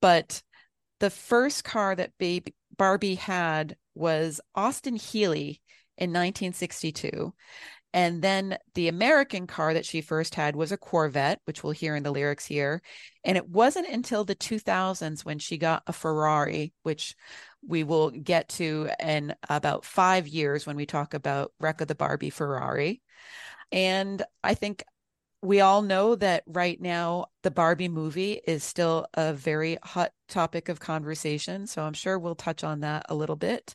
but 0.00 0.42
the 1.00 1.10
first 1.10 1.64
car 1.64 1.94
that 1.94 2.12
Baby 2.18 2.54
Barbie 2.76 3.14
had 3.14 3.76
was 3.94 4.40
Austin 4.54 4.96
Healey 4.96 5.60
in 5.96 6.10
1962. 6.10 7.32
And 7.92 8.22
then 8.22 8.58
the 8.74 8.88
American 8.88 9.46
car 9.46 9.72
that 9.72 9.86
she 9.86 10.00
first 10.00 10.34
had 10.34 10.56
was 10.56 10.72
a 10.72 10.76
Corvette, 10.76 11.40
which 11.44 11.62
we'll 11.62 11.72
hear 11.72 11.94
in 11.94 12.02
the 12.02 12.10
lyrics 12.10 12.44
here. 12.44 12.82
And 13.22 13.36
it 13.36 13.48
wasn't 13.48 13.86
until 13.86 14.24
the 14.24 14.34
2000s 14.34 15.24
when 15.24 15.38
she 15.38 15.58
got 15.58 15.84
a 15.86 15.92
Ferrari, 15.92 16.72
which 16.82 17.14
we 17.66 17.84
will 17.84 18.10
get 18.10 18.48
to 18.50 18.88
in 19.00 19.34
about 19.48 19.84
five 19.84 20.28
years 20.28 20.66
when 20.66 20.76
we 20.76 20.86
talk 20.86 21.14
about 21.14 21.52
Wreck 21.60 21.80
of 21.80 21.88
the 21.88 21.94
Barbie 21.94 22.30
Ferrari. 22.30 23.02
And 23.72 24.22
I 24.42 24.54
think 24.54 24.84
we 25.42 25.60
all 25.60 25.82
know 25.82 26.14
that 26.14 26.42
right 26.46 26.80
now 26.80 27.26
the 27.42 27.50
Barbie 27.50 27.88
movie 27.88 28.40
is 28.46 28.64
still 28.64 29.06
a 29.14 29.34
very 29.34 29.76
hot 29.82 30.10
topic 30.28 30.68
of 30.68 30.80
conversation. 30.80 31.66
So 31.66 31.82
I'm 31.82 31.92
sure 31.92 32.18
we'll 32.18 32.34
touch 32.34 32.64
on 32.64 32.80
that 32.80 33.06
a 33.08 33.14
little 33.14 33.36
bit. 33.36 33.74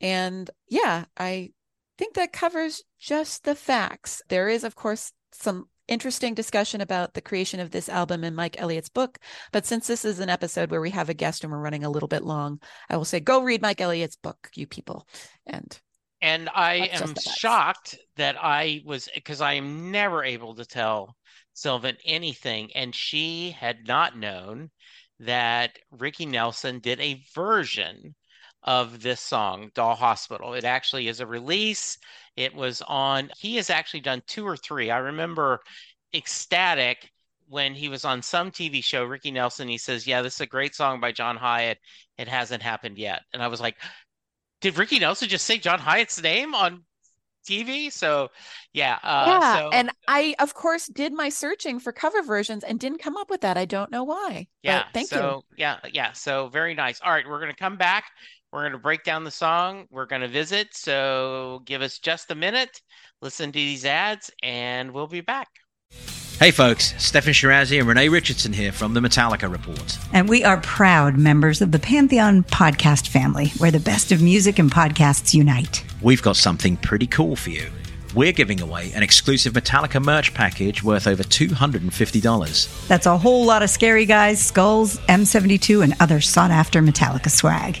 And 0.00 0.48
yeah, 0.68 1.04
I 1.16 1.52
think 1.98 2.14
that 2.14 2.32
covers 2.32 2.82
just 2.98 3.44
the 3.44 3.54
facts. 3.54 4.22
There 4.28 4.48
is, 4.48 4.64
of 4.64 4.74
course, 4.74 5.12
some 5.32 5.68
interesting 5.88 6.34
discussion 6.34 6.80
about 6.80 7.14
the 7.14 7.20
creation 7.20 7.60
of 7.60 7.70
this 7.70 7.88
album 7.88 8.24
in 8.24 8.34
Mike 8.34 8.60
Elliott's 8.60 8.88
book. 8.88 9.18
But 9.52 9.66
since 9.66 9.86
this 9.86 10.04
is 10.04 10.20
an 10.20 10.28
episode 10.28 10.70
where 10.70 10.80
we 10.80 10.90
have 10.90 11.08
a 11.08 11.14
guest 11.14 11.44
and 11.44 11.52
we're 11.52 11.58
running 11.58 11.84
a 11.84 11.90
little 11.90 12.08
bit 12.08 12.24
long, 12.24 12.60
I 12.88 12.96
will 12.96 13.04
say 13.04 13.20
go 13.20 13.42
read 13.42 13.62
Mike 13.62 13.80
Elliott's 13.80 14.16
book, 14.16 14.50
you 14.54 14.66
people. 14.66 15.06
And 15.46 15.78
and 16.20 16.48
I 16.54 16.74
am 16.74 17.00
just 17.00 17.14
the 17.14 17.20
facts. 17.20 17.38
shocked 17.38 17.98
that 18.16 18.36
I 18.40 18.82
was 18.84 19.08
because 19.14 19.40
I 19.40 19.54
am 19.54 19.90
never 19.90 20.24
able 20.24 20.54
to 20.54 20.64
tell 20.64 21.16
Sylvan 21.52 21.96
anything, 22.04 22.70
and 22.74 22.94
she 22.94 23.50
had 23.50 23.86
not 23.86 24.16
known 24.16 24.70
that 25.20 25.78
Ricky 25.90 26.26
Nelson 26.26 26.80
did 26.80 27.00
a 27.00 27.22
version 27.34 28.14
of 28.64 29.02
this 29.02 29.20
song, 29.20 29.70
Doll 29.74 29.94
Hospital. 29.94 30.54
It 30.54 30.64
actually 30.64 31.08
is 31.08 31.20
a 31.20 31.26
release. 31.26 31.98
It 32.36 32.54
was 32.54 32.82
on, 32.82 33.30
he 33.38 33.56
has 33.56 33.70
actually 33.70 34.00
done 34.00 34.22
two 34.26 34.46
or 34.46 34.56
three. 34.56 34.90
I 34.90 34.98
remember 34.98 35.60
ecstatic 36.14 37.10
when 37.48 37.74
he 37.74 37.88
was 37.88 38.04
on 38.04 38.22
some 38.22 38.50
TV 38.50 38.82
show, 38.82 39.04
Ricky 39.04 39.30
Nelson, 39.30 39.68
he 39.68 39.78
says, 39.78 40.06
Yeah, 40.06 40.22
this 40.22 40.34
is 40.34 40.40
a 40.40 40.46
great 40.46 40.74
song 40.74 41.00
by 41.00 41.12
John 41.12 41.36
Hiatt. 41.36 41.76
It 42.18 42.28
hasn't 42.28 42.62
happened 42.62 42.98
yet. 42.98 43.22
And 43.32 43.42
I 43.42 43.48
was 43.48 43.60
like, 43.60 43.76
Did 44.60 44.78
Ricky 44.78 44.98
Nelson 44.98 45.28
just 45.28 45.44
say 45.44 45.58
John 45.58 45.78
Hiatt's 45.78 46.22
name 46.22 46.54
on 46.54 46.84
TV? 47.46 47.92
So, 47.92 48.30
yeah. 48.72 48.98
Uh, 49.02 49.24
yeah, 49.40 49.56
so, 49.56 49.70
and 49.72 49.90
I 50.08 50.34
of 50.38 50.54
course 50.54 50.86
did 50.86 51.12
my 51.12 51.28
searching 51.28 51.78
for 51.78 51.92
cover 51.92 52.22
versions 52.22 52.64
and 52.64 52.80
didn't 52.80 52.98
come 52.98 53.16
up 53.16 53.28
with 53.28 53.42
that. 53.42 53.56
I 53.56 53.66
don't 53.66 53.90
know 53.90 54.04
why. 54.04 54.48
but 54.62 54.68
yeah. 54.68 54.84
thank 54.94 55.10
you. 55.10 55.18
so, 55.18 55.42
yeah. 55.56 55.78
Yeah. 55.92 56.12
So, 56.12 56.48
very 56.48 56.74
nice. 56.74 57.00
All 57.02 57.12
right. 57.12 57.28
We're 57.28 57.40
going 57.40 57.52
to 57.52 57.56
come 57.56 57.76
back. 57.76 58.04
We're 58.54 58.60
going 58.60 58.72
to 58.72 58.78
break 58.78 59.02
down 59.02 59.24
the 59.24 59.32
song. 59.32 59.88
We're 59.90 60.06
going 60.06 60.22
to 60.22 60.28
visit. 60.28 60.76
So, 60.76 61.62
give 61.64 61.82
us 61.82 61.98
just 61.98 62.30
a 62.30 62.36
minute, 62.36 62.80
listen 63.20 63.50
to 63.50 63.58
these 63.58 63.84
ads, 63.84 64.30
and 64.44 64.92
we'll 64.92 65.08
be 65.08 65.22
back. 65.22 65.48
Hey 66.38 66.52
folks, 66.52 66.92
Steffan 66.92 67.32
Chirazi 67.32 67.80
and 67.80 67.88
Renee 67.88 68.08
Richardson 68.08 68.52
here 68.52 68.70
from 68.70 68.94
the 68.94 69.00
Metallica 69.00 69.50
Report. 69.50 69.98
And 70.12 70.28
we 70.28 70.44
are 70.44 70.60
proud 70.60 71.16
members 71.16 71.62
of 71.62 71.72
the 71.72 71.80
Pantheon 71.80 72.44
podcast 72.44 73.08
family, 73.08 73.48
where 73.58 73.72
the 73.72 73.80
best 73.80 74.12
of 74.12 74.22
music 74.22 74.60
and 74.60 74.70
podcasts 74.70 75.34
unite. 75.34 75.84
We've 76.00 76.22
got 76.22 76.36
something 76.36 76.76
pretty 76.76 77.08
cool 77.08 77.34
for 77.34 77.50
you. 77.50 77.68
We're 78.14 78.32
giving 78.32 78.60
away 78.60 78.92
an 78.92 79.02
exclusive 79.02 79.54
Metallica 79.54 80.00
merch 80.00 80.32
package 80.32 80.84
worth 80.84 81.08
over 81.08 81.24
$250. 81.24 82.86
That's 82.86 83.06
a 83.06 83.18
whole 83.18 83.44
lot 83.44 83.64
of 83.64 83.70
scary 83.70 84.06
guys, 84.06 84.40
skulls, 84.40 84.98
M72, 85.08 85.82
and 85.82 85.94
other 85.98 86.20
sought 86.20 86.52
after 86.52 86.80
Metallica 86.80 87.30
swag. 87.30 87.80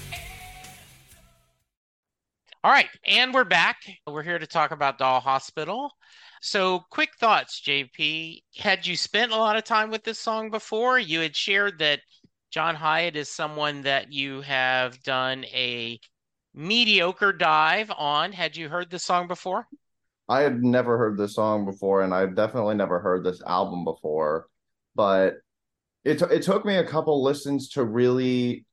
All 2.63 2.71
right, 2.71 2.89
and 3.07 3.33
we're 3.33 3.43
back. 3.43 3.77
We're 4.05 4.21
here 4.21 4.37
to 4.37 4.45
talk 4.45 4.69
about 4.69 4.99
Doll 4.99 5.19
Hospital. 5.19 5.89
So, 6.43 6.83
quick 6.91 7.09
thoughts, 7.19 7.59
JP. 7.59 8.43
Had 8.55 8.85
you 8.85 8.95
spent 8.95 9.31
a 9.31 9.35
lot 9.35 9.55
of 9.55 9.63
time 9.63 9.89
with 9.89 10.03
this 10.03 10.19
song 10.19 10.51
before? 10.51 10.99
You 10.99 11.21
had 11.21 11.35
shared 11.35 11.79
that 11.79 12.01
John 12.51 12.75
Hiatt 12.75 13.15
is 13.15 13.29
someone 13.29 13.81
that 13.81 14.13
you 14.13 14.41
have 14.41 15.01
done 15.01 15.43
a 15.45 15.99
mediocre 16.53 17.33
dive 17.33 17.89
on. 17.97 18.31
Had 18.31 18.55
you 18.55 18.69
heard 18.69 18.91
this 18.91 19.05
song 19.05 19.27
before? 19.27 19.65
I 20.29 20.41
had 20.41 20.61
never 20.61 20.99
heard 20.99 21.17
this 21.17 21.33
song 21.33 21.65
before, 21.65 22.03
and 22.03 22.13
I've 22.13 22.35
definitely 22.35 22.75
never 22.75 22.99
heard 22.99 23.23
this 23.23 23.41
album 23.41 23.85
before. 23.85 24.45
But 24.93 25.37
it 26.03 26.19
t- 26.19 26.25
it 26.29 26.43
took 26.43 26.63
me 26.63 26.75
a 26.75 26.85
couple 26.85 27.23
listens 27.23 27.69
to 27.69 27.83
really 27.83 28.65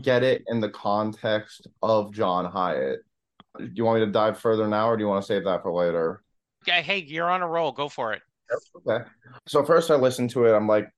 get 0.00 0.24
it 0.24 0.42
in 0.48 0.58
the 0.58 0.70
context 0.70 1.68
of 1.84 2.12
John 2.12 2.50
Hiatt. 2.50 2.98
Do 3.58 3.70
you 3.74 3.84
want 3.84 4.00
me 4.00 4.06
to 4.06 4.12
dive 4.12 4.38
further 4.38 4.66
now, 4.66 4.88
or 4.88 4.96
do 4.96 5.02
you 5.02 5.08
want 5.08 5.22
to 5.22 5.26
save 5.26 5.44
that 5.44 5.62
for 5.62 5.72
later? 5.72 6.22
Yeah, 6.66 6.80
hey, 6.80 6.98
you're 6.98 7.30
on 7.30 7.42
a 7.42 7.48
roll. 7.48 7.72
Go 7.72 7.88
for 7.88 8.12
it. 8.12 8.22
Okay. 8.86 9.04
So 9.46 9.64
first 9.64 9.90
I 9.90 9.96
listened 9.96 10.30
to 10.30 10.44
it, 10.46 10.52
I'm 10.52 10.68
like, 10.68 10.88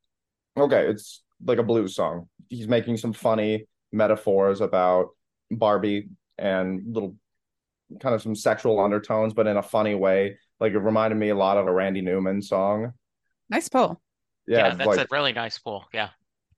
okay, 0.57 0.87
it's 0.87 1.23
like 1.45 1.59
a 1.59 1.63
blues 1.63 1.95
song. 1.95 2.29
He's 2.49 2.69
making 2.69 2.97
some 2.97 3.13
funny 3.13 3.67
metaphors 3.93 4.61
about 4.61 5.09
Barbie 5.51 6.09
and 6.39 6.83
little 6.95 7.17
kind 8.01 8.15
of 8.15 8.23
some 8.23 8.35
sexual 8.35 8.81
undertones, 8.81 9.35
but 9.35 9.47
in 9.47 9.57
a 9.57 9.63
funny 9.63 9.95
way. 9.95 10.39
Like 10.61 10.73
it 10.73 10.79
reminded 10.79 11.17
me 11.17 11.31
a 11.31 11.37
lot 11.37 11.57
of 11.57 11.67
a 11.67 11.73
Randy 11.73 12.01
Newman 12.01 12.43
song. 12.43 12.93
Nice 13.51 13.69
pull. 13.69 14.01
Yeah, 14.47 14.59
Yeah, 14.59 14.75
that's 14.75 14.87
like 14.87 14.99
a 14.99 15.07
really 15.11 15.33
nice 15.33 15.59
pull. 15.59 15.85
Yeah. 15.93 16.11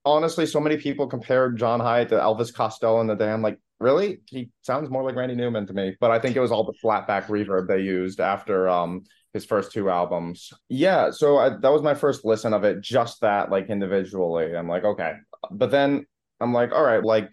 Honestly, 0.06 0.46
so 0.46 0.60
many 0.60 0.76
people 0.76 1.08
compared 1.08 1.58
John 1.58 1.80
Hiatt 1.80 2.10
to 2.10 2.14
Elvis 2.14 2.54
Costello 2.54 3.00
in 3.00 3.08
the 3.08 3.16
day. 3.16 3.28
I'm 3.28 3.42
like, 3.42 3.58
really? 3.80 4.20
He 4.26 4.50
sounds 4.62 4.88
more 4.88 5.02
like 5.02 5.16
Randy 5.16 5.34
Newman 5.34 5.66
to 5.66 5.74
me. 5.74 5.96
But 6.00 6.12
I 6.12 6.20
think 6.20 6.36
it 6.36 6.40
was 6.40 6.52
all 6.52 6.64
the 6.64 6.72
slapback 6.82 7.26
reverb 7.26 7.66
they 7.66 7.80
used 7.80 8.20
after 8.20 8.68
um 8.68 9.02
his 9.32 9.44
first 9.44 9.72
two 9.72 9.90
albums. 9.90 10.52
Yeah, 10.68 11.10
so 11.10 11.38
I, 11.38 11.48
that 11.50 11.72
was 11.72 11.82
my 11.82 11.94
first 11.94 12.24
listen 12.24 12.54
of 12.54 12.62
it, 12.62 12.80
just 12.80 13.20
that 13.20 13.50
like 13.50 13.68
individually. 13.68 14.56
I'm 14.56 14.68
like, 14.68 14.84
okay. 14.84 15.14
But 15.50 15.72
then 15.72 16.06
I'm 16.40 16.54
like, 16.54 16.72
all 16.72 16.84
right, 16.84 17.04
like 17.04 17.28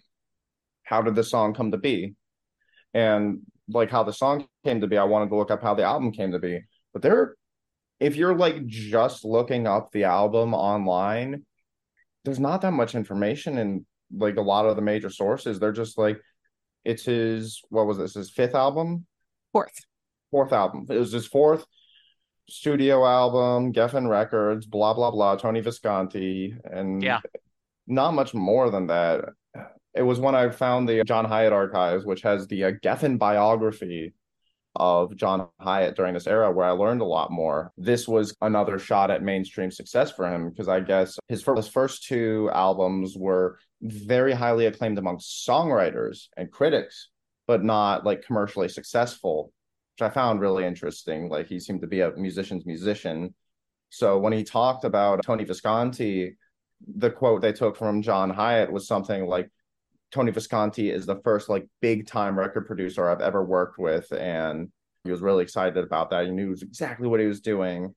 how 0.84 1.04
did 1.04 1.14
the 1.14 1.24
song 1.24 1.54
come 1.54 1.72
to 1.72 1.78
be? 1.78 2.16
And 2.96 3.42
like 3.70 3.92
how 3.92 4.04
the 4.04 4.14
song 4.14 4.48
came 4.66 4.82
to 4.82 4.88
be, 4.88 4.98
I 4.98 5.04
wanted 5.04 5.30
to 5.30 5.36
look 5.36 5.52
up 5.52 5.62
how 5.62 5.76
the 5.76 5.84
album 5.84 6.12
came 6.12 6.32
to 6.32 6.40
be. 6.40 6.60
But 6.92 7.04
there 7.04 7.36
if 8.00 8.16
you're 8.16 8.36
like 8.36 8.66
just 8.66 9.24
looking 9.24 9.68
up 9.68 9.92
the 9.92 10.06
album 10.06 10.54
online, 10.54 11.46
there's 12.26 12.40
not 12.40 12.62
that 12.62 12.72
much 12.74 12.96
information 12.96 13.58
in 13.58 13.86
like 14.16 14.38
a 14.38 14.42
lot 14.42 14.66
of 14.66 14.76
the 14.76 14.82
major 14.82 15.10
sources. 15.10 15.60
They're 15.60 15.72
just 15.72 15.98
like, 15.98 16.20
it's 16.86 17.04
his 17.06 17.62
what 17.70 17.88
was 17.88 17.98
this 17.98 18.14
his 18.14 18.30
fifth 18.30 18.56
album, 18.56 19.06
Fourth. 19.52 19.74
fourth 20.32 20.54
album. 20.54 20.86
It 20.90 20.98
was 20.98 21.12
his 21.12 21.28
fourth. 21.28 21.66
studio 22.50 23.06
album, 23.06 23.72
Geffen 23.74 24.10
Records, 24.10 24.66
blah 24.66 24.94
blah 24.94 25.12
blah, 25.12 25.36
Tony 25.38 25.62
Visconti, 25.62 26.54
and 26.66 27.02
Yeah. 27.02 27.22
not 27.88 28.14
much 28.14 28.34
more 28.34 28.70
than 28.70 28.88
that. 28.88 29.26
It 29.96 30.02
was 30.02 30.20
when 30.20 30.36
I 30.36 30.50
found 30.50 30.90
the 30.90 31.04
John 31.06 31.24
Hiatt 31.26 31.54
archives, 31.54 32.04
which 32.06 32.22
has 32.24 32.48
the 32.48 32.66
uh, 32.66 32.72
Geffen 32.84 33.18
biography 33.18 34.14
of 34.76 35.16
John 35.16 35.48
Hiatt 35.60 35.96
during 35.96 36.14
this 36.14 36.28
era, 36.28 36.52
where 36.52 36.66
I 36.66 36.72
learned 36.72 37.02
a 37.02 37.06
lot 37.06 37.32
more. 37.32 37.72
This 37.78 38.08
was 38.08 38.36
another 38.42 38.80
shot 38.80 39.12
at 39.12 39.22
mainstream 39.22 39.72
success 39.72 40.12
for 40.12 40.28
him 40.28 40.50
because 40.50 40.68
I 40.68 40.80
guess 40.80 41.18
his 41.28 41.44
first, 41.44 41.58
his 41.58 41.68
first 41.68 42.04
two 42.06 42.50
albums 42.54 43.16
were 43.16 43.60
very 43.82 44.34
highly 44.34 44.66
acclaimed 44.66 44.98
amongst 44.98 45.48
songwriters 45.48 46.28
and 46.38 46.52
critics, 46.52 47.10
but 47.48 47.64
not 47.64 48.06
like 48.06 48.26
commercially 48.26 48.70
successful, 48.70 49.52
which 49.96 50.10
I 50.10 50.14
found 50.14 50.40
really 50.42 50.66
interesting. 50.66 51.30
Like 51.30 51.48
he 51.48 51.60
seemed 51.60 51.82
to 51.82 51.88
be 51.88 52.02
a 52.02 52.12
musician's 52.12 52.66
musician. 52.66 53.34
So 53.90 54.18
when 54.18 54.34
he 54.34 54.44
talked 54.44 54.86
about 54.86 55.24
Tony 55.24 55.44
Visconti, 55.44 56.36
the 56.96 57.12
quote 57.12 57.42
they 57.42 57.54
took 57.54 57.78
from 57.78 58.02
John 58.02 58.30
Hiatt 58.30 58.72
was 58.72 58.88
something 58.88 59.28
like 59.28 59.50
Tony 60.14 60.32
Visconti 60.32 60.92
is 60.92 61.08
the 61.08 61.20
first 61.24 61.50
like 61.50 61.68
big 61.82 62.06
time 62.06 62.38
record 62.38 62.68
producer 62.68 63.10
I've 63.10 63.20
ever 63.22 63.44
worked 63.44 63.80
with, 63.80 64.12
and 64.14 64.72
he 65.04 65.10
was 65.12 65.22
really 65.22 65.42
excited 65.44 65.84
about 65.84 66.12
that. 66.12 66.26
He 66.26 66.32
knew 66.32 66.52
exactly 66.52 67.08
what 67.08 67.20
he 67.20 67.26
was 67.26 67.42
doing, 67.42 67.96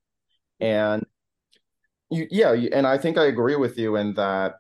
and 0.59 1.05
you, 2.11 2.27
yeah, 2.31 2.53
and 2.53 2.87
I 2.87 2.97
think 2.97 3.19
I 3.19 3.27
agree 3.27 3.57
with 3.57 3.79
you 3.79 3.97
in 3.97 4.15
that 4.15 4.55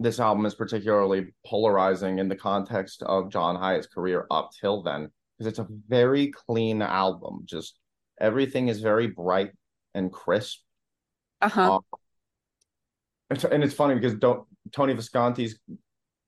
this 0.00 0.18
album 0.18 0.44
is 0.44 0.56
particularly 0.56 1.28
polarizing 1.46 2.18
in 2.18 2.28
the 2.28 2.36
context 2.36 3.02
of 3.04 3.30
John 3.30 3.54
Hiatt's 3.54 3.86
career 3.86 4.26
up 4.32 4.50
till 4.60 4.82
then, 4.82 5.08
because 5.38 5.48
it's 5.48 5.60
a 5.60 5.68
very 5.86 6.32
clean 6.32 6.82
album. 6.82 7.42
Just 7.44 7.78
everything 8.20 8.66
is 8.66 8.80
very 8.80 9.06
bright 9.06 9.52
and 9.94 10.12
crisp. 10.12 10.62
Uh-huh. 11.42 11.76
Um, 11.76 11.82
and 13.30 13.44
and 13.44 13.62
it's 13.62 13.74
funny 13.74 13.94
because 13.94 14.14
don't 14.14 14.46
Tony 14.72 14.94
Visconti's 14.94 15.60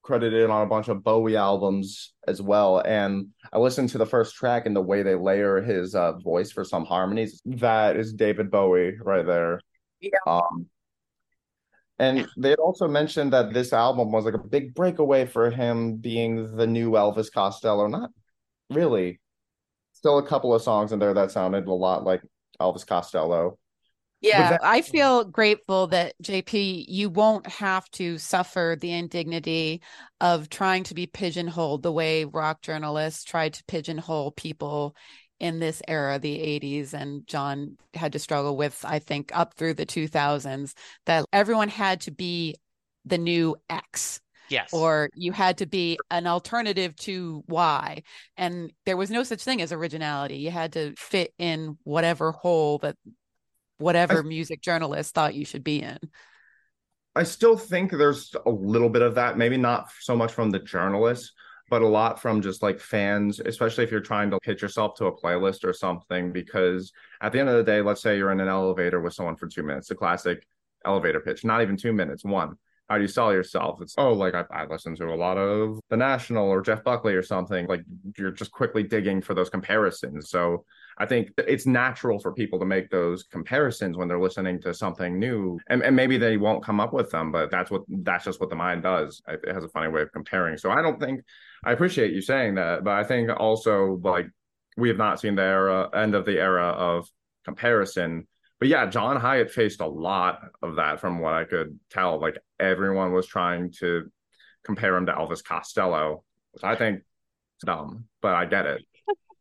credited 0.08 0.48
on 0.48 0.62
a 0.62 0.66
bunch 0.66 0.88
of 0.88 1.04
Bowie 1.04 1.36
albums 1.36 2.14
as 2.26 2.40
well. 2.40 2.78
And 2.78 3.28
I 3.52 3.58
listened 3.58 3.90
to 3.90 3.98
the 3.98 4.06
first 4.06 4.34
track 4.34 4.64
and 4.64 4.74
the 4.74 4.80
way 4.80 5.02
they 5.02 5.14
layer 5.14 5.60
his 5.60 5.94
uh, 5.94 6.12
voice 6.12 6.50
for 6.50 6.64
some 6.64 6.86
harmonies. 6.86 7.42
That 7.44 7.98
is 7.98 8.14
David 8.14 8.50
Bowie 8.50 8.96
right 9.02 9.26
there. 9.26 9.60
Yeah. 10.00 10.16
Um, 10.26 10.66
and 11.98 12.26
they 12.38 12.54
also 12.54 12.88
mentioned 12.88 13.34
that 13.34 13.52
this 13.52 13.74
album 13.74 14.10
was 14.10 14.24
like 14.24 14.32
a 14.32 14.38
big 14.38 14.74
breakaway 14.74 15.26
for 15.26 15.50
him 15.50 15.96
being 15.96 16.56
the 16.56 16.66
new 16.66 16.92
Elvis 16.92 17.30
Costello. 17.30 17.86
Not 17.86 18.08
really. 18.70 19.20
Still 19.92 20.16
a 20.16 20.26
couple 20.26 20.54
of 20.54 20.62
songs 20.62 20.92
in 20.92 21.00
there 21.00 21.12
that 21.12 21.32
sounded 21.32 21.66
a 21.66 21.72
lot 21.74 22.04
like 22.04 22.22
Elvis 22.58 22.86
Costello. 22.86 23.58
Yeah, 24.20 24.50
that- 24.50 24.64
I 24.64 24.82
feel 24.82 25.24
grateful 25.24 25.86
that 25.88 26.14
JP, 26.22 26.86
you 26.88 27.08
won't 27.08 27.46
have 27.46 27.88
to 27.92 28.18
suffer 28.18 28.76
the 28.78 28.92
indignity 28.92 29.80
of 30.20 30.48
trying 30.48 30.84
to 30.84 30.94
be 30.94 31.06
pigeonholed 31.06 31.82
the 31.82 31.92
way 31.92 32.24
rock 32.24 32.60
journalists 32.62 33.22
tried 33.24 33.54
to 33.54 33.64
pigeonhole 33.64 34.32
people 34.32 34.96
in 35.38 35.60
this 35.60 35.80
era, 35.86 36.18
the 36.18 36.40
80s, 36.40 36.94
and 36.94 37.24
John 37.28 37.76
had 37.94 38.12
to 38.14 38.18
struggle 38.18 38.56
with, 38.56 38.84
I 38.84 38.98
think, 38.98 39.30
up 39.32 39.54
through 39.54 39.74
the 39.74 39.86
2000s, 39.86 40.74
that 41.06 41.24
everyone 41.32 41.68
had 41.68 42.00
to 42.02 42.10
be 42.10 42.56
the 43.04 43.18
new 43.18 43.54
X 43.70 44.20
Yes. 44.50 44.70
or 44.72 45.10
you 45.14 45.30
had 45.30 45.58
to 45.58 45.66
be 45.66 45.98
an 46.10 46.26
alternative 46.26 46.96
to 46.96 47.44
Y. 47.46 48.02
And 48.36 48.72
there 48.84 48.96
was 48.96 49.10
no 49.10 49.22
such 49.22 49.44
thing 49.44 49.62
as 49.62 49.72
originality. 49.72 50.38
You 50.38 50.50
had 50.50 50.72
to 50.72 50.94
fit 50.96 51.32
in 51.38 51.78
whatever 51.84 52.32
hole 52.32 52.78
that 52.78 52.96
whatever 53.78 54.22
music 54.22 54.60
journalist 54.60 55.14
thought 55.14 55.34
you 55.34 55.44
should 55.44 55.64
be 55.64 55.82
in. 55.82 55.98
I 57.16 57.24
still 57.24 57.56
think 57.56 57.90
there's 57.90 58.34
a 58.46 58.50
little 58.50 58.88
bit 58.88 59.02
of 59.02 59.16
that, 59.16 59.36
maybe 59.38 59.56
not 59.56 59.90
so 60.00 60.14
much 60.14 60.32
from 60.32 60.50
the 60.50 60.60
journalists, 60.60 61.32
but 61.70 61.82
a 61.82 61.86
lot 61.86 62.20
from 62.20 62.42
just 62.42 62.62
like 62.62 62.78
fans, 62.78 63.40
especially 63.40 63.84
if 63.84 63.90
you're 63.90 64.00
trying 64.00 64.30
to 64.30 64.38
pitch 64.40 64.62
yourself 64.62 64.94
to 64.96 65.06
a 65.06 65.16
playlist 65.16 65.64
or 65.64 65.72
something. 65.72 66.32
Because 66.32 66.92
at 67.20 67.32
the 67.32 67.40
end 67.40 67.48
of 67.48 67.56
the 67.56 67.64
day, 67.64 67.80
let's 67.80 68.02
say 68.02 68.16
you're 68.16 68.30
in 68.30 68.40
an 68.40 68.48
elevator 68.48 69.00
with 69.00 69.14
someone 69.14 69.36
for 69.36 69.48
two 69.48 69.62
minutes, 69.62 69.88
the 69.88 69.94
classic 69.94 70.46
elevator 70.84 71.20
pitch, 71.20 71.44
not 71.44 71.60
even 71.60 71.76
two 71.76 71.92
minutes, 71.92 72.24
one. 72.24 72.54
How 72.88 72.96
do 72.96 73.02
you 73.02 73.08
sell 73.08 73.32
yourself? 73.32 73.82
It's, 73.82 73.94
oh, 73.98 74.14
like 74.14 74.34
I, 74.34 74.44
I 74.50 74.64
listen 74.64 74.96
to 74.96 75.12
a 75.12 75.14
lot 75.14 75.36
of 75.36 75.78
The 75.90 75.96
National 75.96 76.48
or 76.48 76.62
Jeff 76.62 76.82
Buckley 76.82 77.14
or 77.14 77.22
something. 77.22 77.66
Like 77.66 77.82
you're 78.16 78.30
just 78.30 78.50
quickly 78.50 78.82
digging 78.82 79.20
for 79.20 79.34
those 79.34 79.50
comparisons. 79.50 80.30
So 80.30 80.64
I 80.98 81.06
think 81.06 81.30
it's 81.38 81.66
natural 81.66 82.18
for 82.18 82.32
people 82.32 82.58
to 82.58 82.64
make 82.64 82.90
those 82.90 83.22
comparisons 83.22 83.96
when 83.96 84.08
they're 84.08 84.20
listening 84.20 84.60
to 84.62 84.74
something 84.74 85.18
new, 85.18 85.58
and, 85.68 85.82
and 85.82 85.94
maybe 85.94 86.18
they 86.18 86.36
won't 86.36 86.64
come 86.64 86.80
up 86.80 86.92
with 86.92 87.10
them, 87.10 87.30
but 87.30 87.50
that's 87.50 87.70
what 87.70 87.82
that's 87.88 88.24
just 88.24 88.40
what 88.40 88.50
the 88.50 88.56
mind 88.56 88.82
does. 88.82 89.22
It 89.28 89.54
has 89.54 89.64
a 89.64 89.68
funny 89.68 89.88
way 89.88 90.02
of 90.02 90.12
comparing. 90.12 90.56
So 90.58 90.70
I 90.70 90.82
don't 90.82 91.00
think 91.00 91.22
I 91.64 91.72
appreciate 91.72 92.12
you 92.12 92.20
saying 92.20 92.56
that, 92.56 92.82
but 92.82 92.92
I 92.92 93.04
think 93.04 93.30
also 93.38 94.00
like 94.02 94.26
we 94.76 94.88
have 94.88 94.98
not 94.98 95.20
seen 95.20 95.36
the 95.36 95.42
era 95.42 95.88
end 95.94 96.14
of 96.14 96.24
the 96.24 96.38
era 96.40 96.66
of 96.68 97.08
comparison. 97.44 98.26
But 98.58 98.68
yeah, 98.68 98.86
John 98.86 99.20
Hiatt 99.20 99.52
faced 99.52 99.80
a 99.80 99.86
lot 99.86 100.40
of 100.62 100.76
that 100.76 101.00
from 101.00 101.20
what 101.20 101.34
I 101.34 101.44
could 101.44 101.78
tell. 101.90 102.20
Like 102.20 102.38
everyone 102.58 103.12
was 103.12 103.26
trying 103.26 103.72
to 103.78 104.10
compare 104.64 104.96
him 104.96 105.06
to 105.06 105.12
Elvis 105.12 105.44
Costello, 105.44 106.24
which 106.52 106.64
I 106.64 106.74
think 106.74 106.98
is 106.98 107.64
dumb, 107.64 108.06
but 108.20 108.34
I 108.34 108.46
get 108.46 108.66
it. 108.66 108.82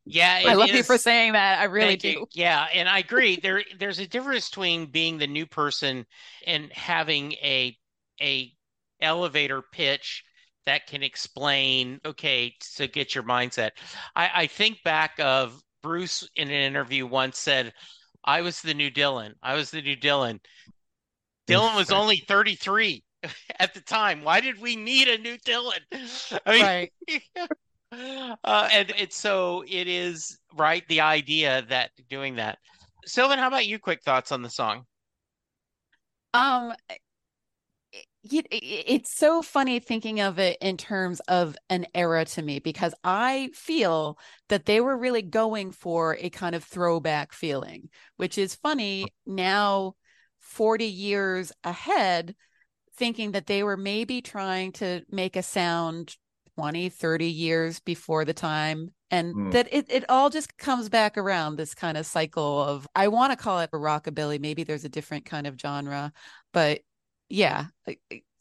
Yeah, 0.09 0.43
I 0.45 0.53
love 0.53 0.69
you 0.69 0.83
for 0.83 0.97
saying 0.97 1.33
that. 1.33 1.59
I 1.59 1.65
really 1.65 1.97
Thank 1.97 2.01
do. 2.01 2.09
you. 2.09 2.27
Yeah, 2.33 2.67
and 2.73 2.87
I 2.87 2.99
agree. 2.99 3.37
There, 3.37 3.63
there's 3.79 3.99
a 3.99 4.07
difference 4.07 4.49
between 4.49 4.87
being 4.87 5.17
the 5.17 5.27
new 5.27 5.45
person 5.45 6.05
and 6.45 6.71
having 6.73 7.33
a 7.33 7.77
a 8.21 8.53
elevator 9.01 9.61
pitch 9.71 10.23
that 10.65 10.87
can 10.87 11.03
explain. 11.03 11.99
Okay, 12.05 12.55
to 12.75 12.87
get 12.87 13.15
your 13.15 13.23
mindset. 13.23 13.71
I, 14.15 14.31
I 14.33 14.47
think 14.47 14.81
back 14.83 15.19
of 15.19 15.61
Bruce 15.83 16.27
in 16.35 16.47
an 16.49 16.53
interview 16.53 17.05
once 17.05 17.37
said, 17.39 17.73
"I 18.23 18.41
was 18.41 18.61
the 18.61 18.73
new 18.73 18.91
Dylan. 18.91 19.33
I 19.41 19.55
was 19.55 19.71
the 19.71 19.81
new 19.81 19.95
Dylan." 19.95 20.39
Dylan 21.47 21.75
was 21.75 21.91
only 21.91 22.17
33 22.27 23.03
at 23.59 23.73
the 23.73 23.81
time. 23.81 24.23
Why 24.23 24.41
did 24.41 24.59
we 24.59 24.75
need 24.75 25.07
a 25.07 25.17
new 25.17 25.37
Dylan? 25.39 25.79
I 26.45 26.51
mean, 26.51 26.61
Right. 26.61 26.91
uh, 28.43 28.69
and 28.71 28.93
it's 28.97 29.17
so 29.17 29.63
it 29.67 29.87
is 29.87 30.39
right 30.55 30.87
the 30.87 31.01
idea 31.01 31.65
that 31.69 31.91
doing 32.09 32.35
that. 32.35 32.57
Sylvan, 33.05 33.39
how 33.39 33.47
about 33.47 33.65
you? 33.65 33.79
Quick 33.79 34.03
thoughts 34.03 34.31
on 34.31 34.41
the 34.41 34.49
song? 34.49 34.85
Um, 36.33 36.73
it, 37.91 38.45
it, 38.51 38.63
it's 38.87 39.15
so 39.15 39.41
funny 39.41 39.79
thinking 39.79 40.19
of 40.19 40.39
it 40.39 40.57
in 40.61 40.77
terms 40.77 41.19
of 41.21 41.55
an 41.69 41.85
era 41.95 42.25
to 42.25 42.41
me 42.41 42.59
because 42.59 42.93
I 43.03 43.49
feel 43.53 44.17
that 44.49 44.65
they 44.65 44.81
were 44.81 44.97
really 44.97 45.21
going 45.21 45.71
for 45.71 46.17
a 46.19 46.29
kind 46.29 46.55
of 46.55 46.63
throwback 46.63 47.33
feeling, 47.33 47.89
which 48.17 48.37
is 48.37 48.55
funny 48.55 49.07
now, 49.25 49.95
40 50.39 50.85
years 50.85 51.51
ahead, 51.63 52.35
thinking 52.95 53.31
that 53.31 53.47
they 53.47 53.63
were 53.63 53.77
maybe 53.77 54.21
trying 54.21 54.71
to 54.73 55.03
make 55.09 55.35
a 55.35 55.43
sound 55.43 56.15
20, 56.57 56.89
30 56.89 57.27
years 57.27 57.79
before 57.79 58.25
the 58.25 58.33
time. 58.33 58.91
And 59.11 59.35
Hmm. 59.35 59.51
that 59.51 59.67
it, 59.71 59.85
it 59.89 60.05
all 60.09 60.29
just 60.29 60.57
comes 60.57 60.89
back 60.89 61.17
around 61.17 61.55
this 61.55 61.73
kind 61.75 61.97
of 61.97 62.05
cycle 62.05 62.61
of, 62.63 62.87
I 62.95 63.07
want 63.07 63.31
to 63.31 63.37
call 63.37 63.59
it 63.59 63.69
a 63.71 63.77
rockabilly. 63.77 64.39
Maybe 64.39 64.63
there's 64.63 64.83
a 64.85 64.89
different 64.89 65.25
kind 65.25 65.47
of 65.47 65.59
genre, 65.59 66.11
but 66.51 66.81
yeah, 67.29 67.67
I, 67.87 67.97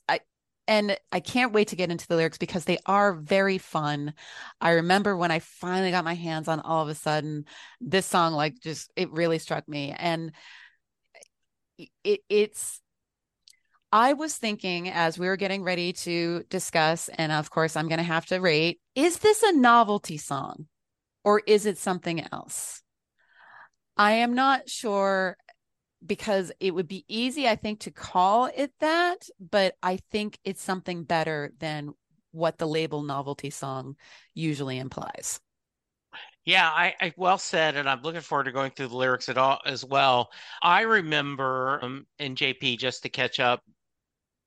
I 0.08 0.20
and 0.66 0.96
I 1.12 1.20
can't 1.20 1.52
wait 1.52 1.68
to 1.68 1.76
get 1.76 1.90
into 1.90 2.08
the 2.08 2.16
lyrics 2.16 2.38
because 2.38 2.64
they 2.64 2.78
are 2.86 3.12
very 3.14 3.58
fun. 3.58 4.14
I 4.60 4.72
remember 4.72 5.16
when 5.16 5.30
I 5.30 5.38
finally 5.40 5.90
got 5.92 6.04
my 6.04 6.14
hands 6.14 6.48
on 6.48 6.60
all 6.60 6.82
of 6.82 6.88
a 6.88 6.94
sudden 6.94 7.44
this 7.80 8.06
song 8.06 8.32
like 8.32 8.58
just 8.60 8.90
it 8.96 9.10
really 9.12 9.38
struck 9.38 9.68
me 9.68 9.94
and 9.96 10.32
it 12.04 12.20
it's 12.28 12.80
I 13.96 14.12
was 14.12 14.36
thinking 14.36 14.90
as 14.90 15.18
we 15.18 15.26
were 15.26 15.38
getting 15.38 15.62
ready 15.62 15.94
to 15.94 16.44
discuss 16.50 17.08
and 17.08 17.32
of 17.32 17.48
course 17.48 17.76
I'm 17.76 17.88
going 17.88 17.96
to 17.96 18.04
have 18.04 18.26
to 18.26 18.40
rate 18.40 18.78
is 18.94 19.20
this 19.20 19.42
a 19.42 19.52
novelty 19.52 20.18
song 20.18 20.66
or 21.24 21.40
is 21.46 21.64
it 21.64 21.78
something 21.78 22.22
else? 22.30 22.82
I 23.96 24.12
am 24.12 24.34
not 24.34 24.68
sure 24.68 25.38
because 26.04 26.52
it 26.60 26.74
would 26.74 26.88
be 26.88 27.06
easy, 27.08 27.48
I 27.48 27.56
think, 27.56 27.80
to 27.80 27.90
call 27.90 28.50
it 28.54 28.70
that, 28.80 29.30
but 29.40 29.76
I 29.82 29.96
think 30.12 30.38
it's 30.44 30.60
something 30.60 31.04
better 31.04 31.54
than 31.58 31.94
what 32.32 32.58
the 32.58 32.68
label 32.68 33.02
novelty 33.02 33.48
song 33.48 33.96
usually 34.34 34.78
implies. 34.78 35.40
Yeah, 36.44 36.68
I, 36.68 36.94
I 37.00 37.14
well 37.16 37.38
said, 37.38 37.76
and 37.76 37.88
I'm 37.88 38.02
looking 38.02 38.20
forward 38.20 38.44
to 38.44 38.52
going 38.52 38.72
through 38.72 38.88
the 38.88 38.96
lyrics 38.96 39.30
at 39.30 39.38
all 39.38 39.58
as 39.64 39.86
well. 39.86 40.30
I 40.60 40.82
remember 40.82 41.80
um, 41.82 42.06
in 42.18 42.34
JP 42.34 42.78
just 42.78 43.02
to 43.04 43.08
catch 43.08 43.40
up 43.40 43.62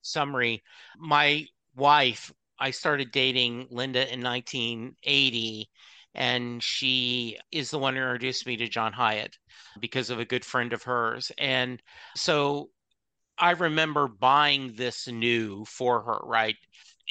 summary, 0.02 0.62
my 0.98 1.46
wife, 1.76 2.32
I 2.58 2.70
started 2.70 3.12
dating 3.12 3.68
Linda 3.70 4.12
in 4.12 4.22
1980, 4.22 5.68
and 6.14 6.62
she 6.62 7.38
is 7.52 7.70
the 7.70 7.78
one 7.78 7.94
who 7.94 8.02
introduced 8.02 8.46
me 8.46 8.56
to 8.58 8.68
John 8.68 8.92
Hiatt 8.92 9.36
because 9.80 10.10
of 10.10 10.18
a 10.18 10.24
good 10.24 10.44
friend 10.44 10.72
of 10.72 10.82
hers. 10.82 11.32
And 11.38 11.80
so 12.16 12.70
I 13.38 13.52
remember 13.52 14.08
buying 14.08 14.74
this 14.74 15.08
new 15.08 15.64
for 15.64 16.02
her, 16.02 16.18
right? 16.24 16.56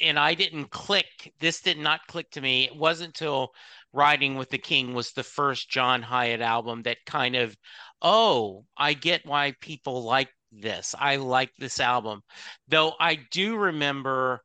And 0.02 0.18
I 0.18 0.34
didn't 0.34 0.70
click, 0.70 1.32
this 1.40 1.60
did 1.60 1.78
not 1.78 2.06
click 2.06 2.30
to 2.32 2.40
me. 2.40 2.64
It 2.64 2.76
wasn't 2.76 3.08
until 3.08 3.52
Riding 3.92 4.36
with 4.36 4.50
the 4.50 4.58
King 4.58 4.94
was 4.94 5.10
the 5.10 5.24
first 5.24 5.68
John 5.68 6.00
Hiatt 6.00 6.40
album 6.40 6.82
that 6.82 7.04
kind 7.06 7.34
of, 7.34 7.56
oh, 8.00 8.64
I 8.76 8.92
get 8.92 9.26
why 9.26 9.54
people 9.60 10.04
like 10.04 10.28
this. 10.52 10.94
I 10.98 11.16
like 11.16 11.50
this 11.58 11.80
album. 11.80 12.22
Though 12.68 12.92
I 12.98 13.18
do 13.30 13.56
remember 13.56 14.42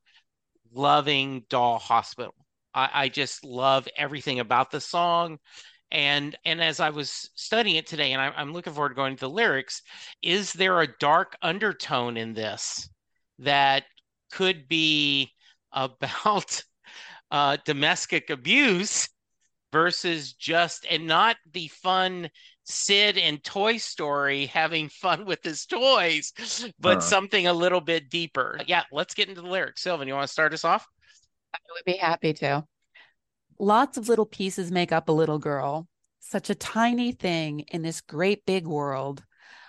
loving 0.73 1.45
Doll 1.49 1.79
Hospital. 1.79 2.35
I, 2.73 2.89
I 2.93 3.09
just 3.09 3.43
love 3.43 3.87
everything 3.97 4.39
about 4.39 4.71
the 4.71 4.81
song 4.81 5.39
and 5.91 6.35
and 6.45 6.61
as 6.61 6.79
i 6.79 6.89
was 6.89 7.29
studying 7.35 7.75
it 7.75 7.87
today 7.87 8.11
and 8.11 8.21
I, 8.21 8.41
am 8.41 8.53
looking 8.53 8.73
forward 8.73 8.89
to 8.89 8.95
going 8.95 9.15
to 9.15 9.19
the 9.19 9.29
lyrics 9.29 9.81
is 10.21 10.51
there 10.53 10.81
a 10.81 10.97
dark 10.99 11.37
undertone 11.41 12.17
in 12.17 12.33
this 12.33 12.89
that 13.39 13.83
could 14.31 14.67
be 14.67 15.31
about 15.71 16.63
uh, 17.31 17.57
domestic 17.65 18.29
abuse 18.29 19.09
versus 19.71 20.33
just 20.33 20.85
and 20.89 21.05
not 21.05 21.37
the 21.51 21.67
fun 21.67 22.29
sid 22.65 23.17
and 23.17 23.43
toy 23.43 23.77
story 23.77 24.47
having 24.47 24.89
fun 24.89 25.25
with 25.25 25.43
his 25.43 25.65
toys 25.65 26.33
but 26.79 26.97
uh. 26.97 27.01
something 27.01 27.47
a 27.47 27.53
little 27.53 27.81
bit 27.81 28.09
deeper 28.09 28.59
yeah 28.67 28.83
let's 28.91 29.13
get 29.13 29.29
into 29.29 29.41
the 29.41 29.47
lyrics 29.47 29.81
sylvan 29.81 30.07
you 30.07 30.13
want 30.13 30.27
to 30.27 30.31
start 30.31 30.53
us 30.53 30.65
off 30.65 30.87
i 31.53 31.57
would 31.73 31.85
be 31.85 31.97
happy 31.97 32.33
to 32.33 32.65
Lots 33.59 33.97
of 33.97 34.09
little 34.09 34.25
pieces 34.25 34.69
make 34.69 34.91
up 34.91 35.07
a 35.07 35.13
little 35.13 35.39
girl, 35.39 35.87
such 36.19 36.49
a 36.49 36.55
tiny 36.55 37.13
thing 37.13 37.61
in 37.71 37.83
this 37.83 38.01
great 38.01 38.45
big 38.45 38.67
world. 38.67 39.23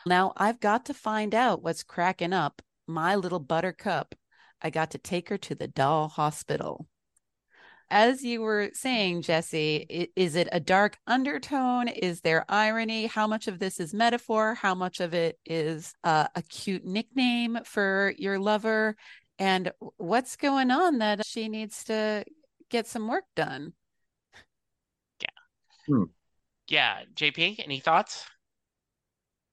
Now 0.05 0.33
I've 0.37 0.59
got 0.59 0.87
to 0.87 0.95
find 0.95 1.37
out 1.37 1.63
what's 1.63 1.85
cracking 1.85 2.33
up 2.33 2.63
my 2.89 3.15
little 3.15 3.39
buttercup. 3.39 4.17
I 4.61 4.71
got 4.71 4.91
to 4.91 4.99
take 4.99 5.29
her 5.29 5.39
to 5.39 5.55
the 5.55 5.69
doll 5.69 6.09
hospital. 6.09 6.89
As 7.89 8.25
you 8.25 8.43
were 8.43 8.71
saying, 8.73 9.23
Jesse, 9.23 10.11
is 10.17 10.35
it 10.35 10.49
a 10.51 10.59
dark 10.59 10.99
undertone? 11.07 11.87
Is 11.87 12.21
there 12.21 12.45
irony? 12.49 13.07
How 13.07 13.27
much 13.29 13.47
of 13.47 13.61
this 13.61 13.79
is 13.79 13.95
metaphor? 13.95 14.55
How 14.55 14.75
much 14.75 15.01
of 15.01 15.15
it 15.15 15.39
is 15.47 15.95
uh, 16.03 16.27
a 16.35 16.43
cute 16.43 16.85
nickname 16.85 17.59
for 17.65 18.13
your 18.19 18.41
lover? 18.41 18.97
And 19.39 19.71
what's 19.99 20.37
going 20.37 20.71
on 20.71 20.99
that 20.99 21.25
she 21.25 21.49
needs 21.49 21.85
to 21.85 22.25
get 22.71 22.87
some 22.87 23.09
work 23.09 23.25
done. 23.35 23.73
Yeah. 25.21 25.29
Hmm. 25.87 26.05
Yeah. 26.69 26.99
JP, 27.15 27.61
any 27.63 27.81
thoughts? 27.81 28.25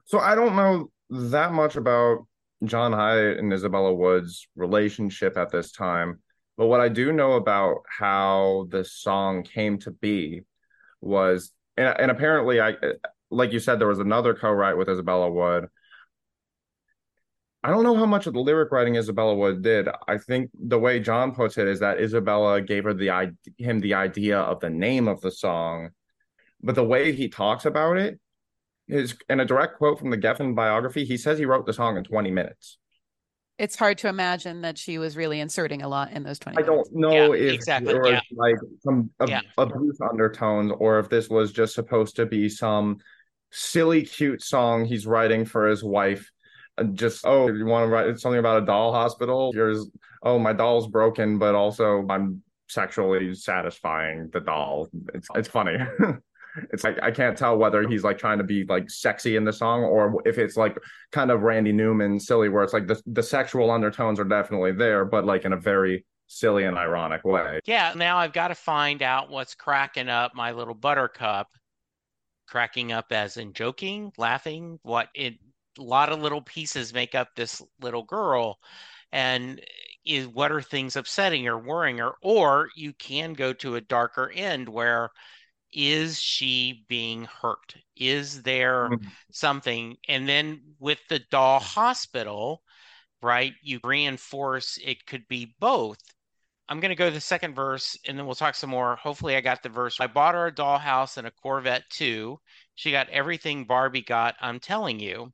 So 0.06 0.20
I 0.20 0.36
don't 0.36 0.56
know 0.56 0.92
that 1.10 1.54
much 1.54 1.76
about 1.76 2.26
John 2.64 2.92
Hiatt 2.92 3.40
and 3.40 3.52
Isabella 3.54 3.94
Woods' 3.94 4.48
relationship 4.56 5.38
at 5.38 5.52
this 5.52 5.72
time. 5.72 6.23
But 6.58 6.68
what 6.68 6.82
I 6.82 6.90
do 6.90 7.12
know 7.12 7.34
about 7.34 7.84
how 7.88 8.68
this 8.70 8.92
song 8.94 9.44
came 9.44 9.80
to 9.80 9.92
be 9.92 10.42
was, 11.02 11.52
and, 11.78 11.96
and 12.00 12.12
apparently, 12.12 12.62
I 12.62 12.76
like 13.32 13.52
you 13.52 13.60
said, 13.60 13.80
there 13.80 13.88
was 13.88 14.00
another 14.00 14.36
co-write 14.36 14.78
with 14.78 14.90
Isabella 14.90 15.32
Wood 15.32 15.68
I 17.66 17.70
don't 17.70 17.84
know 17.84 17.96
how 17.96 18.06
much 18.06 18.28
of 18.28 18.34
the 18.34 18.42
lyric 18.42 18.74
writing 18.74 18.98
Isabella 18.98 19.34
Wood 19.34 19.62
did. 19.62 19.88
I 20.10 20.18
think 20.18 20.52
the 20.54 20.78
way 20.78 21.00
John 21.00 21.34
puts 21.34 21.58
it 21.58 21.68
is 21.68 21.80
that 21.80 22.02
Isabella 22.02 22.62
gave 22.62 22.84
her 22.84 22.94
the 22.94 23.34
him 23.58 23.80
the 23.80 23.94
idea 23.94 24.38
of 24.38 24.60
the 24.60 24.70
name 24.70 25.08
of 25.08 25.22
the 25.22 25.32
song, 25.32 25.92
but 26.62 26.76
the 26.76 26.84
way 26.84 27.14
he 27.14 27.30
talks 27.30 27.64
about 27.64 27.98
it 27.98 28.20
is 28.90 29.16
in 29.30 29.40
a 29.40 29.46
direct 29.46 29.78
quote 29.78 29.98
from 29.98 30.10
the 30.10 30.18
Geffen 30.18 30.56
biography. 30.56 31.06
He 31.06 31.16
says 31.16 31.40
he 31.40 31.46
wrote 31.46 31.66
the 31.66 31.72
song 31.72 31.96
in 31.96 32.04
20 32.04 32.32
minutes. 32.32 32.80
It's 33.60 33.76
hard 33.76 34.00
to 34.00 34.08
imagine 34.08 34.62
that 34.62 34.78
she 34.78 34.98
was 34.98 35.16
really 35.16 35.40
inserting 35.40 35.84
a 35.84 35.88
lot 35.88 36.12
in 36.12 36.24
those 36.24 36.40
20 36.40 36.58
I 36.58 36.62
don't 36.66 36.88
know 36.92 37.34
yeah, 37.34 37.48
if 37.48 37.54
exactly. 37.54 37.94
there 37.94 38.02
was 38.02 38.12
yeah. 38.12 38.22
like 38.36 38.56
some 38.80 39.12
ab- 39.20 39.30
yeah. 39.30 39.42
abuse 39.58 40.00
undertones 40.02 40.72
or 40.80 41.00
if 41.00 41.10
this 41.10 41.30
was 41.30 41.52
just 41.52 41.76
supposed 41.76 42.16
to 42.16 42.26
be 42.26 42.50
some 42.50 42.98
silly, 43.52 44.04
cute 44.04 44.42
song 44.42 44.86
he's 44.86 45.06
writing 45.06 45.46
for 45.46 45.68
his 45.68 45.84
wife 45.84 46.32
just 46.94 47.26
oh 47.26 47.48
you 47.48 47.66
want 47.66 47.84
to 47.84 47.88
write 47.88 48.20
something 48.20 48.40
about 48.40 48.64
a 48.64 48.66
doll 48.66 48.92
hospital 48.92 49.52
yours 49.54 49.86
oh 50.24 50.40
my 50.40 50.52
doll's 50.52 50.88
broken 50.88 51.38
but 51.38 51.54
also 51.54 52.04
i'm 52.10 52.42
sexually 52.68 53.36
satisfying 53.36 54.28
the 54.34 54.40
doll 54.40 54.88
it's 55.14 55.28
it's 55.36 55.48
funny 55.48 55.78
it's 56.72 56.84
like 56.84 56.98
i 57.02 57.12
can't 57.12 57.38
tell 57.38 57.58
whether 57.58 57.88
he's 57.88 58.04
like 58.04 58.18
trying 58.18 58.38
to 58.38 58.44
be 58.44 58.64
like 58.66 58.90
sexy 58.90 59.36
in 59.36 59.44
the 59.44 59.54
song 59.54 59.84
or 59.84 60.22
if 60.26 60.38
it's 60.38 60.56
like 60.58 60.78
kind 61.12 61.32
of 61.32 61.42
randy 61.42 61.72
newman 61.72 62.20
silly 62.20 62.50
where 62.50 62.64
it's 62.64 62.74
like 62.74 62.88
the, 62.88 63.02
the 63.08 63.24
sexual 63.24 63.72
undertones 63.72 64.20
are 64.20 64.26
definitely 64.26 64.72
there 64.72 65.06
but 65.06 65.26
like 65.26 65.46
in 65.46 65.54
a 65.54 65.58
very 65.58 66.06
silly 66.28 66.64
and 66.64 66.78
ironic 66.78 67.24
way. 67.24 67.60
Yeah 67.66 67.94
now 67.96 68.18
i've 68.18 68.34
got 68.34 68.48
to 68.48 68.56
find 68.56 69.02
out 69.02 69.30
what's 69.30 69.56
cracking 69.56 70.10
up 70.10 70.34
my 70.36 70.52
little 70.52 70.74
buttercup. 70.74 71.48
Cracking 72.48 72.92
up 72.92 73.12
as 73.12 73.38
in 73.38 73.54
joking 73.54 74.12
laughing 74.18 74.80
what 74.84 75.10
it 75.16 75.36
a 75.80 75.82
lot 75.82 76.12
of 76.12 76.20
little 76.20 76.42
pieces 76.42 76.94
make 76.94 77.16
up 77.16 77.30
this 77.36 77.62
little 77.82 78.04
girl. 78.04 78.60
And 79.12 79.62
is 80.06 80.28
what 80.28 80.52
are 80.52 80.62
things 80.62 80.96
upsetting 80.96 81.48
or 81.48 81.58
worrying 81.58 82.00
her? 82.00 82.14
Or 82.22 82.70
you 82.76 82.94
can 82.94 83.34
go 83.34 83.54
to 83.54 83.76
a 83.76 83.82
darker 83.82 84.32
end 84.34 84.68
where 84.68 85.12
is 85.74 86.20
she 86.20 86.86
being 86.88 87.26
hurt 87.26 87.76
is 87.96 88.42
there 88.44 88.90
mm-hmm. 88.90 89.08
something 89.32 89.96
and 90.08 90.28
then 90.28 90.62
with 90.80 91.00
the 91.10 91.20
doll 91.32 91.60
hospital 91.60 92.62
right 93.22 93.54
you 93.62 93.80
reinforce 93.84 94.78
it 94.84 95.06
could 95.06 95.28
be 95.28 95.56
both 95.60 96.00
i'm 96.70 96.80
going 96.80 96.90
to 96.90 96.96
go 96.96 97.08
to 97.08 97.14
the 97.14 97.22
second 97.22 97.56
verse 97.56 97.98
and 98.08 98.18
then 98.18 98.26
we'll 98.26 98.36
talk 98.36 98.56
some 98.56 98.70
more 98.70 98.96
hopefully 98.96 99.36
i 99.36 99.42
got 99.42 99.64
the 99.64 99.70
verse 99.70 100.00
i 100.00 100.08
bought 100.08 100.36
her 100.36 100.48
a 100.48 100.52
dollhouse 100.52 101.18
and 101.18 101.28
a 101.28 101.32
corvette 101.32 101.84
too 101.90 102.40
she 102.76 102.92
got 102.92 103.10
everything 103.10 103.66
barbie 103.66 104.02
got 104.02 104.36
i'm 104.42 104.60
telling 104.60 105.00
you 105.00 105.32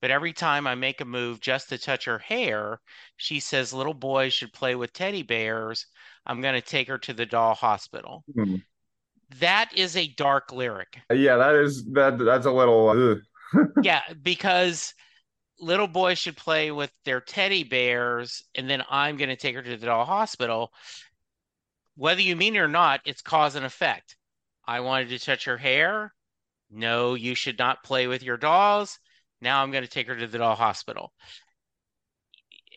but 0.00 0.10
every 0.10 0.32
time 0.32 0.66
I 0.66 0.74
make 0.74 1.00
a 1.00 1.04
move 1.04 1.40
just 1.40 1.68
to 1.68 1.78
touch 1.78 2.06
her 2.06 2.18
hair, 2.18 2.80
she 3.16 3.38
says 3.38 3.74
little 3.74 3.94
boys 3.94 4.32
should 4.32 4.52
play 4.52 4.74
with 4.74 4.92
teddy 4.92 5.22
bears. 5.22 5.86
I'm 6.24 6.40
going 6.40 6.54
to 6.54 6.66
take 6.66 6.88
her 6.88 6.98
to 6.98 7.12
the 7.12 7.26
doll 7.26 7.54
hospital. 7.54 8.24
Mm-hmm. 8.34 8.56
That 9.38 9.70
is 9.74 9.96
a 9.96 10.08
dark 10.08 10.52
lyric. 10.52 10.98
Yeah, 11.10 11.36
that 11.36 11.54
is 11.54 11.84
that 11.92 12.18
that's 12.18 12.46
a 12.46 12.50
little 12.50 13.20
uh, 13.54 13.60
Yeah, 13.82 14.02
because 14.22 14.94
little 15.60 15.86
boys 15.86 16.18
should 16.18 16.36
play 16.36 16.70
with 16.70 16.90
their 17.04 17.20
teddy 17.20 17.64
bears 17.64 18.42
and 18.54 18.68
then 18.68 18.82
I'm 18.88 19.16
going 19.16 19.28
to 19.28 19.36
take 19.36 19.54
her 19.54 19.62
to 19.62 19.76
the 19.76 19.86
doll 19.86 20.04
hospital. 20.04 20.72
Whether 21.96 22.22
you 22.22 22.34
mean 22.34 22.56
it 22.56 22.60
or 22.60 22.68
not, 22.68 23.00
it's 23.04 23.22
cause 23.22 23.56
and 23.56 23.66
effect. 23.66 24.16
I 24.66 24.80
wanted 24.80 25.10
to 25.10 25.18
touch 25.18 25.44
her 25.44 25.58
hair. 25.58 26.14
No, 26.70 27.14
you 27.14 27.34
should 27.34 27.58
not 27.58 27.82
play 27.82 28.06
with 28.06 28.22
your 28.22 28.36
dolls 28.36 28.98
now 29.40 29.62
I'm 29.62 29.70
going 29.70 29.84
to 29.84 29.90
take 29.90 30.06
her 30.06 30.16
to 30.16 30.26
the 30.26 30.38
doll 30.38 30.54
hospital. 30.54 31.12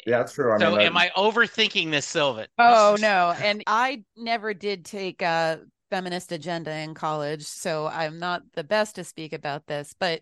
Yeah, 0.06 0.20
that's 0.20 0.34
true. 0.34 0.54
I 0.54 0.58
so, 0.60 0.72
mean, 0.72 0.82
am 0.82 0.98
I 0.98 1.12
overthinking 1.16 1.92
this, 1.92 2.06
Sylvan? 2.06 2.48
Oh 2.58 2.98
no, 3.00 3.34
and 3.42 3.64
I 3.68 4.04
never 4.18 4.54
did 4.54 4.84
take 4.84 5.22
a 5.22 5.62
feminist 5.94 6.32
agenda 6.32 6.76
in 6.76 6.96
college, 6.96 7.44
so 7.44 7.86
I'm 7.86 8.18
not 8.18 8.42
the 8.54 8.64
best 8.64 8.96
to 8.96 9.04
speak 9.04 9.32
about 9.32 9.68
this. 9.68 9.94
But 10.00 10.22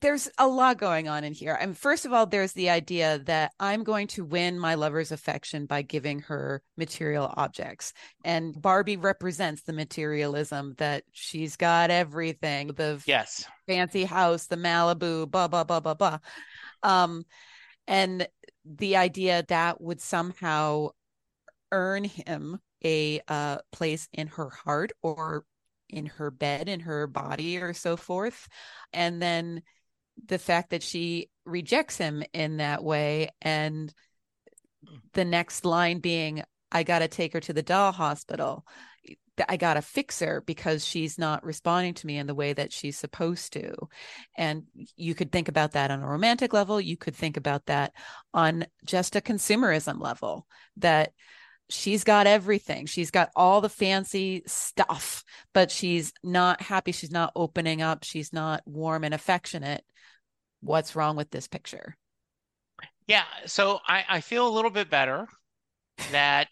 there's 0.00 0.30
a 0.38 0.46
lot 0.46 0.78
going 0.78 1.08
on 1.08 1.24
in 1.24 1.32
here. 1.32 1.58
I 1.60 1.66
mean, 1.66 1.74
first 1.74 2.06
of 2.06 2.12
all, 2.12 2.24
there's 2.24 2.52
the 2.52 2.70
idea 2.70 3.18
that 3.24 3.52
I'm 3.58 3.82
going 3.82 4.06
to 4.08 4.24
win 4.24 4.60
my 4.60 4.76
lover's 4.76 5.10
affection 5.10 5.66
by 5.66 5.82
giving 5.82 6.20
her 6.20 6.62
material 6.76 7.34
objects. 7.36 7.94
And 8.24 8.60
Barbie 8.62 8.96
represents 8.96 9.62
the 9.62 9.72
materialism 9.72 10.74
that 10.78 11.02
she's 11.10 11.56
got 11.56 11.90
everything 11.90 12.68
the 12.68 13.02
yes 13.04 13.44
fancy 13.66 14.04
house, 14.04 14.46
the 14.46 14.56
Malibu, 14.56 15.28
blah, 15.28 15.48
blah, 15.48 15.64
blah, 15.64 15.80
blah, 15.80 15.94
blah. 15.94 16.18
Um, 16.84 17.24
and 17.88 18.28
the 18.64 18.98
idea 18.98 19.44
that 19.48 19.80
would 19.80 20.00
somehow 20.00 20.90
earn 21.72 22.04
him 22.04 22.60
a 22.84 23.20
uh, 23.28 23.58
place 23.72 24.08
in 24.12 24.28
her 24.28 24.50
heart 24.50 24.92
or 25.02 25.44
in 25.88 26.06
her 26.06 26.30
bed, 26.30 26.68
in 26.68 26.80
her 26.80 27.06
body, 27.06 27.58
or 27.58 27.72
so 27.72 27.96
forth. 27.96 28.48
And 28.92 29.20
then 29.22 29.62
the 30.26 30.38
fact 30.38 30.70
that 30.70 30.82
she 30.82 31.30
rejects 31.44 31.96
him 31.96 32.22
in 32.32 32.58
that 32.58 32.82
way 32.82 33.30
and 33.40 33.92
the 35.12 35.24
next 35.24 35.64
line 35.64 35.98
being 35.98 36.42
i 36.72 36.82
got 36.82 37.00
to 37.00 37.08
take 37.08 37.32
her 37.32 37.40
to 37.40 37.52
the 37.52 37.62
doll 37.62 37.92
hospital 37.92 38.64
i 39.48 39.56
got 39.56 39.74
to 39.74 39.82
fix 39.82 40.20
her 40.20 40.42
because 40.46 40.84
she's 40.84 41.18
not 41.18 41.44
responding 41.44 41.94
to 41.94 42.06
me 42.06 42.18
in 42.18 42.26
the 42.26 42.34
way 42.34 42.52
that 42.52 42.72
she's 42.72 42.98
supposed 42.98 43.52
to 43.52 43.74
and 44.36 44.64
you 44.96 45.14
could 45.14 45.32
think 45.32 45.48
about 45.48 45.72
that 45.72 45.90
on 45.90 46.02
a 46.02 46.06
romantic 46.06 46.52
level 46.52 46.80
you 46.80 46.96
could 46.96 47.14
think 47.14 47.36
about 47.36 47.64
that 47.66 47.92
on 48.34 48.66
just 48.84 49.16
a 49.16 49.20
consumerism 49.20 50.00
level 50.00 50.46
that 50.76 51.12
she's 51.70 52.04
got 52.04 52.26
everything. 52.26 52.86
She's 52.86 53.10
got 53.10 53.30
all 53.36 53.60
the 53.60 53.68
fancy 53.68 54.42
stuff, 54.46 55.24
but 55.52 55.70
she's 55.70 56.12
not 56.22 56.62
happy. 56.62 56.92
She's 56.92 57.10
not 57.12 57.32
opening 57.36 57.82
up. 57.82 58.04
She's 58.04 58.32
not 58.32 58.62
warm 58.66 59.04
and 59.04 59.14
affectionate. 59.14 59.84
What's 60.60 60.96
wrong 60.96 61.16
with 61.16 61.30
this 61.30 61.48
picture? 61.48 61.96
Yeah, 63.06 63.24
so 63.46 63.80
I, 63.86 64.04
I 64.08 64.20
feel 64.20 64.46
a 64.46 64.50
little 64.54 64.70
bit 64.70 64.90
better 64.90 65.26
that 66.08 66.48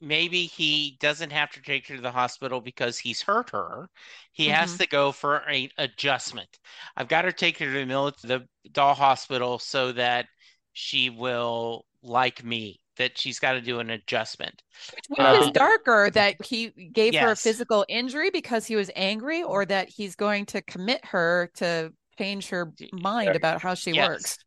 maybe 0.00 0.46
he 0.46 0.98
doesn't 1.00 1.32
have 1.32 1.52
to 1.52 1.62
take 1.62 1.88
her 1.88 1.96
to 1.96 2.02
the 2.02 2.12
hospital 2.12 2.60
because 2.60 2.98
he's 2.98 3.22
hurt 3.22 3.50
her. 3.50 3.88
He 4.32 4.48
has 4.48 4.76
Mhm. 4.76 4.78
to 4.78 4.86
go 4.88 5.12
for 5.12 5.38
an 5.38 5.70
adjustment. 5.78 6.60
I've 6.96 7.08
got 7.08 7.22
to 7.24 7.32
take 7.32 7.58
her 7.58 7.66
to 7.66 7.86
the, 7.86 8.14
the 8.28 8.48
doll 8.72 8.94
hospital 8.94 9.58
so 9.60 9.92
that 9.92 10.28
she 10.74 11.10
will 11.10 11.86
like 12.02 12.44
me, 12.44 12.80
that 12.96 13.18
she's 13.18 13.38
got 13.38 13.52
to 13.52 13.60
do 13.60 13.80
an 13.80 13.90
adjustment. 13.90 14.62
Which 15.08 15.18
is 15.20 15.46
Um, 15.46 15.52
darker 15.52 16.10
that 16.10 16.44
he 16.44 16.70
gave 16.92 17.14
her 17.16 17.32
a 17.32 17.36
physical 17.36 17.84
injury 17.88 18.30
because 18.30 18.66
he 18.66 18.76
was 18.76 18.90
angry, 18.94 19.42
or 19.42 19.64
that 19.66 19.88
he's 19.88 20.14
going 20.16 20.46
to 20.46 20.62
commit 20.62 21.04
her 21.06 21.50
to 21.56 21.92
change 22.18 22.48
her 22.50 22.72
mind 22.92 23.34
about 23.36 23.60
how 23.62 23.74
she 23.74 23.92
Yes. 23.92 24.08
works. 24.08 24.38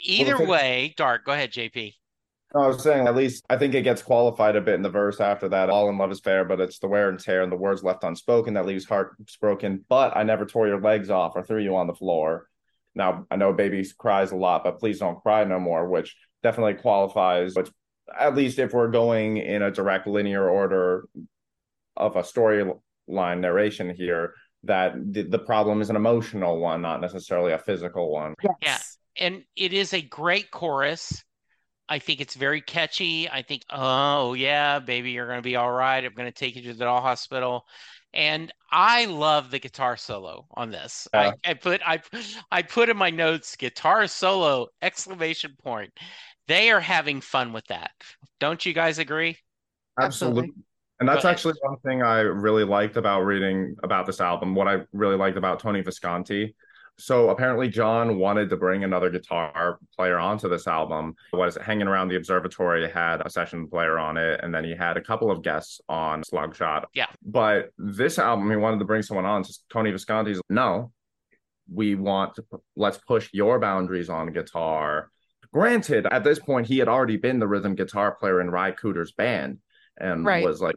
Either 0.00 0.34
if 0.34 0.40
it- 0.40 0.48
way, 0.48 0.94
Dark, 0.96 1.24
go 1.24 1.32
ahead, 1.32 1.52
JP. 1.52 1.94
I 2.56 2.68
was 2.68 2.84
saying, 2.84 3.08
at 3.08 3.16
least 3.16 3.44
I 3.50 3.56
think 3.56 3.74
it 3.74 3.82
gets 3.82 4.00
qualified 4.00 4.54
a 4.54 4.60
bit 4.60 4.74
in 4.74 4.82
the 4.82 4.88
verse 4.90 5.20
after 5.20 5.48
that. 5.48 5.70
All 5.70 5.88
in 5.88 5.98
love 5.98 6.12
is 6.12 6.20
fair, 6.20 6.44
but 6.44 6.60
it's 6.60 6.78
the 6.78 6.86
wear 6.86 7.08
and 7.08 7.18
tear 7.18 7.42
and 7.42 7.50
the 7.50 7.56
words 7.56 7.82
left 7.82 8.04
unspoken 8.04 8.54
that 8.54 8.64
leaves 8.64 8.84
hearts 8.84 9.36
broken. 9.38 9.84
But 9.88 10.16
I 10.16 10.22
never 10.22 10.46
tore 10.46 10.68
your 10.68 10.80
legs 10.80 11.10
off 11.10 11.32
or 11.34 11.42
threw 11.42 11.60
you 11.60 11.74
on 11.74 11.88
the 11.88 11.94
floor. 11.94 12.48
Now 12.94 13.26
I 13.28 13.34
know 13.34 13.52
baby 13.52 13.84
cries 13.98 14.30
a 14.30 14.36
lot, 14.36 14.62
but 14.62 14.78
please 14.78 15.00
don't 15.00 15.20
cry 15.20 15.42
no 15.42 15.58
more, 15.58 15.88
which 15.88 16.14
definitely 16.44 16.74
qualifies. 16.74 17.54
But 17.54 17.68
at 18.16 18.36
least 18.36 18.60
if 18.60 18.72
we're 18.72 18.92
going 18.92 19.38
in 19.38 19.62
a 19.62 19.72
direct 19.72 20.06
linear 20.06 20.48
order 20.48 21.08
of 21.96 22.14
a 22.14 22.22
storyline 22.22 23.40
narration 23.40 23.92
here, 23.92 24.34
that 24.62 24.94
the, 25.12 25.22
the 25.22 25.38
problem 25.38 25.82
is 25.82 25.90
an 25.90 25.96
emotional 25.96 26.58
one, 26.60 26.82
not 26.82 27.00
necessarily 27.00 27.52
a 27.52 27.58
physical 27.58 28.12
one. 28.12 28.34
Yeah. 28.62 28.78
And 29.18 29.42
it 29.56 29.72
is 29.72 29.92
a 29.92 30.00
great 30.00 30.50
chorus. 30.50 31.24
I 31.88 31.98
think 31.98 32.20
it's 32.20 32.34
very 32.34 32.62
catchy. 32.62 33.28
I 33.28 33.42
think, 33.42 33.62
oh, 33.70 34.32
yeah, 34.34 34.78
baby, 34.78 35.10
you're 35.10 35.26
going 35.26 35.38
to 35.38 35.42
be 35.42 35.56
all 35.56 35.70
right. 35.70 36.02
I'm 36.04 36.14
going 36.14 36.30
to 36.30 36.38
take 36.38 36.56
you 36.56 36.62
to 36.62 36.72
the 36.72 36.84
doll 36.84 37.02
hospital. 37.02 37.64
And 38.14 38.52
I 38.70 39.06
love 39.06 39.50
the 39.50 39.58
guitar 39.58 39.96
solo 39.96 40.46
on 40.54 40.70
this. 40.70 41.08
Yeah. 41.12 41.32
I, 41.44 41.50
I 41.50 41.54
put 41.54 41.80
I 41.84 42.00
I 42.50 42.62
put 42.62 42.88
in 42.88 42.96
my 42.96 43.10
notes 43.10 43.56
guitar 43.56 44.06
solo 44.06 44.68
exclamation 44.80 45.56
point. 45.62 45.92
They 46.48 46.70
are 46.70 46.80
having 46.80 47.20
fun 47.20 47.52
with 47.52 47.66
that. 47.66 47.92
Don't 48.40 48.64
you 48.64 48.72
guys 48.72 48.98
agree? 48.98 49.38
Absolutely. 50.00 50.42
Absolutely. 50.42 50.64
And 51.00 51.08
that's 51.08 51.24
actually 51.24 51.54
one 51.60 51.76
thing 51.80 52.02
I 52.02 52.20
really 52.20 52.64
liked 52.64 52.96
about 52.96 53.22
reading 53.22 53.74
about 53.82 54.06
this 54.06 54.20
album. 54.20 54.54
What 54.54 54.68
I 54.68 54.78
really 54.92 55.16
liked 55.16 55.36
about 55.36 55.58
Tony 55.58 55.82
Visconti. 55.82 56.54
So 56.96 57.30
apparently 57.30 57.68
John 57.68 58.18
wanted 58.18 58.48
to 58.50 58.56
bring 58.56 58.84
another 58.84 59.10
guitar 59.10 59.78
player 59.96 60.16
onto 60.16 60.48
this 60.48 60.68
album. 60.68 61.16
What 61.32 61.48
is 61.48 61.56
it? 61.56 61.62
Hanging 61.62 61.88
Around 61.88 62.08
the 62.08 62.16
Observatory 62.16 62.88
had 62.88 63.20
a 63.26 63.28
session 63.28 63.68
player 63.68 63.98
on 63.98 64.16
it, 64.16 64.40
and 64.44 64.54
then 64.54 64.62
he 64.62 64.76
had 64.76 64.96
a 64.96 65.00
couple 65.00 65.30
of 65.30 65.42
guests 65.42 65.80
on 65.88 66.22
Slugshot. 66.22 66.84
Yeah. 66.94 67.06
But 67.24 67.70
this 67.76 68.20
album, 68.20 68.48
he 68.48 68.56
wanted 68.56 68.78
to 68.78 68.84
bring 68.84 69.02
someone 69.02 69.26
on. 69.26 69.42
So 69.42 69.54
Tony 69.70 69.90
Visconti's 69.90 70.40
no, 70.48 70.92
we 71.72 71.96
want 71.96 72.36
to 72.36 72.42
pu- 72.42 72.62
let's 72.76 72.98
push 72.98 73.28
your 73.32 73.58
boundaries 73.58 74.08
on 74.08 74.32
guitar. 74.32 75.10
Granted, 75.54 76.06
at 76.10 76.24
this 76.24 76.40
point, 76.40 76.66
he 76.66 76.78
had 76.78 76.88
already 76.88 77.16
been 77.16 77.38
the 77.38 77.46
rhythm 77.46 77.76
guitar 77.76 78.12
player 78.16 78.40
in 78.40 78.50
Ry 78.50 78.72
Cooder's 78.72 79.12
band 79.12 79.58
and 79.96 80.26
Right. 80.26 80.44
was 80.44 80.60
like 80.60 80.74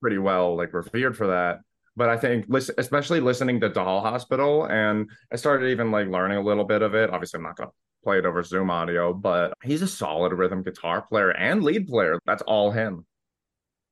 pretty 0.00 0.16
well 0.18 0.56
like 0.56 0.72
revered 0.72 1.14
for 1.14 1.26
that. 1.26 1.60
But 1.94 2.08
I 2.08 2.16
think 2.16 2.46
listen, 2.48 2.74
especially 2.78 3.20
listening 3.20 3.60
to 3.60 3.68
Doll 3.68 4.00
Hospital, 4.00 4.64
and 4.64 5.10
I 5.30 5.36
started 5.36 5.66
even 5.68 5.90
like 5.90 6.08
learning 6.08 6.38
a 6.38 6.42
little 6.42 6.64
bit 6.64 6.80
of 6.80 6.94
it. 6.94 7.10
Obviously, 7.10 7.36
I'm 7.38 7.44
not 7.44 7.56
gonna 7.56 7.70
play 8.02 8.18
it 8.18 8.24
over 8.24 8.42
Zoom 8.42 8.70
audio, 8.70 9.12
but 9.12 9.52
he's 9.62 9.82
a 9.82 9.88
solid 9.88 10.32
rhythm 10.32 10.62
guitar 10.62 11.02
player 11.02 11.30
and 11.32 11.62
lead 11.62 11.86
player. 11.86 12.18
That's 12.24 12.42
all 12.42 12.70
him 12.70 13.04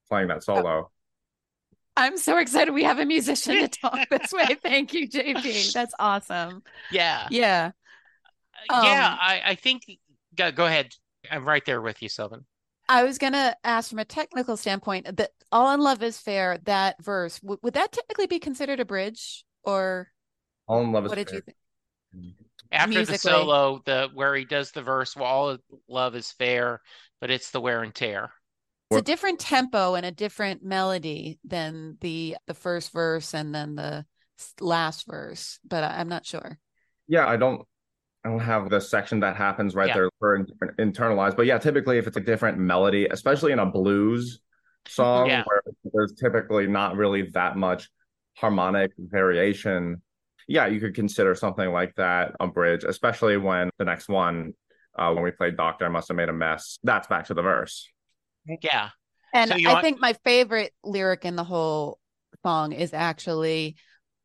playing 0.09 0.29
that 0.29 0.43
solo. 0.45 0.91
I'm 1.99 2.17
so 2.17 2.39
excited 2.39 2.73
we 2.73 2.85
have 2.85 2.99
a 3.01 3.05
musician 3.07 3.55
to 3.57 3.69
talk 3.69 4.09
this 4.11 4.33
way. 4.33 4.57
Thank 4.63 4.95
you, 4.95 5.09
JP. 5.09 5.73
That's 5.73 5.95
awesome. 5.99 6.63
Yeah. 6.91 7.27
Yeah. 7.31 7.73
yeah, 8.71 9.13
Um, 9.13 9.19
I, 9.21 9.43
I 9.47 9.55
think 9.57 9.83
go, 10.37 10.53
go 10.53 10.67
ahead. 10.67 10.93
I'm 11.31 11.45
right 11.45 11.65
there 11.65 11.81
with 11.81 12.03
you, 12.03 12.09
Sylvan. 12.09 12.47
I 12.89 13.03
was 13.03 13.19
gonna 13.19 13.57
ask 13.65 13.91
from 13.91 13.99
a 13.99 14.05
technical 14.05 14.57
standpoint 14.57 15.17
that 15.17 15.33
"All 15.51 15.73
in 15.73 15.81
Love 15.81 16.03
is 16.03 16.19
Fair" 16.19 16.59
that 16.65 17.03
verse 17.03 17.41
w- 17.41 17.59
would 17.63 17.75
that 17.75 17.93
technically 17.93 18.27
be 18.27 18.39
considered 18.39 18.81
a 18.81 18.85
bridge, 18.85 19.45
or 19.65 20.13
All 20.69 20.83
in 20.83 20.93
love 20.93 21.07
is 21.07 21.11
what 21.11 21.17
did 21.17 21.31
fair. 21.31 21.35
you 21.37 21.41
think? 21.43 21.57
After 22.73 23.05
the 23.05 23.19
solo, 23.19 23.81
the 23.85 24.09
where 24.15 24.35
he 24.35 24.45
does 24.45 24.73
the 24.73 24.83
verse, 24.83 25.17
well, 25.17 25.25
all 25.25 25.59
love 25.89 26.15
is 26.15 26.31
fair, 26.33 26.81
but 27.21 27.31
it's 27.31 27.51
the 27.51 27.61
wear 27.61 27.83
and 27.83 27.95
tear. 27.95 28.31
It's 28.91 29.01
a 29.01 29.03
different 29.03 29.41
tempo 29.41 29.95
and 29.95 30.07
a 30.07 30.13
different 30.13 30.63
melody 30.65 31.39
than 31.45 31.99
the 32.01 32.37
the 32.47 32.55
first 32.55 32.93
verse 32.93 33.35
and 33.35 33.55
then 33.55 33.75
the 33.75 34.07
last 34.61 35.07
verse, 35.07 35.59
but 35.65 35.83
I'm 35.83 36.09
not 36.09 36.27
sure. 36.27 36.59
Yeah, 37.09 37.27
I 37.27 37.37
don't 37.37 37.67
I 38.27 38.29
don't 38.29 38.41
have 38.41 38.69
the 38.71 38.81
section 38.81 39.21
that 39.21 39.37
happens 39.37 39.77
right 39.77 39.87
Yeah. 39.89 39.95
there 39.95 40.11
for 40.19 40.45
internalized. 40.81 41.37
But 41.37 41.47
yeah, 41.47 41.59
typically 41.59 41.99
if 41.99 42.09
it's 42.09 42.17
a 42.17 42.21
different 42.21 42.59
melody, 42.59 43.07
especially 43.07 43.53
in 43.53 43.61
a 43.61 43.67
blues 43.67 44.41
song 44.89 45.29
Yeah. 45.29 45.45
where 45.47 45.63
there's 45.93 46.13
typically 46.15 46.67
not 46.67 46.97
really 46.97 47.31
that 47.31 47.57
much 47.57 47.89
harmonic 48.37 48.91
variation, 48.99 50.03
yeah, 50.49 50.67
you 50.67 50.81
could 50.81 50.95
consider 50.95 51.37
something 51.37 51.71
like 51.71 51.95
that 51.97 52.35
a 52.41 52.49
bridge, 52.49 52.83
especially 52.83 53.37
when 53.37 53.71
the 53.79 53.85
next 53.85 54.09
one, 54.09 54.55
uh, 54.99 55.13
when 55.13 55.23
we 55.23 55.31
played 55.31 55.57
Doctor, 55.57 55.87
I 55.87 55.89
must 55.89 56.09
have 56.09 56.17
made 56.17 56.29
a 56.29 56.33
mess. 56.33 56.81
That's 56.83 57.07
back 57.07 57.27
to 57.27 57.35
the 57.35 57.43
verse. 57.43 57.89
Yeah. 58.61 58.91
And 59.33 59.51
So 59.51 59.57
I 59.57 59.73
want- 59.73 59.85
think 59.85 60.01
my 60.01 60.15
favorite 60.25 60.73
lyric 60.83 61.25
in 61.25 61.37
the 61.37 61.45
whole 61.45 62.01
song 62.45 62.73
is 62.73 62.93
actually 62.93 63.77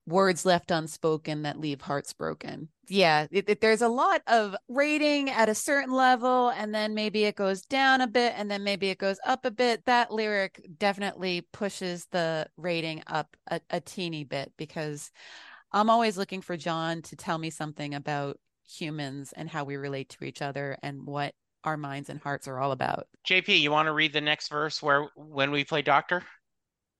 words 0.08 0.43
left 0.43 0.72
unspoken 0.72 1.43
that 1.43 1.60
leave 1.60 1.82
hearts 1.82 2.14
broken. 2.14 2.70
Yeah, 2.92 3.28
it, 3.32 3.48
it- 3.48 3.62
there's 3.62 3.82
a 3.82 3.88
lot 3.88 4.22
of 4.28 4.54
rating 4.68 5.30
at 5.30 5.48
a 5.48 5.56
certain 5.56 5.94
level, 5.94 6.50
and 6.50 6.76
then 6.76 6.94
maybe 6.94 7.24
it 7.24 7.38
goes 7.38 7.62
down 7.62 8.02
a 8.02 8.08
bit, 8.08 8.34
and 8.36 8.52
then 8.52 8.66
maybe 8.66 8.89
it 8.89 8.98
goes 8.98 9.18
up 9.26 9.46
a 9.46 9.52
bit. 9.52 9.86
That 9.86 10.12
lyric 10.12 10.68
definitely 10.78 11.48
pushes 11.54 12.08
the 12.12 12.48
rating 12.58 13.02
up 13.08 13.38
a, 13.50 13.62
a 13.70 13.80
teeny 13.80 14.26
bit 14.26 14.52
because 14.58 15.10
I'm 15.72 15.89
always 15.89 16.18
looking 16.18 16.42
for 16.42 16.58
John 16.58 17.02
to 17.04 17.16
tell 17.16 17.38
me 17.38 17.50
something 17.50 17.94
about 17.94 18.38
humans 18.70 19.34
and 19.38 19.50
how 19.50 19.64
we 19.64 19.78
relate 19.78 20.10
to 20.10 20.26
each 20.26 20.42
other 20.42 20.78
and 20.84 21.06
what 21.06 21.34
our 21.64 21.78
minds 21.78 22.10
and 22.10 22.20
hearts 22.20 22.46
are 22.50 22.60
all 22.60 22.74
about. 22.74 23.08
JP, 23.26 23.62
you 23.62 23.72
want 23.72 23.86
to 23.88 23.94
read 23.94 24.12
the 24.12 24.20
next 24.20 24.50
verse 24.50 24.84
where 24.84 25.08
when 25.16 25.52
we 25.52 25.64
play 25.64 25.82
Doctor? 25.82 26.24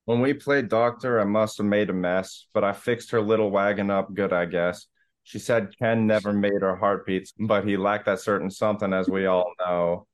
When 0.06 0.22
we 0.22 0.32
played 0.32 0.70
Doctor, 0.70 1.20
I 1.20 1.24
must 1.24 1.58
have 1.58 1.66
made 1.66 1.90
a 1.90 1.92
mess, 1.92 2.46
but 2.54 2.64
I 2.64 2.72
fixed 2.72 3.10
her 3.10 3.20
little 3.20 3.50
wagon 3.50 3.90
up 3.90 4.14
good, 4.14 4.32
I 4.32 4.46
guess. 4.46 4.86
She 5.24 5.38
said 5.38 5.74
Ken 5.78 6.06
never 6.06 6.32
made 6.32 6.62
her 6.62 6.76
heartbeats, 6.76 7.32
but 7.38 7.66
he 7.66 7.76
lacked 7.76 8.06
that 8.06 8.20
certain 8.20 8.50
something, 8.50 8.92
as 8.92 9.08
we 9.08 9.26
all 9.26 9.52
know. 9.60 10.06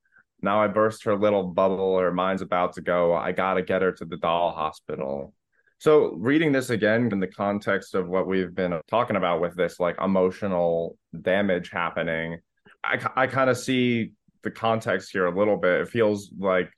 Now 0.43 0.63
I 0.63 0.69
burst 0.69 1.05
her 1.05 1.17
little 1.17 1.45
bubble, 1.45 1.99
her 1.99 2.13
mind's 2.13 2.43
about 2.43 2.75
to 2.75 2.81
go. 2.81 3.15
I 3.15 3.33
gotta 3.33 3.63
get 3.63 3.83
her 3.83 3.93
to 3.93 4.05
the 4.05 4.19
doll 4.19 4.53
hospital. 4.53 5.35
So, 5.81 6.15
reading 6.15 6.53
this 6.53 6.71
again 6.71 7.09
in 7.13 7.21
the 7.21 7.29
context 7.29 7.95
of 7.95 8.09
what 8.09 8.27
we've 8.27 8.55
been 8.55 8.81
talking 8.89 9.17
about 9.17 9.41
with 9.41 9.55
this, 9.57 9.79
like 9.79 9.97
emotional 10.03 10.99
damage 11.21 11.71
happening, 11.71 12.39
I, 12.85 13.01
I 13.17 13.27
kind 13.29 13.49
of 13.49 13.57
see 13.57 14.13
the 14.43 14.51
context 14.51 15.11
here 15.13 15.27
a 15.27 15.37
little 15.37 15.57
bit. 15.57 15.83
It 15.83 15.89
feels 15.89 16.31
like 16.37 16.71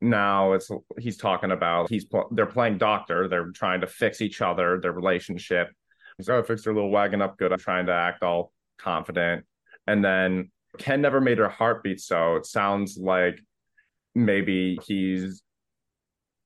now 0.00 0.52
it's 0.52 0.68
he's 0.98 1.16
talking 1.16 1.52
about 1.52 1.88
he's 1.88 2.06
they're 2.32 2.44
playing 2.44 2.76
doctor 2.76 3.28
they're 3.28 3.52
trying 3.52 3.80
to 3.80 3.86
fix 3.86 4.20
each 4.20 4.42
other 4.42 4.80
their 4.80 4.90
relationship 4.90 5.68
he's 6.16 6.28
oh 6.28 6.42
fix 6.42 6.64
their 6.64 6.74
little 6.74 6.90
wagon 6.90 7.22
up 7.22 7.36
good. 7.38 7.52
I'm 7.52 7.58
trying 7.58 7.86
to 7.86 7.92
act 7.92 8.22
all 8.22 8.52
confident. 8.78 9.44
And 9.86 10.04
then 10.04 10.50
ken 10.78 11.00
never 11.00 11.20
made 11.20 11.38
her 11.38 11.48
heartbeat 11.48 12.00
so 12.00 12.36
it 12.36 12.46
sounds 12.46 12.96
like 12.96 13.38
maybe 14.14 14.78
he's 14.86 15.42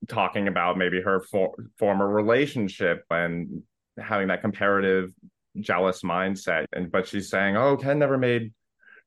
talking 0.07 0.47
about 0.47 0.77
maybe 0.77 1.01
her 1.01 1.21
for- 1.21 1.55
former 1.79 2.07
relationship 2.07 3.03
and 3.09 3.63
having 3.97 4.27
that 4.27 4.41
comparative 4.41 5.11
jealous 5.59 6.01
mindset. 6.01 6.65
And 6.73 6.91
but 6.91 7.07
she's 7.07 7.29
saying 7.29 7.57
oh 7.57 7.77
ken 7.77 7.99
never 7.99 8.17
made 8.17 8.53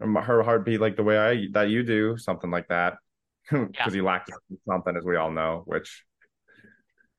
her 0.00 0.42
heartbeat 0.42 0.80
like 0.80 0.96
the 0.96 1.02
way 1.02 1.18
i 1.18 1.46
that 1.52 1.68
you 1.68 1.82
do 1.82 2.16
something 2.16 2.50
like 2.50 2.68
that. 2.68 2.94
Because 3.50 3.92
he 3.92 4.00
lacked 4.00 4.30
something, 4.68 4.96
as 4.96 5.04
we 5.04 5.16
all 5.16 5.30
know, 5.30 5.62
which 5.66 6.04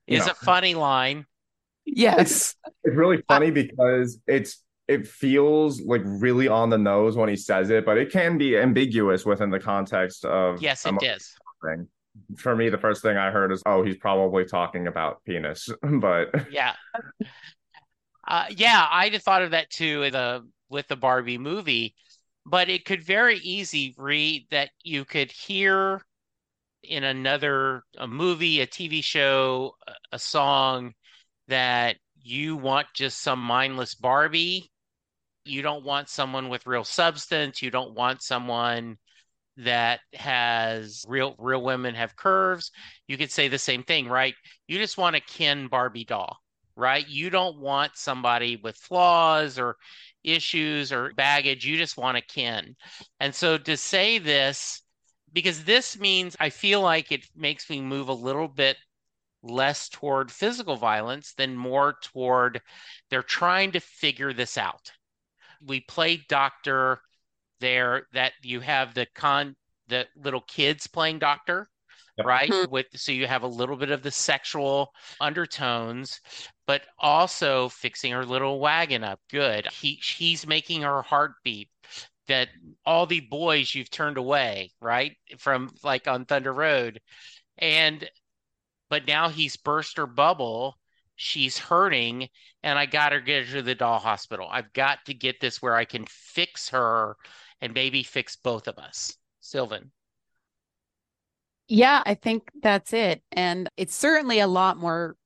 Is 0.06 0.24
know, 0.24 0.32
a 0.32 0.34
funny 0.34 0.74
line. 0.74 1.26
Yes. 1.84 2.54
it's 2.66 2.96
really 2.96 3.22
funny 3.28 3.50
because 3.50 4.18
it's 4.26 4.62
it 4.88 5.06
feels 5.06 5.80
like 5.80 6.02
really 6.04 6.48
on 6.48 6.68
the 6.70 6.78
nose 6.78 7.16
when 7.16 7.28
he 7.28 7.36
says 7.36 7.70
it, 7.70 7.86
but 7.86 7.98
it 7.98 8.10
can 8.12 8.36
be 8.36 8.58
ambiguous 8.58 9.24
within 9.24 9.50
the 9.50 9.60
context 9.60 10.24
of 10.24 10.60
Yes, 10.60 10.84
it 10.84 10.94
is. 11.02 11.34
thing. 11.64 11.88
for 12.36 12.54
me, 12.54 12.68
the 12.68 12.78
first 12.78 13.02
thing 13.02 13.16
I 13.16 13.30
heard 13.30 13.52
is, 13.52 13.62
oh, 13.64 13.82
he's 13.84 13.96
probably 13.96 14.44
talking 14.44 14.86
about 14.86 15.22
penis. 15.24 15.68
But 15.82 16.34
yeah, 16.50 16.74
uh, 18.26 18.46
yeah, 18.50 18.86
I'd 18.90 19.12
have 19.14 19.22
thought 19.22 19.42
of 19.42 19.52
that 19.52 19.70
too. 19.70 20.00
With 20.00 20.12
The 20.12 20.46
with 20.68 20.88
the 20.88 20.96
Barbie 20.96 21.38
movie, 21.38 21.94
but 22.44 22.68
it 22.68 22.84
could 22.84 23.02
very 23.02 23.38
easy 23.38 23.94
read 23.96 24.46
that 24.50 24.70
you 24.82 25.04
could 25.04 25.30
hear 25.30 26.02
in 26.82 27.04
another 27.04 27.84
a 27.98 28.08
movie, 28.08 28.60
a 28.60 28.66
TV 28.66 29.02
show, 29.02 29.74
a 30.10 30.18
song 30.18 30.94
that 31.52 31.96
you 32.22 32.56
want 32.56 32.86
just 32.94 33.20
some 33.20 33.38
mindless 33.38 33.94
Barbie. 33.94 34.70
You 35.44 35.60
don't 35.60 35.84
want 35.84 36.08
someone 36.08 36.48
with 36.48 36.66
real 36.66 36.82
substance. 36.82 37.60
You 37.60 37.70
don't 37.70 37.94
want 37.94 38.22
someone 38.22 38.96
that 39.58 40.00
has 40.14 41.04
real 41.06 41.34
real 41.38 41.62
women 41.62 41.94
have 41.94 42.16
curves. 42.16 42.70
You 43.06 43.18
could 43.18 43.30
say 43.30 43.48
the 43.48 43.58
same 43.58 43.82
thing, 43.82 44.08
right? 44.08 44.34
You 44.66 44.78
just 44.78 44.96
want 44.96 45.14
a 45.14 45.20
Ken 45.20 45.66
Barbie 45.66 46.06
doll, 46.06 46.38
right? 46.74 47.06
You 47.06 47.28
don't 47.28 47.58
want 47.58 47.92
somebody 47.96 48.56
with 48.56 48.76
flaws 48.76 49.58
or 49.58 49.76
issues 50.24 50.90
or 50.90 51.12
baggage. 51.18 51.66
You 51.66 51.76
just 51.76 51.98
want 51.98 52.16
a 52.16 52.22
Ken. 52.22 52.74
And 53.20 53.34
so 53.34 53.58
to 53.58 53.76
say 53.76 54.18
this, 54.18 54.80
because 55.34 55.64
this 55.64 55.98
means 55.98 56.34
I 56.40 56.48
feel 56.48 56.80
like 56.80 57.12
it 57.12 57.26
makes 57.36 57.68
me 57.68 57.82
move 57.82 58.08
a 58.08 58.14
little 58.14 58.48
bit 58.48 58.78
less 59.42 59.88
toward 59.88 60.30
physical 60.30 60.76
violence 60.76 61.34
than 61.34 61.56
more 61.56 61.96
toward 62.02 62.60
they're 63.10 63.22
trying 63.22 63.72
to 63.72 63.80
figure 63.80 64.32
this 64.32 64.56
out. 64.56 64.92
We 65.64 65.80
play 65.80 66.24
doctor 66.28 67.00
there 67.60 68.06
that 68.12 68.32
you 68.42 68.60
have 68.60 68.92
the 68.94 69.06
con 69.14 69.54
the 69.88 70.06
little 70.16 70.40
kids 70.42 70.86
playing 70.86 71.18
doctor 71.18 71.68
yep. 72.18 72.26
right 72.26 72.50
mm-hmm. 72.50 72.70
with 72.70 72.86
so 72.94 73.12
you 73.12 73.26
have 73.26 73.44
a 73.44 73.48
little 73.48 73.76
bit 73.76 73.90
of 73.90 74.02
the 74.02 74.10
sexual 74.10 74.92
undertones 75.20 76.20
but 76.66 76.82
also 76.98 77.68
fixing 77.68 78.12
her 78.12 78.26
little 78.26 78.58
wagon 78.58 79.04
up 79.04 79.20
good 79.30 79.66
he 79.72 80.00
he's 80.16 80.46
making 80.46 80.82
her 80.82 81.02
heartbeat 81.02 81.68
that 82.26 82.48
all 82.84 83.06
the 83.06 83.20
boys 83.20 83.74
you've 83.74 83.90
turned 83.90 84.16
away 84.16 84.70
right 84.80 85.16
from 85.38 85.70
like 85.84 86.08
on 86.08 86.24
thunder 86.24 86.52
road 86.52 87.00
and 87.58 88.08
but 88.92 89.06
now 89.06 89.30
he's 89.30 89.56
burst 89.56 89.96
her 89.96 90.06
bubble. 90.06 90.76
She's 91.16 91.56
hurting 91.56 92.28
and 92.62 92.78
i 92.78 92.84
gotta 92.84 93.22
get 93.22 93.46
her 93.46 93.54
to 93.54 93.62
the 93.62 93.74
doll 93.74 93.98
hospital. 93.98 94.46
I've 94.50 94.70
got 94.74 94.98
to 95.06 95.14
get 95.14 95.40
this 95.40 95.62
where 95.62 95.74
i 95.74 95.86
can 95.86 96.04
fix 96.06 96.68
her 96.68 97.16
and 97.62 97.72
maybe 97.72 98.02
fix 98.02 98.36
both 98.36 98.68
of 98.68 98.76
us. 98.76 99.16
Sylvan. 99.40 99.92
Yeah 101.68 102.02
i 102.04 102.12
think 102.12 102.50
that's 102.62 102.92
it. 102.92 103.22
And 103.32 103.66
it's 103.78 103.94
certainly 103.94 104.40
a 104.40 104.46
lot 104.46 104.76
more 104.76 105.16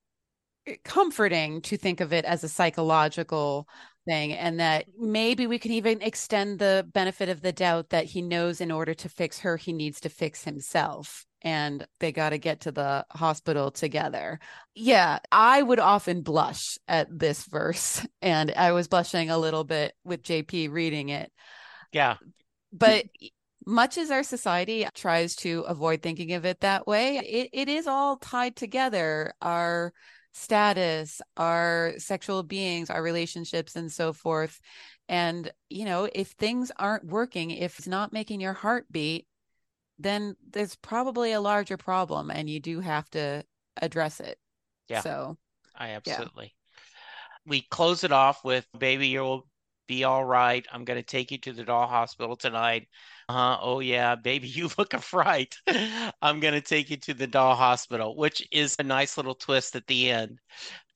comforting 0.85 1.61
to 1.63 1.77
think 1.77 2.01
of 2.01 2.13
it 2.13 2.25
as 2.25 2.45
a 2.45 2.49
psychological 2.49 3.67
thing 4.07 4.33
and 4.33 4.61
that 4.61 4.85
maybe 4.97 5.49
we 5.49 5.59
can 5.59 5.73
even 5.73 6.01
extend 6.03 6.61
the 6.61 6.89
benefit 6.93 7.29
of 7.29 7.41
the 7.41 7.53
doubt 7.53 7.91
that 7.91 8.05
he 8.05 8.23
knows 8.23 8.61
in 8.61 8.71
order 8.71 8.95
to 8.95 9.09
fix 9.09 9.41
her 9.41 9.57
he 9.57 9.73
needs 9.73 9.99
to 10.01 10.09
fix 10.09 10.45
himself 10.45 11.26
and 11.43 11.87
they 12.01 12.13
got 12.13 12.31
to 12.31 12.39
get 12.39 12.61
to 12.61 12.73
the 12.73 13.07
hospital 13.11 13.71
together. 13.71 14.41
Yeah, 14.75 15.19
I 15.31 15.63
would 15.63 15.79
often 15.79 16.23
blush 16.23 16.79
at 16.89 17.07
this 17.11 17.45
verse 17.45 18.07
and 18.23 18.53
I 18.57 18.73
was 18.73 18.89
blushing 18.89 19.31
a 19.31 19.39
little 19.39 19.65
bit 19.65 19.95
with 20.05 20.23
JP 20.23 20.73
reading 20.73 21.11
it. 21.11 21.31
Yeah. 21.93 22.17
But 22.73 23.07
much 23.65 23.99
as 23.99 24.11
our 24.11 24.23
society 24.23 24.87
tries 24.95 25.35
to 25.37 25.61
avoid 25.63 26.03
thinking 26.03 26.33
of 26.33 26.45
it 26.45 26.61
that 26.61 26.87
way, 26.87 27.19
it, 27.19 27.51
it 27.53 27.69
is 27.69 27.87
all 27.87 28.17
tied 28.17 28.57
together. 28.57 29.33
Our 29.43 29.93
status, 30.37 31.23
our 31.37 31.95
sexual 31.97 32.43
beings, 32.43 32.91
our 32.91 33.03
relationships, 33.03 33.75
and 33.75 33.91
so 33.91 34.13
forth. 34.13 34.61
And, 35.09 35.51
you 35.71 35.85
know, 35.85 36.09
if 36.13 36.29
things 36.29 36.71
aren't 36.77 37.07
working, 37.07 37.51
if 37.51 37.79
it's 37.79 37.89
not 37.89 38.13
making 38.13 38.41
your 38.41 38.53
heart 38.53 38.87
beat, 38.91 39.27
then 39.99 40.37
there's 40.51 40.77
probably 40.77 41.33
a 41.33 41.41
larger 41.41 41.77
problem 41.77 42.31
and 42.31 42.49
you 42.49 42.61
do 42.61 42.81
have 42.81 43.09
to 43.11 43.45
address 43.81 44.21
it. 44.21 44.39
Yeah. 44.89 45.01
So 45.01 45.37
I 45.75 45.91
absolutely. 45.91 46.45
Yeah. 46.45 46.81
We 47.47 47.63
close 47.63 48.05
it 48.05 48.13
off 48.13 48.45
with 48.45 48.67
baby, 48.79 49.09
you'll 49.09 49.47
be 49.87 50.05
all 50.05 50.25
right. 50.25 50.67
I'm 50.73 50.85
going 50.85 50.99
to 50.99 51.07
take 51.07 51.31
you 51.31 51.39
to 51.39 51.53
the 51.53 51.65
doll 51.65 51.87
hospital 51.87 52.37
tonight. 52.37 52.89
Uh, 53.29 53.57
oh, 53.61 53.81
yeah, 53.81 54.15
baby, 54.15 54.49
you 54.55 54.71
look 54.79 54.95
a 54.95 55.01
fright. 55.01 55.57
I'm 56.23 56.41
going 56.41 56.55
to 56.55 56.61
take 56.61 56.91
you 56.91 56.97
to 56.99 57.15
the 57.15 57.27
doll 57.27 57.55
hospital, 57.55 58.17
which 58.17 58.47
is 58.51 58.77
a 58.79 58.83
nice 58.83 59.17
little 59.17 59.35
twist 59.35 59.77
at 59.77 59.87
the 59.87 60.11
end. 60.11 60.41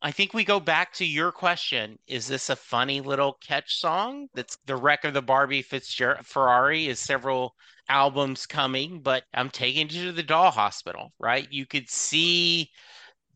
I 0.02 0.12
think 0.12 0.32
we 0.32 0.44
go 0.44 0.60
back 0.60 0.94
to 0.94 1.04
your 1.04 1.30
question. 1.32 1.98
Is 2.06 2.26
this 2.26 2.48
a 2.50 2.56
funny 2.56 3.00
little 3.00 3.34
catch 3.46 3.78
song? 3.78 4.28
That's 4.34 4.56
the 4.66 4.76
wreck 4.76 5.04
of 5.04 5.14
the 5.14 5.22
Barbie 5.22 5.62
Fitzgerald 5.62 6.26
Ferrari 6.26 6.86
is 6.88 6.98
several 7.00 7.54
albums 7.88 8.46
coming, 8.46 9.02
but 9.02 9.24
I'm 9.34 9.50
taking 9.50 9.90
you 9.90 10.06
to 10.06 10.12
the 10.12 10.22
doll 10.22 10.50
hospital, 10.50 11.12
right? 11.18 11.46
You 11.50 11.66
could 11.66 11.90
see 11.90 12.70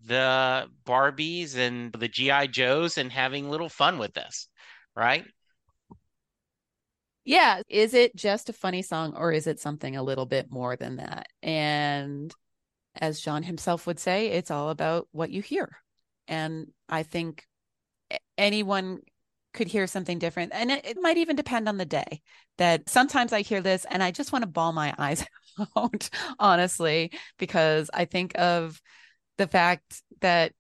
the 0.07 0.71
Barbies 0.87 1.57
and 1.57 1.93
the 1.93 2.09
G.I. 2.09 2.47
Joes 2.49 2.99
and 2.99 3.13
having 3.13 3.51
little 3.51 3.69
fun 3.69 3.99
with 3.99 4.15
this, 4.15 4.49
right? 4.97 5.25
yeah, 7.25 7.63
is 7.69 7.95
it 7.95 8.15
just 8.17 8.49
a 8.49 8.53
funny 8.53 8.83
song 8.83 9.15
or 9.17 9.33
is 9.33 9.47
it 9.47 9.61
something 9.61 9.97
a 9.97 10.03
little 10.03 10.27
bit 10.27 10.51
more 10.51 10.77
than 10.77 10.97
that? 10.97 11.27
And 11.43 12.35
as 12.97 13.21
John 13.21 13.43
himself 13.43 13.87
would 13.87 13.99
say, 13.99 14.29
it's 14.29 14.51
all 14.51 14.71
about 14.71 15.09
what 15.13 15.31
you 15.31 15.43
hear. 15.43 15.84
And 16.29 16.69
I 16.89 17.03
think 17.03 17.47
anyone 18.37 19.01
could 19.53 19.69
hear 19.69 19.87
something 19.87 20.19
different. 20.19 20.53
And 20.55 20.71
it, 20.71 20.85
it 20.85 20.97
might 21.01 21.17
even 21.17 21.37
depend 21.37 21.69
on 21.69 21.79
the 21.79 21.85
day 21.85 22.21
that 22.59 22.89
sometimes 22.89 23.33
I 23.33 23.43
hear 23.43 23.61
this 23.61 23.87
and 23.89 24.03
I 24.03 24.11
just 24.11 24.33
want 24.33 24.43
to 24.43 24.51
ball 24.51 24.73
my 24.73 24.93
eyes 24.99 25.25
out, 25.77 26.11
honestly, 26.39 27.13
because 27.39 27.89
I 27.95 28.05
think 28.05 28.33
of 28.37 28.81
the 29.39 29.47
fact 29.47 30.03
that 30.21 30.53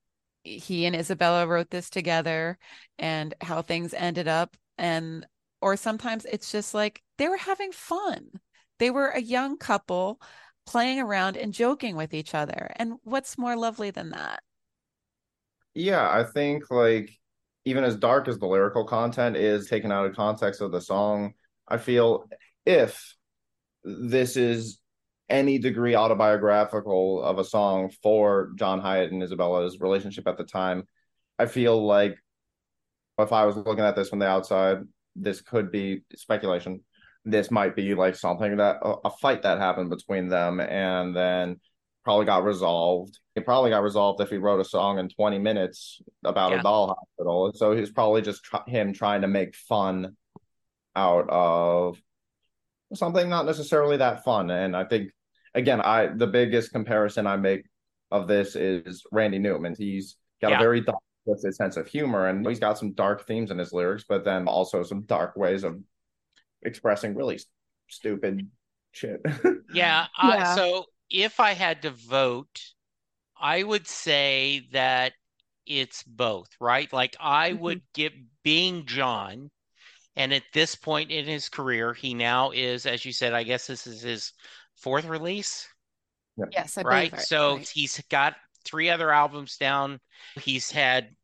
he 0.44 0.86
and 0.86 0.94
Isabella 0.94 1.46
wrote 1.46 1.70
this 1.70 1.90
together 1.90 2.58
and 2.98 3.34
how 3.40 3.62
things 3.62 3.94
ended 3.94 4.28
up. 4.28 4.56
And 4.78 5.26
or 5.60 5.76
sometimes 5.76 6.26
it's 6.26 6.52
just 6.52 6.74
like 6.74 7.02
they 7.18 7.28
were 7.28 7.36
having 7.36 7.72
fun. 7.72 8.28
They 8.78 8.90
were 8.90 9.08
a 9.08 9.20
young 9.20 9.56
couple 9.56 10.20
playing 10.66 11.00
around 11.00 11.36
and 11.36 11.52
joking 11.52 11.96
with 11.96 12.14
each 12.14 12.34
other. 12.34 12.70
And 12.76 12.94
what's 13.02 13.38
more 13.38 13.56
lovely 13.56 13.90
than 13.90 14.10
that? 14.10 14.43
Yeah, 15.74 16.08
I 16.08 16.24
think 16.24 16.70
like 16.70 17.10
even 17.64 17.84
as 17.84 17.96
dark 17.96 18.28
as 18.28 18.38
the 18.38 18.46
lyrical 18.46 18.86
content 18.86 19.36
is 19.36 19.68
taken 19.68 19.90
out 19.90 20.06
of 20.06 20.14
context 20.14 20.60
of 20.60 20.70
the 20.70 20.80
song, 20.80 21.34
I 21.66 21.78
feel 21.78 22.28
if 22.66 23.14
this 23.82 24.36
is 24.36 24.80
any 25.28 25.58
degree 25.58 25.94
autobiographical 25.94 27.22
of 27.22 27.38
a 27.38 27.44
song 27.44 27.90
for 28.02 28.52
John 28.56 28.80
Hiatt 28.80 29.10
and 29.10 29.22
Isabella's 29.22 29.80
relationship 29.80 30.28
at 30.28 30.36
the 30.36 30.44
time, 30.44 30.86
I 31.38 31.46
feel 31.46 31.84
like 31.84 32.16
if 33.18 33.32
I 33.32 33.46
was 33.46 33.56
looking 33.56 33.84
at 33.84 33.96
this 33.96 34.10
from 34.10 34.18
the 34.18 34.28
outside, 34.28 34.78
this 35.16 35.40
could 35.40 35.70
be 35.70 36.02
speculation. 36.14 36.80
This 37.24 37.50
might 37.50 37.74
be 37.74 37.94
like 37.94 38.16
something 38.16 38.58
that 38.58 38.76
a, 38.82 38.96
a 39.06 39.10
fight 39.10 39.42
that 39.42 39.58
happened 39.58 39.90
between 39.90 40.28
them 40.28 40.60
and 40.60 41.16
then 41.16 41.60
probably 42.04 42.26
got 42.26 42.44
resolved. 42.44 43.18
It 43.34 43.44
probably 43.44 43.70
got 43.70 43.82
resolved 43.82 44.20
if 44.20 44.30
he 44.30 44.36
wrote 44.36 44.60
a 44.60 44.64
song 44.64 44.98
in 44.98 45.08
20 45.08 45.38
minutes 45.38 46.00
about 46.24 46.52
yeah. 46.52 46.60
a 46.60 46.62
doll 46.62 46.88
hospital. 46.88 47.52
So 47.54 47.74
he's 47.74 47.90
probably 47.90 48.22
just 48.22 48.44
tr- 48.44 48.68
him 48.68 48.92
trying 48.92 49.22
to 49.22 49.28
make 49.28 49.54
fun 49.54 50.16
out 50.94 51.28
of 51.28 51.98
something 52.94 53.28
not 53.28 53.46
necessarily 53.46 53.96
that 53.96 54.24
fun. 54.24 54.50
And 54.50 54.76
I 54.76 54.84
think 54.84 55.10
again, 55.54 55.80
I 55.80 56.08
the 56.08 56.26
biggest 56.26 56.72
comparison 56.72 57.26
I 57.26 57.36
make 57.36 57.64
of 58.10 58.28
this 58.28 58.54
is 58.54 59.02
Randy 59.10 59.38
Newman. 59.38 59.74
He's 59.76 60.16
got 60.40 60.50
yeah. 60.50 60.58
a 60.58 60.60
very 60.60 60.80
dark 60.80 60.98
with 61.26 61.54
sense 61.54 61.76
of 61.76 61.86
humor 61.86 62.28
and 62.28 62.46
he's 62.46 62.58
got 62.58 62.78
some 62.78 62.92
dark 62.92 63.26
themes 63.26 63.50
in 63.50 63.58
his 63.58 63.72
lyrics 63.72 64.04
but 64.06 64.24
then 64.24 64.46
also 64.46 64.82
some 64.82 65.02
dark 65.02 65.36
ways 65.36 65.64
of 65.64 65.80
expressing 66.62 67.14
really 67.14 67.40
stupid 67.88 68.46
shit 68.92 69.20
yeah, 69.72 70.06
yeah. 70.22 70.52
Uh, 70.52 70.54
so 70.54 70.84
if 71.14 71.40
i 71.40 71.52
had 71.52 71.82
to 71.82 71.90
vote 71.90 72.60
i 73.40 73.62
would 73.62 73.86
say 73.86 74.66
that 74.72 75.12
it's 75.66 76.02
both 76.02 76.48
right 76.60 76.92
like 76.92 77.16
i 77.20 77.50
mm-hmm. 77.50 77.62
would 77.62 77.82
get 77.94 78.12
being 78.42 78.84
john 78.86 79.50
and 80.16 80.32
at 80.32 80.42
this 80.52 80.74
point 80.74 81.10
in 81.10 81.24
his 81.24 81.48
career 81.48 81.94
he 81.94 82.14
now 82.14 82.50
is 82.50 82.84
as 82.84 83.04
you 83.04 83.12
said 83.12 83.32
i 83.32 83.42
guess 83.42 83.66
this 83.66 83.86
is 83.86 84.02
his 84.02 84.32
fourth 84.76 85.06
release 85.06 85.66
yes 86.50 86.76
I 86.76 86.82
right 86.82 87.20
so 87.20 87.56
right. 87.56 87.68
he's 87.68 88.02
got 88.10 88.34
three 88.64 88.90
other 88.90 89.10
albums 89.10 89.56
down. 89.56 90.00
He's 90.40 90.70
had 90.70 91.14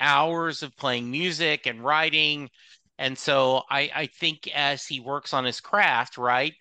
hours 0.00 0.62
of 0.62 0.76
playing 0.76 1.10
music 1.10 1.66
and 1.66 1.82
writing. 1.82 2.50
And 2.98 3.16
so 3.16 3.62
I, 3.70 3.90
I 3.94 4.06
think 4.06 4.48
as 4.54 4.84
he 4.84 5.00
works 5.00 5.32
on 5.32 5.44
his 5.44 5.60
craft, 5.60 6.18
right, 6.18 6.54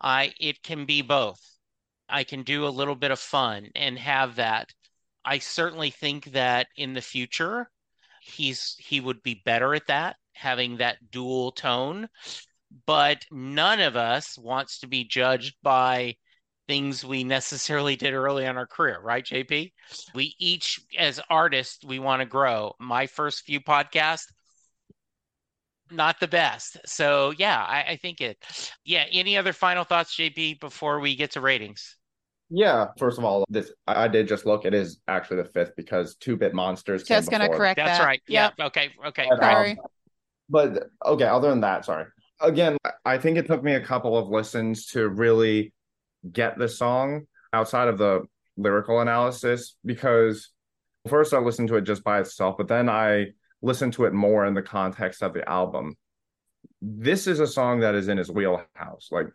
I 0.00 0.32
it 0.40 0.62
can 0.62 0.86
be 0.86 1.02
both. 1.02 1.40
I 2.10 2.24
can 2.24 2.42
do 2.42 2.66
a 2.66 2.68
little 2.68 2.94
bit 2.96 3.10
of 3.10 3.18
fun 3.18 3.70
and 3.74 3.98
have 3.98 4.36
that. 4.36 4.72
I 5.24 5.38
certainly 5.38 5.90
think 5.90 6.26
that 6.32 6.68
in 6.76 6.94
the 6.94 7.00
future, 7.00 7.70
he's 8.22 8.76
he 8.78 9.00
would 9.00 9.22
be 9.22 9.42
better 9.44 9.74
at 9.74 9.86
that, 9.88 10.16
having 10.32 10.78
that 10.78 11.10
dual 11.10 11.52
tone. 11.52 12.08
But 12.86 13.24
none 13.30 13.80
of 13.80 13.96
us 13.96 14.38
wants 14.38 14.80
to 14.80 14.86
be 14.86 15.04
judged 15.04 15.56
by 15.62 16.16
things 16.68 17.04
we 17.04 17.24
necessarily 17.24 17.96
did 17.96 18.14
early 18.14 18.44
in 18.44 18.56
our 18.56 18.66
career, 18.66 19.00
right, 19.02 19.24
JP? 19.24 19.72
We 20.14 20.36
each, 20.38 20.80
as 20.96 21.20
artists, 21.28 21.84
we 21.84 21.98
want 21.98 22.20
to 22.20 22.26
grow. 22.26 22.74
My 22.78 23.08
first 23.08 23.42
few 23.44 23.60
podcasts, 23.60 24.26
not 25.90 26.20
the 26.20 26.28
best. 26.28 26.78
So 26.86 27.32
yeah, 27.36 27.60
I, 27.60 27.82
I 27.88 27.96
think 27.96 28.20
it. 28.20 28.38
Yeah. 28.84 29.04
Any 29.10 29.36
other 29.36 29.52
final 29.52 29.84
thoughts, 29.84 30.16
JP, 30.16 30.60
before 30.60 31.00
we 31.00 31.16
get 31.16 31.32
to 31.32 31.40
ratings? 31.40 31.96
Yeah, 32.50 32.88
first 32.98 33.16
of 33.18 33.24
all, 33.24 33.44
this 33.48 33.72
I 33.86 34.08
did 34.08 34.26
just 34.26 34.44
look. 34.44 34.64
It 34.64 34.74
is 34.74 34.98
actually 35.06 35.38
the 35.38 35.48
fifth 35.48 35.76
because 35.76 36.16
Two 36.16 36.36
Bit 36.36 36.52
Monsters. 36.52 37.04
Just 37.04 37.30
gonna 37.30 37.44
before. 37.44 37.56
correct 37.58 37.76
That's 37.78 37.98
that. 37.98 38.04
right. 38.04 38.20
Yep. 38.26 38.54
Yeah. 38.58 38.66
Okay. 38.66 38.90
Okay. 39.06 39.26
But, 39.28 39.42
um, 39.42 39.52
Sorry. 39.54 39.78
but 40.48 40.90
okay, 41.06 41.24
other 41.26 41.48
than 41.50 41.60
that, 41.60 41.84
sorry. 41.84 42.06
Again, 42.40 42.76
I 43.04 43.18
think 43.18 43.38
it 43.38 43.46
took 43.46 43.62
me 43.62 43.74
a 43.74 43.80
couple 43.80 44.16
of 44.18 44.28
listens 44.28 44.86
to 44.88 45.08
really 45.08 45.72
get 46.32 46.58
the 46.58 46.68
song 46.68 47.26
outside 47.52 47.88
of 47.88 47.98
the 47.98 48.22
lyrical 48.56 49.00
analysis 49.00 49.76
because 49.84 50.50
first 51.08 51.32
I 51.32 51.38
listened 51.38 51.68
to 51.68 51.76
it 51.76 51.82
just 51.82 52.02
by 52.02 52.20
itself, 52.20 52.56
but 52.58 52.66
then 52.68 52.88
I 52.88 53.28
listened 53.62 53.92
to 53.94 54.06
it 54.06 54.12
more 54.12 54.44
in 54.46 54.54
the 54.54 54.62
context 54.62 55.22
of 55.22 55.34
the 55.34 55.48
album. 55.48 55.96
This 56.82 57.26
is 57.26 57.40
a 57.40 57.46
song 57.46 57.80
that 57.80 57.94
is 57.94 58.08
in 58.08 58.18
his 58.18 58.30
wheelhouse. 58.30 59.08
Like 59.10 59.28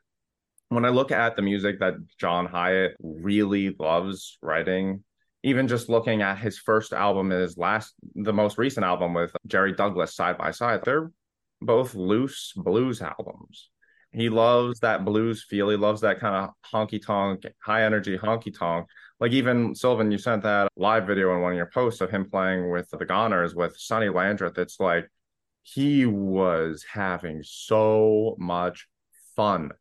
when 0.69 0.85
I 0.85 0.89
look 0.89 1.11
at 1.11 1.35
the 1.35 1.41
music 1.41 1.79
that 1.79 1.95
John 2.17 2.47
Hiatt 2.47 2.95
really 2.99 3.75
loves 3.79 4.37
writing, 4.41 5.03
even 5.43 5.67
just 5.67 5.89
looking 5.89 6.21
at 6.21 6.39
his 6.39 6.57
first 6.57 6.91
album 6.91 7.31
and 7.31 7.41
his 7.41 7.57
last, 7.57 7.93
the 8.15 8.33
most 8.33 8.57
recent 8.57 8.85
album 8.85 9.13
with 9.13 9.31
Jerry 9.45 9.73
Douglas 9.73 10.15
side 10.15 10.37
by 10.37 10.51
side, 10.51 10.81
they're 10.83 11.11
both 11.61 11.93
loose 11.93 12.51
blues 12.55 13.01
albums. 13.01 13.69
He 14.11 14.29
loves 14.29 14.79
that 14.79 15.03
blues 15.03 15.43
feel. 15.43 15.69
He 15.69 15.75
loves 15.75 16.01
that 16.01 16.19
kind 16.19 16.35
of 16.35 16.49
honky 16.73 17.05
tonk, 17.05 17.43
high 17.61 17.83
energy 17.83 18.17
honky 18.17 18.57
tonk. 18.57 18.87
Like 19.19 19.33
even 19.33 19.75
Sylvan, 19.75 20.11
you 20.11 20.17
sent 20.17 20.43
that 20.43 20.69
live 20.77 21.05
video 21.05 21.35
in 21.35 21.41
one 21.41 21.51
of 21.51 21.57
your 21.57 21.69
posts 21.73 22.01
of 22.01 22.09
him 22.09 22.29
playing 22.29 22.71
with 22.71 22.89
the 22.89 23.05
Goners 23.05 23.55
with 23.55 23.77
Sonny 23.77 24.07
Landreth. 24.09 24.57
It's 24.57 24.79
like 24.79 25.09
he 25.63 26.05
was 26.05 26.85
having 26.89 27.41
so 27.43 28.35
much 28.39 28.87
fun 29.35 29.71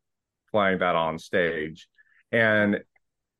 playing 0.55 0.79
that 0.79 0.95
on 0.95 1.19
stage. 1.19 1.89
And 2.31 2.79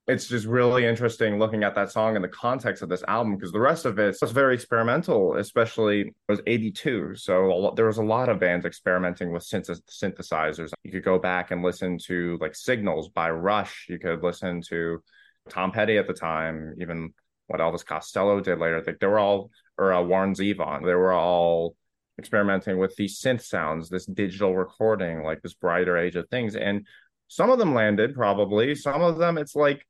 it's 0.06 0.28
just 0.28 0.46
really 0.46 0.86
interesting 0.86 1.40
looking 1.40 1.64
at 1.64 1.74
that 1.76 1.90
song 1.90 2.18
in 2.18 2.22
the 2.22 2.28
context 2.28 2.84
of 2.84 2.90
this 2.90 3.06
album 3.08 3.38
because 3.38 3.54
the 3.54 3.60
rest 3.60 3.86
of 3.86 3.98
it 4.00 4.18
was 4.22 4.34
very 4.34 4.54
experimental, 4.54 5.38
especially 5.38 6.02
it 6.02 6.14
was 6.28 6.42
82. 6.46 7.16
So 7.16 7.46
lot, 7.46 7.78
there 7.78 7.86
was 7.86 8.00
a 8.00 8.04
lot 8.04 8.28
of 8.28 8.38
bands 8.38 8.66
experimenting 8.66 9.32
with 9.32 9.44
synth- 9.44 9.80
synthesizers. 9.90 10.74
You 10.84 10.92
could 10.92 11.06
go 11.06 11.18
back 11.18 11.52
and 11.52 11.64
listen 11.64 11.98
to 12.00 12.38
like 12.42 12.54
Signals 12.54 13.08
by 13.08 13.30
Rush. 13.30 13.86
You 13.88 13.98
could 13.98 14.22
listen 14.22 14.62
to 14.68 15.02
Tom 15.50 15.72
Petty 15.72 15.98
at 15.98 16.08
the 16.08 16.14
time, 16.14 16.76
even 16.82 17.14
what 17.48 17.62
Elvis 17.62 17.86
Costello 17.86 18.42
did 18.42 18.60
later. 18.60 18.84
Like 18.86 19.00
they 19.00 19.08
were 19.08 19.20
all, 19.20 19.52
or 19.78 19.94
uh, 19.94 20.02
Warren 20.02 20.34
Zevon, 20.34 20.84
they 20.84 20.96
were 20.96 21.14
all 21.14 21.78
experimenting 22.20 22.78
with 22.78 22.96
these 22.96 23.20
synth 23.20 23.44
sounds, 23.44 23.90
this 23.90 24.06
digital 24.06 24.56
recording, 24.56 25.24
like 25.24 25.42
this 25.42 25.54
brighter 25.54 25.98
age 25.98 26.16
of 26.16 26.28
things. 26.30 26.56
And 26.56 26.86
some 27.28 27.50
of 27.50 27.60
them 27.60 27.74
landed 27.74 28.14
probably. 28.16 28.76
Some 28.76 29.02
of 29.02 29.18
them, 29.18 29.38
it's 29.38 29.56
like, 29.56 29.86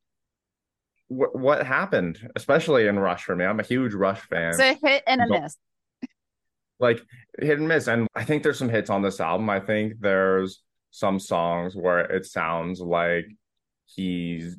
wh- 1.07 1.33
what 1.35 1.65
happened, 1.65 2.19
especially 2.35 2.87
in 2.87 2.97
Rush 2.99 3.23
for 3.23 3.35
me. 3.35 3.45
I'm 3.45 3.59
a 3.59 3.63
huge 3.63 3.93
Rush 3.93 4.21
fan. 4.21 4.49
It's 4.49 4.59
a 4.59 4.73
hit 4.73 5.03
and 5.07 5.21
a 5.21 5.27
But- 5.27 5.41
miss. 5.41 5.57
like 6.79 7.01
hit 7.39 7.59
and 7.59 7.67
miss. 7.67 7.87
And 7.87 8.07
I 8.15 8.23
think 8.25 8.43
there's 8.43 8.59
some 8.59 8.69
hits 8.69 8.89
on 8.89 9.01
this 9.01 9.19
album. 9.19 9.49
I 9.49 9.59
think 9.59 9.93
there's 9.99 10.61
some 10.91 11.19
songs 11.19 11.75
where 11.75 11.99
it 11.99 12.25
sounds 12.25 12.79
like 12.81 13.25
he's 13.85 14.57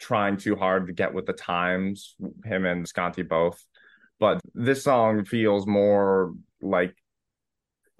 trying 0.00 0.36
too 0.36 0.56
hard 0.56 0.86
to 0.88 0.92
get 0.92 1.14
with 1.14 1.26
the 1.26 1.32
times, 1.32 2.16
him 2.44 2.64
and 2.64 2.82
Visconti 2.82 3.22
both. 3.22 3.64
But 4.18 4.40
this 4.54 4.84
song 4.84 5.24
feels 5.24 5.66
more 5.66 6.32
like 6.60 6.94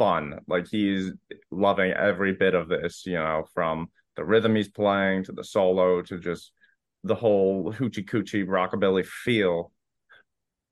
fun. 0.03 0.41
Like 0.49 0.67
he's 0.69 1.13
loving 1.51 1.93
every 1.93 2.33
bit 2.33 2.55
of 2.55 2.69
this, 2.69 3.05
you 3.07 3.15
know, 3.15 3.45
from 3.55 3.89
the 4.17 4.25
rhythm 4.25 4.57
he's 4.57 4.69
playing 4.69 5.25
to 5.25 5.33
the 5.33 5.45
solo 5.45 6.03
to 6.03 6.19
just 6.19 6.53
the 7.05 7.15
whole 7.15 7.73
hoochie 7.73 8.09
coochie 8.09 8.45
rockabilly 8.47 9.07
feel. 9.07 9.71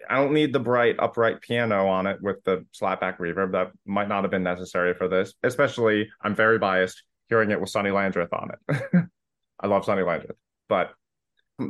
I 0.09 0.17
don't 0.17 0.33
need 0.33 0.53
the 0.53 0.61
bright 0.61 0.97
upright 0.99 1.41
piano 1.43 1.87
on 1.87 2.07
it 2.07 2.19
with 2.21 2.43
the 2.45 2.67
slapback 2.75 3.19
reverb. 3.19 3.53
That 3.53 3.71
might 3.87 4.09
not 4.09 4.25
have 4.25 4.31
been 4.31 4.43
necessary 4.43 4.95
for 4.95 5.09
this. 5.09 5.35
Especially, 5.43 6.09
I'm 6.21 6.35
very 6.35 6.59
biased 6.59 7.03
hearing 7.29 7.53
it 7.53 7.61
with 7.61 7.71
Sonny 7.71 7.91
Landreth 7.91 8.33
on 8.33 8.51
it. 8.51 9.05
I 9.61 9.67
love 9.69 9.85
Sonny 9.85 10.03
Landreth, 10.03 10.37
but 10.69 10.91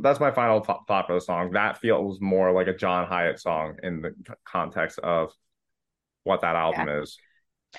that's 0.01 0.19
my 0.19 0.31
final 0.31 0.61
th- 0.61 0.79
thought 0.87 1.05
for 1.05 1.13
the 1.13 1.21
song. 1.21 1.51
That 1.51 1.77
feels 1.77 2.19
more 2.21 2.51
like 2.51 2.67
a 2.67 2.75
John 2.75 3.05
Hiatt 3.05 3.39
song 3.39 3.75
in 3.83 4.01
the 4.01 4.15
context 4.45 4.97
of 4.99 5.31
what 6.23 6.41
that 6.41 6.55
album 6.55 6.87
is. 6.89 7.19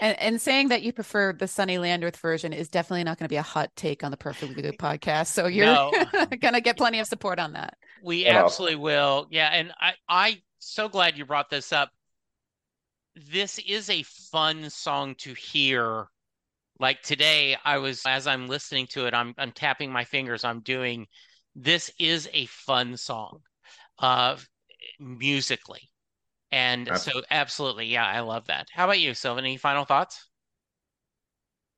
And, 0.00 0.18
and 0.20 0.40
saying 0.40 0.68
that 0.68 0.82
you 0.82 0.92
prefer 0.92 1.32
the 1.32 1.46
Sonny 1.46 1.78
Landreth 1.78 2.16
version 2.16 2.52
is 2.52 2.68
definitely 2.68 3.04
not 3.04 3.18
going 3.18 3.26
to 3.26 3.32
be 3.32 3.36
a 3.36 3.42
hot 3.42 3.70
take 3.76 4.02
on 4.02 4.10
the 4.10 4.16
Perfectly 4.16 4.62
Good 4.62 4.78
podcast. 4.78 5.28
So 5.28 5.46
you're 5.46 5.66
No. 5.66 5.90
going 6.40 6.54
to 6.54 6.60
get 6.60 6.76
plenty 6.76 6.98
of 6.98 7.06
support 7.06 7.38
on 7.38 7.52
that. 7.52 7.76
We 8.02 8.24
Yeah. 8.24 8.38
absolutely 8.44 8.76
will. 8.76 9.26
Yeah, 9.30 9.48
and 9.48 9.72
I 9.78 9.94
I 10.08 10.42
so 10.58 10.88
glad 10.88 11.16
you 11.18 11.26
brought 11.26 11.50
this 11.50 11.72
up. 11.72 11.90
This 13.14 13.58
is 13.58 13.90
a 13.90 14.02
fun 14.02 14.70
song 14.70 15.14
to 15.16 15.34
hear. 15.34 16.06
Like 16.78 17.02
today, 17.02 17.56
I 17.64 17.78
was 17.78 18.02
as 18.06 18.26
I'm 18.26 18.48
listening 18.48 18.86
to 18.88 19.06
it, 19.06 19.14
I'm 19.14 19.34
I'm 19.38 19.52
tapping 19.52 19.92
my 19.92 20.04
fingers. 20.04 20.42
I'm 20.44 20.60
doing. 20.60 21.06
This 21.54 21.90
is 21.98 22.28
a 22.32 22.46
fun 22.46 22.96
song, 22.96 23.40
uh, 23.98 24.36
musically, 24.98 25.90
and 26.52 26.88
Abs- 26.88 27.02
so 27.02 27.22
absolutely, 27.30 27.86
yeah, 27.86 28.06
I 28.06 28.20
love 28.20 28.46
that. 28.46 28.68
How 28.72 28.84
about 28.84 29.00
you, 29.00 29.14
Sylvan? 29.14 29.44
Any 29.44 29.56
final 29.56 29.84
thoughts? 29.84 30.28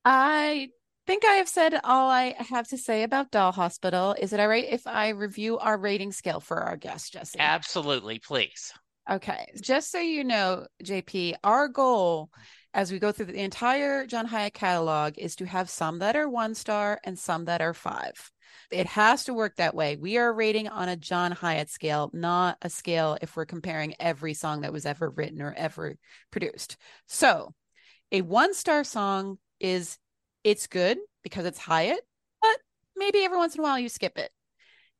I 0.05 0.69
think 1.07 1.25
I 1.25 1.35
have 1.35 1.49
said 1.49 1.81
all 1.85 2.11
I 2.11 2.35
have 2.39 2.69
to 2.69 2.79
say 2.79 3.03
about 3.03 3.31
Doll 3.31 3.53
Hospital. 3.53 4.15
Is 4.19 4.33
it 4.33 4.41
all 4.41 4.49
right 4.49 4.67
if 4.69 4.87
I 4.87 5.11
review 5.11 5.59
our 5.59 5.79
rating 5.79 6.13
scale 6.13 6.41
for 6.41 6.59
our 6.59 6.77
guest, 6.77 7.13
Jesse? 7.13 7.39
Absolutely, 7.39 8.19
please. 8.19 8.73
Okay. 9.11 9.47
Just 9.61 9.91
so 9.91 9.99
you 9.99 10.25
know, 10.25 10.67
JP, 10.83 11.35
our 11.45 11.69
goal 11.69 12.31
as 12.73 12.91
we 12.91 12.99
go 12.99 13.13
through 13.13 13.27
the 13.27 13.43
entire 13.43 14.07
John 14.07 14.27
Hiatt 14.27 14.55
catalog 14.55 15.15
is 15.19 15.37
to 15.37 15.47
have 15.47 15.71
some 15.71 16.01
that 16.01 16.17
are 16.17 16.29
one 16.29 16.55
star 16.55 17.01
and 17.05 17.19
some 17.19 17.45
that 17.45 17.61
are 17.61 17.75
five. 17.75 18.31
It 18.75 18.89
has 18.89 19.25
to 19.25 19.35
work 19.35 19.55
that 19.57 19.77
way. 19.77 19.95
We 19.95 20.19
are 20.19 20.33
rating 20.33 20.67
on 20.67 20.89
a 20.89 20.97
John 20.97 21.31
Hiatt 21.31 21.71
scale, 21.71 22.11
not 22.13 22.59
a 22.61 22.69
scale 22.69 23.17
if 23.23 23.37
we're 23.37 23.47
comparing 23.47 23.95
every 24.01 24.35
song 24.35 24.63
that 24.63 24.73
was 24.73 24.85
ever 24.85 25.11
written 25.11 25.41
or 25.41 25.55
ever 25.57 25.95
produced. 26.33 26.77
So, 27.07 27.55
a 28.11 28.23
one 28.23 28.53
star 28.53 28.83
song 28.83 29.39
is 29.61 29.97
it's 30.43 30.67
good 30.67 30.99
because 31.23 31.47
it's 31.47 31.61
Hiatt, 31.61 32.01
but 32.43 32.59
maybe 32.97 33.21
every 33.21 33.39
once 33.39 33.55
in 33.55 33.61
a 33.61 33.63
while 33.63 33.79
you 33.79 33.89
skip 33.89 34.19
it. 34.19 34.33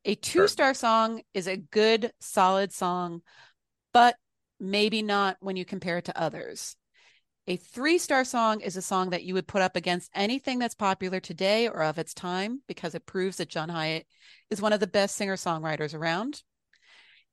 A 0.05 0.15
two 0.15 0.47
star 0.47 0.73
song 0.73 1.21
is 1.33 1.45
a 1.45 1.57
good, 1.57 2.13
solid 2.21 2.71
song, 2.71 3.23
but 3.91 4.15
maybe 4.57 5.01
not 5.01 5.35
when 5.41 5.57
you 5.57 5.65
compare 5.65 5.97
it 5.97 6.05
to 6.05 6.17
others. 6.17 6.77
A 7.47 7.57
three 7.57 7.99
star 7.99 8.25
song 8.25 8.61
is 8.61 8.75
a 8.75 8.81
song 8.81 9.11
that 9.11 9.23
you 9.23 9.35
would 9.35 9.47
put 9.47 9.61
up 9.61 9.75
against 9.75 10.09
anything 10.15 10.57
that's 10.57 10.73
popular 10.73 11.19
today 11.19 11.67
or 11.67 11.83
of 11.83 11.99
its 11.99 12.13
time 12.13 12.61
because 12.67 12.95
it 12.95 13.05
proves 13.05 13.37
that 13.37 13.49
John 13.49 13.69
Hiatt 13.69 14.05
is 14.49 14.61
one 14.61 14.73
of 14.73 14.79
the 14.79 14.87
best 14.87 15.15
singer 15.15 15.35
songwriters 15.35 15.93
around. 15.93 16.41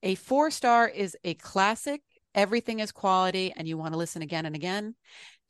A 0.03 0.15
four 0.17 0.51
star 0.51 0.87
is 0.87 1.17
a 1.25 1.33
classic, 1.35 2.03
everything 2.35 2.81
is 2.81 2.93
quality, 2.93 3.55
and 3.57 3.67
you 3.67 3.79
want 3.79 3.95
to 3.95 3.99
listen 3.99 4.21
again 4.21 4.45
and 4.45 4.55
again. 4.55 4.97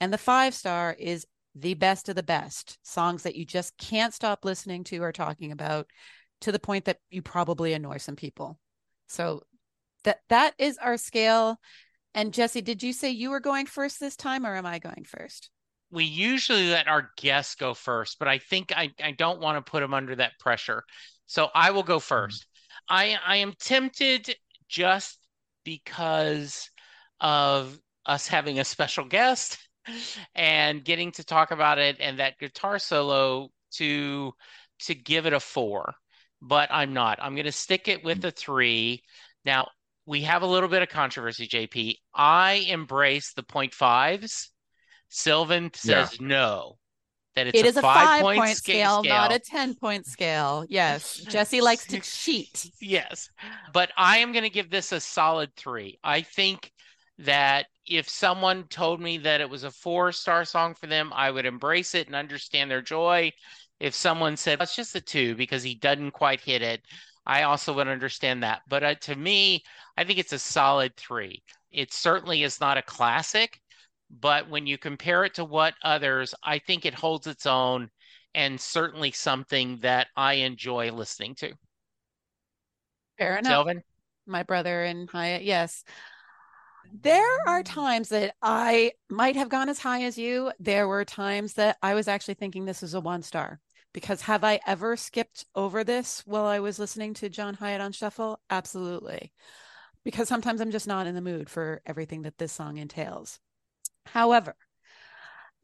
And 0.01 0.13
the 0.13 0.19
five 0.19 0.55
star 0.55 0.95
is 0.97 1.27
the 1.57 1.75
best 1.75 2.09
of 2.09 2.15
the 2.15 2.23
best 2.23 2.79
songs 2.83 3.25
that 3.25 3.35
you 3.35 3.45
just 3.45 3.77
can't 3.79 4.15
stop 4.15 4.45
listening 4.45 4.85
to 4.85 4.99
or 5.03 5.11
talking 5.11 5.51
about 5.51 5.89
to 6.43 6.53
the 6.53 6.59
point 6.59 6.85
that 6.85 6.99
you 7.11 7.21
probably 7.21 7.73
annoy 7.73 7.97
some 7.97 8.17
people. 8.17 8.59
So 9.09 9.43
that 10.05 10.21
that 10.29 10.55
is 10.59 10.79
our 10.79 10.97
scale. 10.97 11.59
And 12.15 12.33
Jesse, 12.33 12.61
did 12.61 12.83
you 12.83 12.93
say 12.93 13.11
you 13.11 13.31
were 13.31 13.41
going 13.41 13.67
first 13.67 14.01
this 14.01 14.17
time 14.17 14.45
or 14.45 14.55
am 14.55 14.67
I 14.67 14.79
going 14.79 15.05
first? 15.05 15.51
we 15.93 16.05
usually 16.05 16.71
let 16.71 16.89
our 16.89 17.11
guests 17.19 17.55
go 17.55 17.75
first, 17.75 18.19
but 18.19 18.27
I 18.27 18.39
think 18.39 18.73
I, 18.75 18.91
I 19.01 19.13
don't 19.13 19.41
want 19.41 19.65
to 19.65 19.71
put 19.71 19.81
them 19.81 19.93
under 19.95 20.17
that 20.17 20.39
pressure. 20.41 20.85
So 21.27 21.51
I 21.55 21.71
will 21.71 21.83
go 21.83 21.99
mm-hmm. 21.99 22.15
1st 22.15 22.45
I 22.89 23.17
I 23.25 23.37
am 23.37 23.53
tempted 23.61 24.35
just 24.69 25.19
because 25.65 26.71
of 27.21 27.79
us 28.07 28.27
having 28.27 28.59
a 28.59 28.65
special 28.65 29.05
guest 29.05 29.59
and 30.35 30.85
getting 30.85 31.13
to 31.13 31.25
talk 31.25 31.53
about 31.53 31.79
it 31.79 31.99
and 32.01 32.19
that 32.19 32.39
guitar 32.39 32.79
solo 32.79 33.51
to 33.73 34.33
to 34.81 34.95
give 34.95 35.27
it 35.27 35.33
a 35.33 35.41
four. 35.41 35.95
but 36.41 36.69
I'm 36.73 36.93
not. 36.93 37.19
I'm 37.23 37.35
going 37.35 37.45
to 37.45 37.53
stick 37.53 37.87
it 37.87 38.03
with 38.03 38.19
mm-hmm. 38.19 38.29
a 38.29 38.31
three. 38.33 39.03
Now, 39.45 39.69
we 40.07 40.23
have 40.23 40.43
a 40.43 40.47
little 40.47 40.69
bit 40.69 40.83
of 40.83 40.89
controversy, 40.89 41.47
JP. 41.47 41.97
I 42.15 42.65
embrace 42.69 43.33
the 43.35 43.43
point 43.43 43.75
fives. 43.75 44.51
Sylvan 45.09 45.71
says 45.75 46.17
yeah. 46.21 46.27
no. 46.27 46.79
That 47.35 47.47
it's 47.47 47.59
it 47.59 47.65
a 47.65 47.69
is 47.69 47.77
a 47.79 47.83
five, 47.83 48.07
five 48.07 48.23
point, 48.23 48.39
point 48.41 48.57
scale, 48.57 49.03
scale, 49.03 49.15
not 49.15 49.33
a 49.33 49.39
10 49.39 49.75
point 49.77 50.07
scale. 50.07 50.67
Yes. 50.69 51.17
Jesse 51.17 51.63
likes 51.63 51.87
to 51.87 52.01
cheat. 52.03 52.71
Yes. 52.81 53.31
But 53.73 53.91
I 53.97 54.19
am 54.19 54.33
going 54.33 54.45
to 54.45 54.51
give 54.51 54.71
this 54.71 54.93
a 54.93 55.01
solid 55.01 55.55
three. 55.57 55.99
I 56.05 56.21
think 56.23 56.71
that 57.19 57.67
if 57.87 58.09
someone 58.09 58.65
told 58.69 59.01
me 59.01 59.19
that 59.19 59.41
it 59.41 59.49
was 59.49 59.65
a 59.65 59.71
four 59.71 60.13
star 60.13 60.45
song 60.45 60.75
for 60.75 60.87
them, 60.87 61.11
I 61.15 61.31
would 61.31 61.47
embrace 61.47 61.95
it 61.95 62.07
and 62.07 62.17
understand 62.17 62.71
their 62.71 62.83
joy. 62.83 63.33
If 63.81 63.95
someone 63.95 64.37
said 64.37 64.61
it's 64.61 64.77
just 64.77 64.95
a 64.95 65.01
two 65.01 65.35
because 65.35 65.63
he 65.63 65.75
doesn't 65.75 66.13
quite 66.13 66.41
hit 66.41 66.63
it, 66.63 66.83
I 67.27 67.43
also 67.43 67.73
would 67.75 67.89
understand 67.89 68.43
that. 68.43 68.63
But 68.69 68.83
uh, 68.83 68.95
to 68.97 69.17
me, 69.17 69.63
I 69.97 70.05
think 70.05 70.19
it's 70.19 70.33
a 70.33 70.39
solid 70.39 70.97
three. 70.97 71.43
It 71.71 71.93
certainly 71.93 72.43
is 72.43 72.61
not 72.61 72.79
a 72.79 72.83
classic, 72.83 73.61
but 74.21 74.49
when 74.49 74.67
you 74.67 74.77
compare 74.79 75.25
it 75.25 75.35
to 75.35 75.45
what 75.45 75.75
others, 75.83 76.35
I 76.43 76.59
think 76.59 76.85
it 76.85 76.95
holds 76.95 77.27
its 77.27 77.47
own 77.47 77.91
and 78.35 78.61
certainly 78.61 79.13
something 79.13 79.79
that 79.83 80.09
I 80.17 80.35
enjoy 80.35 80.91
listening 80.91 81.35
to. 81.37 81.53
Fair 83.19 83.37
enough. 83.37 83.51
Sylvan? 83.51 83.83
My 84.27 84.43
brother 84.43 84.85
and 84.85 85.09
Hiatt, 85.09 85.45
yes. 85.45 85.85
There 87.01 87.39
are 87.47 87.63
times 87.63 88.09
that 88.11 88.35
I 88.43 88.93
might 89.09 89.37
have 89.37 89.49
gone 89.49 89.69
as 89.69 89.79
high 89.79 90.03
as 90.03 90.19
you. 90.19 90.53
There 90.59 90.89
were 90.89 91.05
times 91.05 91.55
that 91.55 91.79
I 91.83 91.95
was 91.95 92.09
actually 92.09 92.35
thinking 92.35 92.65
this 92.65 92.83
was 92.83 92.95
a 92.95 93.01
one 93.01 93.23
star. 93.23 93.61
Because 93.93 94.23
have 94.23 94.43
I 94.45 94.61
ever 94.67 94.97
skipped 94.97 95.45
over 95.55 95.85
this 95.85 96.23
while 96.25 96.47
I 96.47 96.61
was 96.61 96.79
listening 96.79 97.15
to 97.15 97.29
John 97.29 97.55
Hiatt 97.55 97.81
on 97.81 97.93
Shuffle? 97.93 98.41
Absolutely. 98.49 99.33
Because 100.05 100.29
sometimes 100.29 100.61
I'm 100.61 100.71
just 100.71 100.87
not 100.87 101.07
in 101.07 101.15
the 101.15 101.21
mood 101.21 101.51
for 101.51 101.83
everything 101.85 102.23
that 102.23 102.39
this 102.39 102.53
song 102.53 102.79
entails. 102.79 103.39
However, 104.07 104.57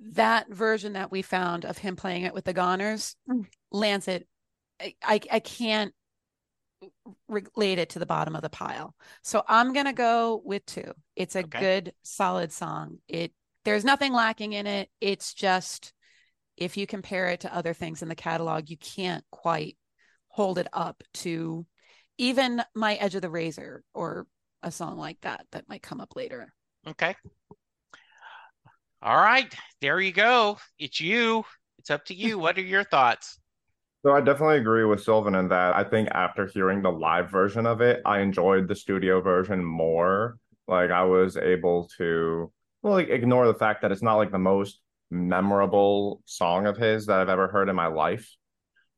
that 0.01 0.49
version 0.49 0.93
that 0.93 1.11
we 1.11 1.23
found 1.23 1.65
of 1.65 1.79
him 1.79 1.97
playing 1.97 2.23
it 2.23 2.35
with 2.35 2.45
the 2.45 2.55
Goners, 2.55 3.17
mm. 3.29 3.47
Lancet, 3.73 4.29
I, 4.81 4.95
I, 5.03 5.21
I 5.33 5.41
can't 5.41 5.93
relate 7.29 7.79
it 7.79 7.91
to 7.91 7.99
the 7.99 8.07
bottom 8.07 8.37
of 8.37 8.43
the 8.43 8.51
pile. 8.51 8.95
So 9.23 9.43
I'm 9.49 9.73
gonna 9.73 9.93
go 9.93 10.41
with 10.45 10.65
two. 10.67 10.93
It's 11.17 11.35
a 11.35 11.41
okay. 11.41 11.61
good, 11.61 11.93
solid 12.03 12.53
song. 12.53 12.99
It 13.09 13.33
there's 13.65 13.85
nothing 13.85 14.13
lacking 14.13 14.53
in 14.53 14.67
it. 14.67 14.89
It's 15.01 15.35
just 15.35 15.93
if 16.59 16.77
you 16.77 16.87
compare 16.87 17.29
it 17.29 17.41
to 17.41 17.55
other 17.55 17.73
things 17.73 18.03
in 18.03 18.09
the 18.09 18.15
catalog, 18.15 18.69
you 18.69 18.77
can't 18.77 19.25
quite 19.31 19.77
hold 20.29 20.59
it 20.59 20.67
up 20.73 21.03
to 21.15 21.65
even 22.19 22.63
my 22.75 22.95
edge 22.95 23.15
of 23.15 23.23
the 23.23 23.31
razor 23.31 23.83
or 23.95 24.27
a 24.63 24.71
song 24.71 24.99
like 24.99 25.21
that 25.23 25.47
that 25.53 25.69
might 25.69 25.83
come 25.83 26.01
up 26.01 26.17
later. 26.17 26.53
Okay. 26.87 27.15
All 29.01 29.17
right, 29.17 29.53
there 29.81 30.01
you 30.01 30.13
go. 30.13 30.59
It's 30.79 31.01
you. 31.01 31.45
It's 31.79 31.91
up 31.91 32.05
to 32.07 32.15
you. 32.15 32.39
what 32.39 32.59
are 32.59 32.63
your 32.63 32.83
thoughts? 32.83 33.39
So 34.05 34.13
I 34.13 34.21
definitely 34.21 34.59
agree 34.59 34.85
with 34.85 35.03
Sylvan 35.03 35.35
in 35.35 35.49
that 35.49 35.77
I 35.77 35.85
think 35.85 36.09
after 36.13 36.47
hearing 36.47 36.83
the 36.83 36.91
live 36.91 37.31
version 37.31 37.67
of 37.67 37.81
it, 37.81 38.01
I 38.05 38.21
enjoyed 38.21 38.69
the 38.69 38.75
studio 38.75 39.21
version 39.21 39.65
more. 39.65 40.39
Like 40.67 40.91
I 40.91 41.05
was 41.05 41.37
able 41.37 41.89
to 41.99 42.53
well, 42.83 42.95
like 42.95 43.09
ignore 43.09 43.47
the 43.47 43.55
fact 43.55 43.83
that 43.83 43.93
it's 43.93 44.03
not 44.03 44.17
like 44.17 44.31
the 44.31 44.39
most 44.39 44.81
memorable 45.11 46.23
song 46.27 46.67
of 46.67 46.77
his 46.77 47.07
that 47.07 47.21
I've 47.21 47.29
ever 47.29 47.49
heard 47.49 47.69
in 47.69 47.77
my 47.77 47.87
life. 47.87 48.37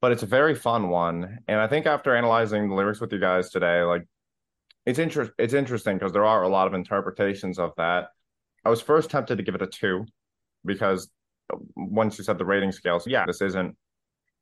But 0.01 0.13
it's 0.13 0.23
a 0.23 0.27
very 0.27 0.55
fun 0.55 0.89
one. 0.89 1.39
And 1.47 1.61
I 1.61 1.67
think 1.67 1.87
after 1.87 2.15
analyzing 2.15 2.69
the 2.69 2.75
lyrics 2.75 3.01
with 3.01 3.13
you 3.13 3.19
guys 3.19 3.51
today, 3.51 3.83
like 3.83 4.07
it's 4.87 4.99
interest 4.99 5.33
it's 5.39 5.55
interesting 5.55 5.99
because 5.99 6.13
there 6.13 6.25
are 6.25 6.43
a 6.43 6.49
lot 6.49 6.67
of 6.67 6.75
interpretations 6.75 7.59
of 7.59 7.73
that. 7.77 8.09
I 8.65 8.71
was 8.71 8.81
first 8.81 9.11
tempted 9.11 9.37
to 9.37 9.43
give 9.43 9.55
it 9.55 9.63
a 9.63 9.67
two 9.67 10.07
because 10.65 11.11
uh, 11.53 11.57
once 11.77 12.19
you 12.19 12.25
said 12.25 12.39
the 12.39 12.45
rating 12.45 12.73
scales, 12.73 13.07
yeah, 13.07 13.27
this 13.27 13.43
isn't 13.43 13.77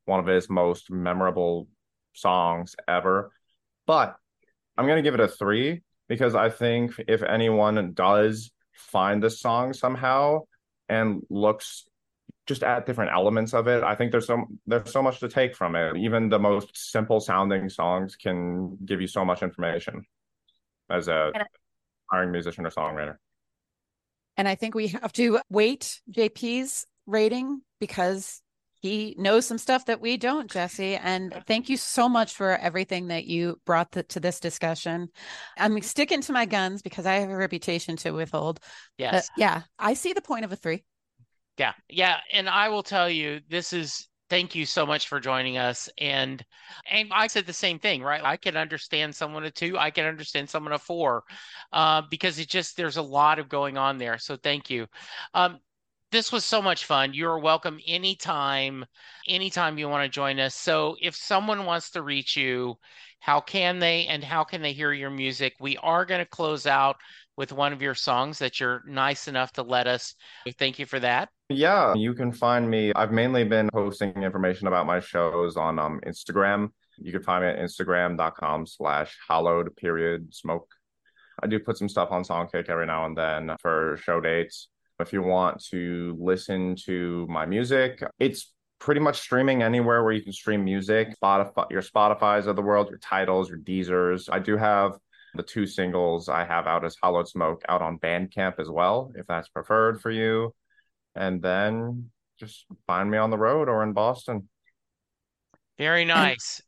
one 0.05 0.19
of 0.19 0.27
his 0.27 0.49
most 0.49 0.89
memorable 0.89 1.67
songs 2.13 2.75
ever. 2.87 3.31
But 3.85 4.15
I'm 4.77 4.87
to 4.87 5.01
give 5.01 5.13
it 5.13 5.19
a 5.19 5.27
three 5.27 5.81
because 6.07 6.35
I 6.35 6.49
think 6.49 6.93
if 7.07 7.21
anyone 7.21 7.93
does 7.93 8.51
find 8.73 9.21
this 9.21 9.39
song 9.39 9.73
somehow 9.73 10.41
and 10.89 11.21
looks 11.29 11.85
just 12.47 12.63
at 12.63 12.85
different 12.85 13.11
elements 13.13 13.53
of 13.53 13.67
it, 13.67 13.83
I 13.83 13.95
think 13.95 14.11
there's 14.11 14.27
so 14.27 14.45
there's 14.65 14.91
so 14.91 15.03
much 15.03 15.19
to 15.19 15.29
take 15.29 15.55
from 15.55 15.75
it. 15.75 15.97
Even 15.97 16.29
the 16.29 16.39
most 16.39 16.75
simple 16.75 17.19
sounding 17.19 17.69
songs 17.69 18.15
can 18.15 18.77
give 18.83 19.01
you 19.01 19.07
so 19.07 19.23
much 19.23 19.43
information 19.43 20.03
as 20.89 21.07
a 21.07 21.31
hiring 22.11 22.31
musician 22.31 22.65
or 22.65 22.71
songwriter. 22.71 23.17
And 24.35 24.47
I 24.47 24.55
think 24.55 24.73
we 24.73 24.87
have 24.87 25.13
to 25.13 25.39
wait 25.49 26.01
JP's 26.11 26.85
rating 27.05 27.61
because 27.79 28.41
he 28.79 29.15
knows 29.17 29.45
some 29.45 29.57
stuff 29.57 29.85
that 29.85 30.01
we 30.01 30.17
don't, 30.17 30.49
Jesse. 30.49 30.95
And 30.95 31.43
thank 31.47 31.69
you 31.69 31.77
so 31.77 32.07
much 32.07 32.33
for 32.33 32.57
everything 32.57 33.07
that 33.07 33.25
you 33.25 33.59
brought 33.65 33.91
the, 33.91 34.03
to 34.03 34.19
this 34.19 34.39
discussion. 34.39 35.09
I'm 35.57 35.81
sticking 35.81 36.21
to 36.21 36.31
my 36.31 36.45
guns 36.45 36.81
because 36.81 37.05
I 37.05 37.15
have 37.15 37.29
a 37.29 37.35
reputation 37.35 37.97
to 37.97 38.11
withhold. 38.11 38.59
Yes. 38.97 39.29
Yeah, 39.37 39.63
I 39.77 39.93
see 39.93 40.13
the 40.13 40.21
point 40.21 40.45
of 40.45 40.51
a 40.51 40.55
three. 40.55 40.83
Yeah. 41.57 41.73
Yeah. 41.89 42.17
And 42.31 42.47
I 42.47 42.69
will 42.69 42.83
tell 42.83 43.09
you, 43.09 43.41
this 43.49 43.73
is 43.73 44.07
thank 44.29 44.53
you 44.55 44.65
so 44.65 44.85
much 44.85 45.07
for 45.07 45.19
joining 45.19 45.57
us 45.57 45.89
and 45.97 46.45
and 46.89 47.09
i 47.11 47.25
said 47.25 47.45
the 47.45 47.53
same 47.53 47.79
thing 47.79 48.01
right 48.03 48.23
i 48.23 48.37
can 48.37 48.55
understand 48.55 49.13
someone 49.13 49.43
a 49.43 49.51
two 49.51 49.77
i 49.77 49.89
can 49.89 50.05
understand 50.05 50.47
someone 50.47 50.73
a 50.73 50.77
four 50.77 51.23
uh, 51.73 52.01
because 52.09 52.37
it 52.37 52.47
just 52.47 52.77
there's 52.77 52.97
a 52.97 53.01
lot 53.01 53.39
of 53.39 53.49
going 53.49 53.77
on 53.77 53.97
there 53.97 54.17
so 54.19 54.35
thank 54.35 54.69
you 54.69 54.85
um, 55.33 55.57
this 56.11 56.31
was 56.31 56.43
so 56.43 56.61
much 56.61 56.85
fun. 56.85 57.13
You're 57.13 57.39
welcome 57.39 57.79
anytime, 57.85 58.85
anytime 59.27 59.77
you 59.77 59.87
want 59.89 60.03
to 60.03 60.09
join 60.09 60.39
us. 60.39 60.55
So 60.55 60.95
if 61.01 61.15
someone 61.15 61.65
wants 61.65 61.91
to 61.91 62.01
reach 62.01 62.35
you, 62.35 62.75
how 63.19 63.41
can 63.41 63.79
they 63.79 64.07
and 64.07 64.23
how 64.23 64.43
can 64.43 64.61
they 64.61 64.73
hear 64.73 64.91
your 64.93 65.09
music? 65.09 65.53
We 65.59 65.77
are 65.77 66.05
going 66.05 66.19
to 66.19 66.29
close 66.29 66.65
out 66.65 66.95
with 67.37 67.51
one 67.53 67.73
of 67.73 67.81
your 67.81 67.95
songs 67.95 68.39
that 68.39 68.59
you're 68.59 68.81
nice 68.87 69.27
enough 69.27 69.51
to 69.53 69.63
let 69.63 69.87
us. 69.87 70.15
Thank 70.57 70.79
you 70.79 70.85
for 70.85 70.99
that. 70.99 71.29
Yeah, 71.49 71.93
you 71.95 72.13
can 72.13 72.31
find 72.31 72.69
me. 72.69 72.91
I've 72.95 73.11
mainly 73.11 73.43
been 73.43 73.69
posting 73.71 74.23
information 74.23 74.67
about 74.67 74.85
my 74.85 74.99
shows 74.99 75.57
on 75.57 75.79
um, 75.79 75.99
Instagram. 76.05 76.69
You 76.97 77.11
can 77.11 77.23
find 77.23 77.43
me 77.43 77.49
at 77.49 77.59
instagram.com 77.59 78.65
slash 78.65 79.17
hallowed 79.27 79.75
period 79.77 80.33
smoke. 80.33 80.67
I 81.41 81.47
do 81.47 81.59
put 81.59 81.77
some 81.77 81.87
stuff 81.87 82.11
on 82.11 82.23
Songkick 82.23 82.67
every 82.67 82.85
now 82.85 83.05
and 83.05 83.17
then 83.17 83.55
for 83.61 83.97
show 84.03 84.19
dates. 84.19 84.67
If 84.99 85.13
you 85.13 85.21
want 85.21 85.63
to 85.71 86.17
listen 86.19 86.75
to 86.85 87.25
my 87.29 87.45
music, 87.45 88.03
it's 88.19 88.53
pretty 88.79 88.99
much 88.99 89.19
streaming 89.19 89.63
anywhere 89.63 90.03
where 90.03 90.13
you 90.13 90.21
can 90.21 90.33
stream 90.33 90.63
music. 90.63 91.15
Spotify, 91.21 91.69
your 91.71 91.81
Spotify's 91.81 92.47
of 92.47 92.55
the 92.55 92.61
world, 92.61 92.89
your 92.89 92.99
Tidals, 92.99 93.49
your 93.49 93.59
Deezers. 93.59 94.29
I 94.31 94.39
do 94.39 94.57
have 94.57 94.97
the 95.35 95.43
two 95.43 95.65
singles 95.65 96.27
I 96.27 96.43
have 96.43 96.67
out 96.67 96.83
as 96.83 96.97
Hollowed 97.01 97.27
Smoke 97.27 97.63
out 97.69 97.81
on 97.81 97.99
Bandcamp 97.99 98.59
as 98.59 98.69
well, 98.69 99.11
if 99.15 99.25
that's 99.27 99.49
preferred 99.49 100.01
for 100.01 100.11
you. 100.11 100.53
And 101.15 101.41
then 101.41 102.09
just 102.39 102.65
find 102.87 103.09
me 103.09 103.17
on 103.17 103.29
the 103.29 103.37
road 103.37 103.69
or 103.69 103.83
in 103.83 103.93
Boston. 103.93 104.49
Very 105.77 106.03
nice. 106.03 106.61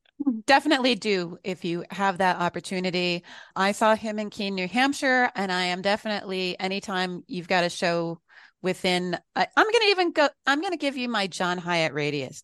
Definitely 0.46 0.96
do 0.96 1.38
if 1.44 1.64
you 1.64 1.86
have 1.92 2.18
that 2.18 2.38
opportunity. 2.38 3.24
I 3.56 3.72
saw 3.72 3.96
him 3.96 4.20
in 4.20 4.30
Keene, 4.30 4.56
New 4.56 4.68
Hampshire, 4.68 5.32
and 5.36 5.52
I 5.52 5.66
am 5.66 5.82
definitely 5.82 6.60
anytime 6.60 7.24
you've 7.28 7.48
got 7.48 7.64
a 7.64 7.70
show 7.70 8.20
within. 8.62 9.18
I, 9.36 9.48
am 9.56 9.64
going 9.64 9.74
to 9.74 9.88
even 9.90 10.12
go. 10.12 10.30
I'm 10.46 10.62
going 10.62 10.74
to 10.74 10.78
give 10.78 10.98
you 10.98 11.10
my 11.10 11.28
John 11.28 11.58
Hiatt 11.58 11.94
radius, 11.94 12.44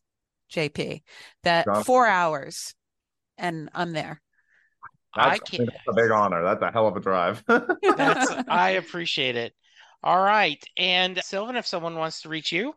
JP. 0.51 1.01
That 1.43 1.65
John. 1.65 1.83
four 1.83 2.07
hours, 2.07 2.73
and 3.37 3.69
I'm 3.73 3.93
there. 3.93 4.21
That's, 5.15 5.27
I 5.27 5.37
can't. 5.39 5.69
That's 5.69 5.83
a 5.89 5.93
big 5.93 6.11
honor. 6.11 6.43
That's 6.43 6.61
a 6.61 6.71
hell 6.71 6.87
of 6.87 6.95
a 6.95 6.99
drive. 6.99 7.43
that's. 7.47 8.31
I 8.47 8.71
appreciate 8.71 9.35
it. 9.35 9.53
All 10.03 10.21
right, 10.21 10.63
and 10.77 11.19
Sylvan, 11.23 11.55
if 11.55 11.67
someone 11.67 11.95
wants 11.95 12.21
to 12.21 12.29
reach 12.29 12.51
you. 12.51 12.73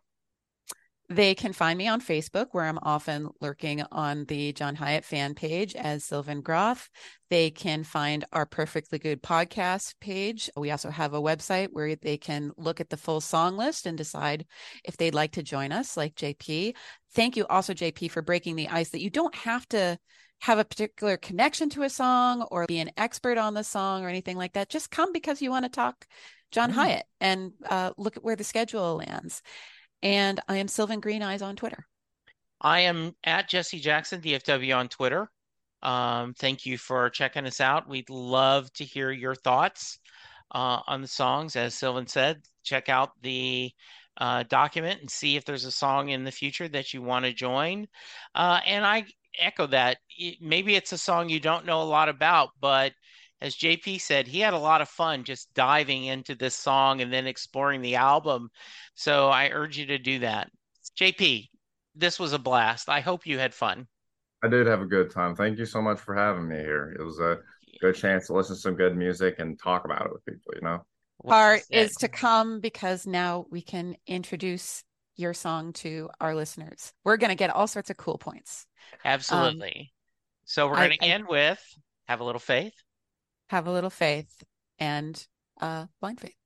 They 1.11 1.35
can 1.35 1.53
find 1.53 1.77
me 1.77 1.89
on 1.89 2.01
Facebook, 2.01 2.47
where 2.53 2.67
I'm 2.67 2.79
often 2.83 3.31
lurking 3.41 3.83
on 3.91 4.27
the 4.27 4.53
John 4.53 4.77
Hiatt 4.77 5.05
fan 5.05 5.35
page 5.35 5.75
as 5.75 6.05
Sylvan 6.05 6.41
Groth. 6.41 6.89
They 7.31 7.51
can 7.51 7.83
find 7.83 8.25
our 8.33 8.47
Perfectly 8.47 9.01
Good 9.01 9.21
podcast 9.21 9.95
page. 10.01 10.49
We 10.57 10.71
also 10.71 10.89
have 10.89 11.13
a 11.13 11.21
website 11.21 11.71
where 11.73 11.97
they 11.97 12.17
can 12.17 12.53
look 12.57 12.81
at 12.81 12.91
the 12.91 12.97
full 12.97 13.21
song 13.21 13.57
list 13.57 13.87
and 13.87 13.99
decide 13.99 14.47
if 14.85 14.97
they'd 14.97 15.13
like 15.13 15.33
to 15.33 15.43
join 15.43 15.73
us, 15.73 15.97
like 15.97 16.15
JP. 16.15 16.77
Thank 17.13 17.37
you 17.37 17.45
also, 17.49 17.75
JP, 17.75 18.13
for 18.13 18.23
breaking 18.23 18.55
the 18.55 18.69
ice 18.69 18.91
that 18.91 19.03
you 19.03 19.11
don't 19.11 19.35
have 19.35 19.69
to 19.71 19.99
have 20.43 20.61
a 20.61 20.65
particular 20.65 21.17
connection 21.17 21.69
to 21.71 21.83
a 21.83 21.91
song 21.91 22.47
or 22.53 22.67
be 22.67 22.79
an 22.79 22.93
expert 22.97 23.37
on 23.37 23.55
the 23.55 23.65
song 23.65 24.05
or 24.05 24.09
anything 24.09 24.37
like 24.37 24.53
that. 24.53 24.71
Just 24.71 24.93
come 24.93 25.13
because 25.13 25.43
you 25.43 25.51
want 25.51 25.65
to 25.65 25.71
talk 25.71 26.07
John 26.53 26.71
mm. 26.71 26.75
Hiatt 26.75 27.03
and 27.21 27.51
uh, 27.69 27.91
look 27.99 28.17
at 28.17 28.23
where 28.23 28.37
the 28.37 28.45
schedule 28.45 29.03
lands. 29.05 29.43
And 30.03 30.41
I 30.49 30.57
am 30.57 30.69
Sylvan 30.69 31.01
Green 31.01 31.23
Eyes 31.23 31.43
on 31.43 31.57
Twitter. 31.57 31.87
I 32.61 32.81
am 32.81 33.15
at 33.25 33.49
Jesse 33.49 33.81
Jackson, 33.81 34.21
DFW 34.21 34.77
on 34.77 34.89
Twitter. 34.89 35.31
Um, 35.83 36.35
thank 36.35 36.67
you 36.67 36.77
for 36.77 37.09
checking 37.11 37.47
us 37.47 37.61
out. 37.61 37.89
We'd 37.89 38.11
love 38.11 38.73
to 38.75 38.85
hear 38.85 39.11
your 39.11 39.35
thoughts 39.35 39.99
uh, 40.55 40.81
on 40.87 41.01
the 41.01 41.09
songs. 41.09 41.57
As 41.57 41.75
Sylvan 41.75 42.07
said, 42.07 42.43
check 42.63 42.89
out 42.89 43.13
the 43.23 43.73
uh, 44.19 44.43
document 44.45 45.01
and 45.01 45.11
see 45.11 45.37
if 45.37 45.45
there's 45.45 45.65
a 45.65 45.71
song 45.71 46.11
in 46.11 46.25
the 46.25 46.31
future 46.31 46.69
that 46.69 46.93
you 46.93 47.03
want 47.03 47.25
to 47.25 47.33
join. 47.33 47.87
Uh, 48.35 48.61
and 48.67 48.85
I 48.85 49.07
echo 49.39 49.67
that. 49.69 49.99
Maybe 50.41 50.75
it's 50.77 50.93
a 50.93 50.99
song 50.99 51.29
you 51.29 51.41
don't 51.41 51.67
know 51.67 51.83
a 51.83 51.85
lot 51.85 52.09
about, 52.09 52.51
but 52.61 52.93
as 53.41 53.57
JP 53.57 54.01
said, 54.01 54.27
he 54.27 54.41
had 54.41 54.55
a 54.55 54.59
lot 54.59 54.81
of 54.81 54.89
fun 54.89 55.25
just 55.25 55.53
diving 55.55 56.05
into 56.05 56.35
this 56.35 56.55
song 56.55 57.01
and 57.01 57.13
then 57.13 57.27
exploring 57.27 57.81
the 57.81 57.97
album. 57.97 58.51
So 58.95 59.29
I 59.29 59.49
urge 59.51 59.79
you 59.79 59.87
to 59.87 59.99
do 59.99 60.19
that. 60.21 60.51
JP, 60.99 61.49
this 61.95 62.19
was 62.19 62.33
a 62.33 62.39
blast. 62.39 62.89
I 62.89 63.01
hope 63.01 63.27
you 63.27 63.39
had 63.39 63.55
fun. 63.55 63.87
I 64.43 64.49
did 64.49 64.67
have 64.67 64.81
a 64.81 64.87
good 64.87 65.11
time. 65.11 65.35
Thank 65.35 65.59
you 65.59 65.67
so 65.67 65.81
much 65.81 66.01
for 66.01 66.15
having 66.15 66.49
me 66.49 66.57
here. 66.57 66.97
It 66.99 67.03
was 67.03 67.19
a 67.19 67.39
good 67.81 67.95
chance 67.95 68.27
to 68.27 68.35
listen 68.35 68.57
to 68.57 68.61
some 68.61 68.75
good 68.75 68.97
music 68.97 69.37
and 69.39 69.59
talk 69.59 69.85
about 69.85 70.07
it 70.07 70.13
with 70.13 70.25
people, 70.25 70.53
you 70.55 70.63
know? 70.63 70.85
Part 71.27 71.63
is 71.71 71.93
to 71.97 72.09
come 72.09 72.61
because 72.61 73.07
now 73.07 73.45
we 73.51 73.61
can 73.61 73.97
introduce 74.07 74.83
your 75.17 75.35
song 75.35 75.75
to 75.75 76.09
our 76.21 76.35
listeners. 76.35 76.93
We're 77.05 77.19
going 77.19 77.31
to 77.31 77.37
get 77.37 77.51
all 77.51 77.67
sorts 77.67 77.91
of 77.91 77.99
cool 77.99 78.17
points. 78.17 78.67
Absolutely. 79.05 79.75
Um, 79.79 79.87
so 80.47 80.69
we're 80.69 80.77
going 80.77 80.99
to 80.99 81.05
end 81.05 81.27
with 81.29 81.63
Have 82.09 82.21
a 82.21 82.25
Little 82.25 82.41
Faith. 82.41 82.73
Have 83.51 83.67
a 83.67 83.73
Little 83.73 83.91
Faith 83.91 84.45
and 84.79 85.27
uh, 85.61 85.87
Blind 86.01 86.21
Faith. 86.21 86.40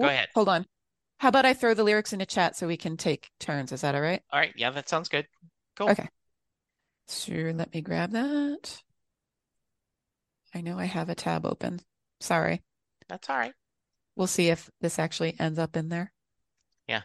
Go 0.00 0.06
ahead. 0.06 0.28
Hold 0.34 0.48
on. 0.48 0.66
How 1.18 1.28
about 1.28 1.46
I 1.46 1.54
throw 1.54 1.74
the 1.74 1.84
lyrics 1.84 2.12
in 2.12 2.18
the 2.18 2.26
chat 2.26 2.56
so 2.56 2.66
we 2.66 2.76
can 2.76 2.96
take 2.96 3.30
turns? 3.40 3.72
Is 3.72 3.80
that 3.80 3.94
all 3.94 4.00
right? 4.00 4.22
All 4.30 4.38
right. 4.38 4.52
Yeah, 4.56 4.70
that 4.70 4.88
sounds 4.88 5.08
good. 5.08 5.26
Cool. 5.76 5.90
Okay. 5.90 6.08
Sure, 7.08 7.52
let 7.52 7.72
me 7.72 7.80
grab 7.80 8.10
that. 8.12 8.82
I 10.54 10.60
know 10.60 10.78
I 10.78 10.86
have 10.86 11.08
a 11.08 11.14
tab 11.14 11.46
open. 11.46 11.80
Sorry. 12.20 12.62
That's 13.08 13.30
all 13.30 13.36
right. 13.36 13.52
We'll 14.16 14.26
see 14.26 14.48
if 14.48 14.70
this 14.80 14.98
actually 14.98 15.36
ends 15.38 15.58
up 15.58 15.76
in 15.76 15.88
there. 15.88 16.12
Yeah. 16.88 17.02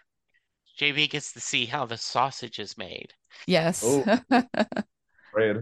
JV 0.79 1.09
gets 1.09 1.33
to 1.33 1.39
see 1.39 1.65
how 1.65 1.85
the 1.85 1.97
sausage 1.97 2.59
is 2.59 2.77
made. 2.77 3.13
Yes. 3.45 3.83
Oh. 3.85 4.19
Great. 5.33 5.57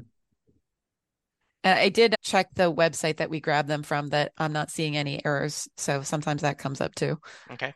Uh, 1.64 1.76
I 1.77 1.90
did 1.90 2.15
check 2.22 2.48
the 2.56 2.73
website 2.73 3.18
that 3.18 3.30
we 3.30 3.40
grabbed 3.41 3.68
them 3.68 3.84
from 3.84 4.07
that 4.10 4.31
I'm 4.38 4.53
not 4.53 4.72
seeing 4.72 4.95
any 4.95 5.23
errors. 5.26 5.68
So 5.77 6.02
sometimes 6.03 6.41
that 6.41 6.57
comes 6.57 6.80
up 6.81 6.95
too. 6.95 7.19
Okay. 7.52 7.73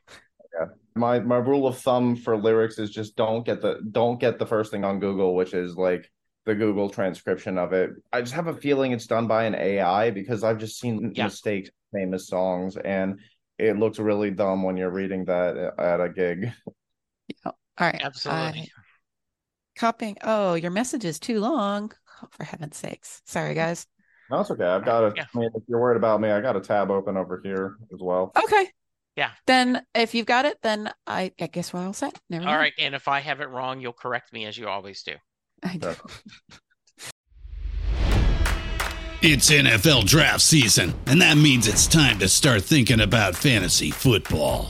Yeah. 0.60 0.68
My 0.95 1.19
my 1.19 1.38
rule 1.38 1.68
of 1.68 1.80
thumb 1.80 2.15
for 2.15 2.38
lyrics 2.38 2.77
is 2.80 2.91
just 2.91 3.15
don't 3.15 3.45
get 3.45 3.61
the 3.61 3.80
don't 3.91 4.19
get 4.19 4.39
the 4.39 4.45
first 4.45 4.72
thing 4.72 4.85
on 4.85 4.99
Google, 4.99 5.35
which 5.35 5.53
is 5.53 5.76
like 5.76 6.10
the 6.45 6.55
Google 6.55 6.89
transcription 6.89 7.57
of 7.57 7.73
it. 7.73 7.91
I 8.11 8.22
just 8.22 8.34
have 8.34 8.47
a 8.47 8.53
feeling 8.53 8.91
it's 8.91 9.07
done 9.07 9.27
by 9.27 9.45
an 9.45 9.55
AI 9.55 10.11
because 10.11 10.43
I've 10.43 10.60
just 10.60 10.80
seen 10.80 11.11
Yeah. 11.15 11.26
mistakes 11.26 11.69
famous 11.93 12.27
songs 12.27 12.77
and 12.77 13.19
it 13.57 13.77
looks 13.77 13.99
really 13.99 14.31
dumb 14.31 14.64
when 14.64 14.77
you're 14.77 14.91
reading 14.91 15.26
that 15.26 15.57
at 15.77 15.99
a 16.01 16.10
gig. 16.10 16.51
Yeah. 17.45 17.51
All 17.77 17.88
right. 17.88 18.01
Absolutely. 18.03 18.61
I- 18.61 18.68
copying. 19.77 20.18
Oh, 20.22 20.53
your 20.55 20.72
message 20.72 21.05
is 21.05 21.19
too 21.19 21.39
long. 21.39 21.91
Oh, 22.24 22.28
for 22.32 22.44
heaven's 22.44 22.78
sakes. 22.78 23.22
Sorry, 23.26 23.54
guys. 23.54 23.86
No, 24.32 24.40
it's 24.40 24.52
okay. 24.52 24.66
I've 24.66 24.86
got 24.86 25.04
a. 25.04 25.14
Yeah. 25.16 25.26
I 25.36 25.38
mean, 25.38 25.50
if 25.54 25.64
you're 25.68 25.80
worried 25.80 25.98
about 25.98 26.22
me, 26.22 26.32
I 26.32 26.41
got 26.41 26.56
a 26.56 26.62
tab 26.62 26.90
open 26.90 27.18
over 27.18 27.41
here 27.44 27.76
as 27.94 28.00
well. 28.02 28.32
Okay. 28.41 28.70
Yeah. 29.16 29.32
Then 29.45 29.86
if 29.94 30.16
you've 30.16 30.26
got 30.26 30.45
it, 30.45 30.58
then 30.64 30.91
I, 31.06 31.32
I 31.40 31.48
guess 31.48 31.74
we're 31.74 31.86
all 31.86 31.94
set. 31.94 32.20
Never 32.30 32.45
All 32.45 32.52
mind. 32.52 32.60
right. 32.60 32.74
And 32.80 32.95
if 32.95 33.08
I 33.08 33.20
have 33.20 33.41
it 33.41 33.50
wrong, 33.50 33.80
you'll 33.80 33.94
correct 33.94 34.34
me 34.34 34.45
as 34.45 34.58
you 34.58 34.68
always 34.68 35.04
do. 35.04 35.14
I 35.64 35.78
know. 35.78 35.95
It's 39.22 39.50
NFL 39.50 40.06
draft 40.06 40.41
season, 40.41 40.94
and 41.06 41.22
that 41.22 41.38
means 41.38 41.68
it's 41.68 41.88
time 41.88 42.20
to 42.20 42.28
start 42.28 42.62
thinking 42.64 43.00
about 43.00 43.36
fantasy 43.36 43.90
football. 43.90 44.70